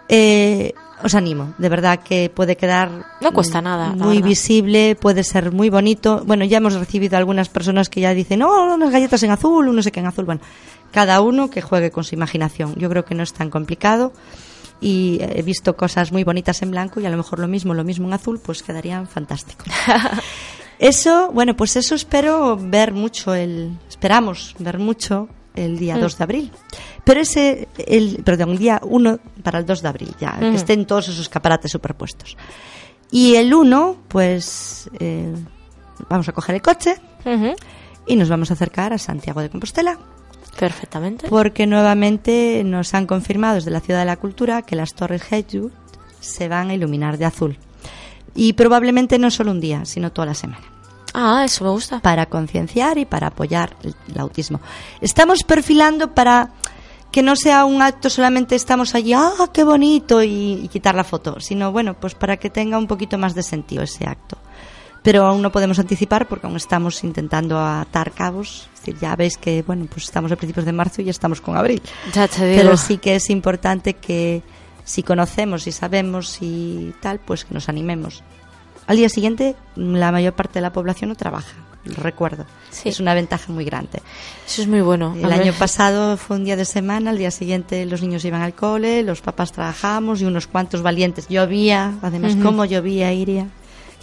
Eh, 0.08 0.74
os 1.04 1.14
animo, 1.14 1.54
de 1.58 1.70
verdad 1.70 2.00
que 2.00 2.32
puede 2.34 2.56
quedar 2.56 2.90
No 3.22 3.32
cuesta 3.34 3.62
nada, 3.62 3.90
la 3.96 4.06
muy 4.06 4.22
visible, 4.22 4.96
puede 4.96 5.24
ser 5.24 5.52
muy 5.52 5.70
bonito. 5.70 6.24
Bueno, 6.26 6.46
ya 6.46 6.58
hemos 6.58 6.74
recibido 6.74 7.18
algunas 7.18 7.50
personas 7.50 7.90
que 7.90 8.02
ya 8.02 8.14
dicen, 8.14 8.40
no, 8.40 8.74
unas 8.76 8.92
galletas 8.92 9.22
en 9.24 9.32
azul, 9.32 9.68
un 9.68 9.76
no 9.76 9.84
sé 9.84 9.92
qué 9.92 10.00
en 10.00 10.08
azul. 10.08 10.26
Bueno, 10.26 10.42
cada 10.96 11.20
uno 11.20 11.50
que 11.50 11.62
juegue 11.62 11.92
con 11.92 12.06
su 12.06 12.16
imaginación. 12.16 12.74
Yo 12.78 12.90
creo 12.90 13.04
que 13.04 13.14
no 13.16 13.22
es 13.24 13.34
tan 13.34 13.50
complicado 13.50 14.14
y 14.80 15.20
he 15.22 15.42
visto 15.42 15.76
cosas 15.76 16.14
muy 16.14 16.24
bonitas 16.24 16.62
en 16.62 16.72
blanco 16.72 17.02
y 17.02 17.06
a 17.06 17.10
lo 17.10 17.18
mejor 17.18 17.40
lo 17.40 17.50
mismo, 17.50 17.74
lo 17.74 17.84
mismo 17.84 18.08
en 18.08 18.14
azul, 18.14 18.40
pues 18.40 18.64
quedarían 18.64 19.06
fantásticos. 19.08 19.68
Eso, 20.80 21.32
bueno, 21.34 21.56
pues 21.56 21.76
eso 21.78 21.96
espero 21.96 22.58
ver 22.58 22.92
mucho 22.94 23.34
el, 23.34 23.78
esperamos 23.88 24.56
ver 24.60 24.78
mucho 24.80 25.30
el 25.54 25.78
día 25.80 25.96
Mm. 25.96 26.02
2 26.02 26.18
de 26.18 26.24
abril. 26.24 26.52
Pero 27.06 27.22
ese, 27.22 27.68
el, 27.78 28.22
perdón, 28.26 28.50
el 28.52 28.58
día 28.58 28.80
1 28.84 29.20
para 29.44 29.60
el 29.60 29.66
2 29.66 29.82
de 29.82 29.88
abril, 29.88 30.16
ya, 30.20 30.38
que 30.40 30.52
Mm. 30.52 30.56
estén 30.56 30.86
todos 30.86 31.08
esos 31.08 31.20
escaparates 31.22 31.72
superpuestos. 31.72 32.36
Y 33.12 33.36
el 33.36 33.54
1, 33.54 33.98
pues, 34.10 34.90
eh, 35.00 35.34
vamos 36.10 36.28
a 36.28 36.34
coger 36.34 36.56
el 36.56 36.62
coche 36.62 36.96
y 38.06 38.16
nos 38.18 38.28
vamos 38.28 38.52
a 38.52 38.56
acercar 38.56 38.92
a 38.92 38.98
Santiago 38.98 39.40
de 39.42 39.50
Compostela. 39.50 39.98
Perfectamente. 40.60 41.28
Porque 41.28 41.68
nuevamente 41.68 42.64
nos 42.66 42.94
han 42.94 43.08
confirmado 43.08 43.56
desde 43.56 43.72
la 43.72 43.82
Ciudad 43.82 44.00
de 44.00 44.06
la 44.06 44.18
Cultura 44.18 44.62
que 44.62 44.76
las 44.76 44.94
torres 44.94 45.24
Hedgewood 45.32 45.72
se 46.20 46.48
van 46.48 46.70
a 46.70 46.74
iluminar 46.74 47.18
de 47.18 47.26
azul. 47.26 47.58
Y 48.34 48.54
probablemente 48.54 49.20
no 49.20 49.32
solo 49.32 49.52
un 49.52 49.62
día, 49.62 49.86
sino 49.86 50.12
toda 50.12 50.28
la 50.28 50.34
semana. 50.34 50.64
Ah, 51.14 51.44
eso 51.46 51.64
me 51.64 51.70
gusta. 51.70 52.00
Para 52.00 52.26
concienciar 52.26 52.98
y 52.98 53.06
para 53.06 53.28
apoyar 53.28 53.76
el, 53.84 53.96
el 54.10 54.20
autismo. 54.20 54.60
Estamos 55.02 55.44
perfilando 55.44 56.14
para 56.14 56.52
que 57.16 57.24
no 57.24 57.38
sea 57.38 57.64
un 57.64 57.82
acto 57.82 58.10
solamente 58.10 58.56
estamos 58.56 58.94
allí, 58.94 59.14
¡ah, 59.14 59.50
qué 59.54 59.64
bonito! 59.64 60.22
Y, 60.22 60.60
y 60.64 60.68
quitar 60.68 60.96
la 60.96 61.06
foto, 61.06 61.40
sino 61.40 61.72
bueno, 61.72 61.94
pues 61.94 62.14
para 62.14 62.36
que 62.36 62.50
tenga 62.50 62.78
un 62.78 62.88
poquito 62.88 63.18
más 63.18 63.34
de 63.34 63.42
sentido 63.42 63.84
ese 63.84 64.06
acto. 64.06 64.38
Pero 65.06 65.26
aún 65.26 65.42
no 65.42 65.52
podemos 65.52 65.78
anticipar 65.80 66.28
porque 66.28 66.48
aún 66.48 66.58
estamos 66.58 67.04
intentando 67.04 67.60
atar 67.60 68.12
cabos. 68.12 68.68
Es 68.74 68.80
decir, 68.82 68.98
ya 69.00 69.16
veis 69.16 69.38
que, 69.38 69.62
bueno, 69.62 69.86
pues 69.90 70.06
estamos 70.06 70.32
a 70.32 70.36
principios 70.36 70.66
de 70.66 70.72
marzo 70.74 71.02
y 71.02 71.06
ya 71.06 71.12
estamos 71.12 71.40
con 71.42 71.56
abril. 71.56 71.82
Ya 72.14 72.28
te 72.28 72.46
digo. 72.46 72.64
Pero 72.64 72.76
sí 72.78 72.98
que 72.98 73.16
es 73.16 73.30
importante 73.30 73.94
que 73.94 74.42
si 74.84 75.04
conocemos 75.04 75.68
y 75.68 75.72
sabemos 75.72 76.40
y 76.42 76.94
tal, 77.02 77.20
pues 77.20 77.46
que 77.46 77.54
nos 77.54 77.70
animemos. 77.70 78.24
Al 78.88 78.98
día 78.98 79.10
siguiente, 79.10 79.56
la 79.76 80.12
mayor 80.12 80.34
parte 80.34 80.56
de 80.56 80.62
la 80.62 80.74
población 80.74 81.10
no 81.10 81.16
trabaja, 81.16 81.56
lo 81.86 81.96
recuerdo. 82.04 82.46
Sí. 82.70 82.90
Es 82.90 83.00
una 83.00 83.14
ventaja 83.16 83.52
muy 83.52 83.66
grande. 83.66 84.02
Eso 84.48 84.62
es 84.64 84.68
muy 84.68 84.82
bueno. 84.82 85.16
El 85.18 85.32
año 85.32 85.54
pasado 85.54 86.18
fue 86.18 86.36
un 86.38 86.46
día 86.46 86.56
de 86.56 86.66
semana, 86.66 87.12
al 87.12 87.18
día 87.18 87.32
siguiente 87.32 87.86
los 87.86 88.02
niños 88.02 88.26
iban 88.26 88.42
al 88.42 88.54
cole, 88.54 89.02
los 89.04 89.22
papás 89.22 89.52
trabajamos 89.52 90.22
y 90.22 90.26
unos 90.26 90.46
cuantos 90.48 90.82
valientes. 90.84 91.28
Llovía, 91.28 91.94
además, 92.02 92.34
Ujú. 92.34 92.44
cómo 92.44 92.66
llovía, 92.66 93.12
Iria, 93.14 93.48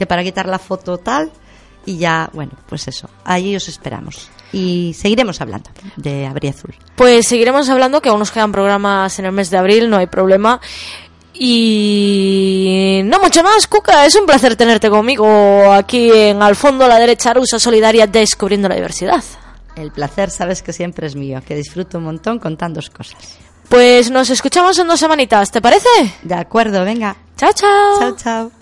que 0.03 0.07
para 0.07 0.25
quitar 0.25 0.47
la 0.47 0.59
foto 0.59 0.99
tal, 0.99 1.31
y 1.87 1.97
ya, 1.97 2.29
bueno, 2.33 2.53
pues 2.69 2.89
eso, 2.89 3.09
allí 3.25 3.55
os 3.55 3.69
esperamos. 3.69 4.29
Y 4.53 4.95
seguiremos 4.95 5.41
hablando 5.41 5.71
de 5.97 6.27
Abril 6.27 6.51
Azul. 6.51 6.75
Pues 6.97 7.29
seguiremos 7.29 7.69
hablando, 7.69 8.03
que 8.03 8.09
aún 8.09 8.19
nos 8.19 8.33
quedan 8.33 8.51
programas 8.51 9.17
en 9.21 9.27
el 9.27 9.33
mes 9.33 9.49
de 9.51 9.59
abril, 9.59 9.89
no 9.89 9.97
hay 9.97 10.09
problema. 10.09 10.61
Y 11.35 13.01
no 13.05 13.21
mucho 13.21 13.45
más, 13.45 13.69
Cuca. 13.69 14.05
Es 14.05 14.17
un 14.17 14.27
placer 14.27 14.57
tenerte 14.57 14.91
conmigo 14.91 15.73
aquí 15.73 16.11
en 16.13 16.43
Al 16.43 16.57
fondo 16.57 16.85
a 16.85 16.89
la 16.89 16.99
derecha, 16.99 17.31
Arusa 17.31 17.61
Solidaria, 17.61 18.07
descubriendo 18.07 18.69
la 18.69 18.75
diversidad. 18.75 19.23
El 19.77 19.93
placer, 19.93 20.31
sabes 20.31 20.63
que 20.63 20.73
siempre 20.73 21.07
es 21.07 21.15
mío, 21.15 21.41
que 21.47 21.55
disfruto 21.55 21.99
un 21.99 22.05
montón 22.05 22.41
contando 22.41 22.81
cosas. 22.95 23.39
Pues 23.69 24.11
nos 24.11 24.29
escuchamos 24.29 24.79
en 24.79 24.89
dos 24.89 25.01
semanitas, 25.01 25.51
¿te 25.51 25.63
parece? 25.63 25.89
De 26.23 26.35
acuerdo, 26.35 26.85
venga. 26.85 27.17
Chao, 27.39 27.53
chao. 27.55 27.99
Chao, 27.99 28.17
chao. 28.17 28.62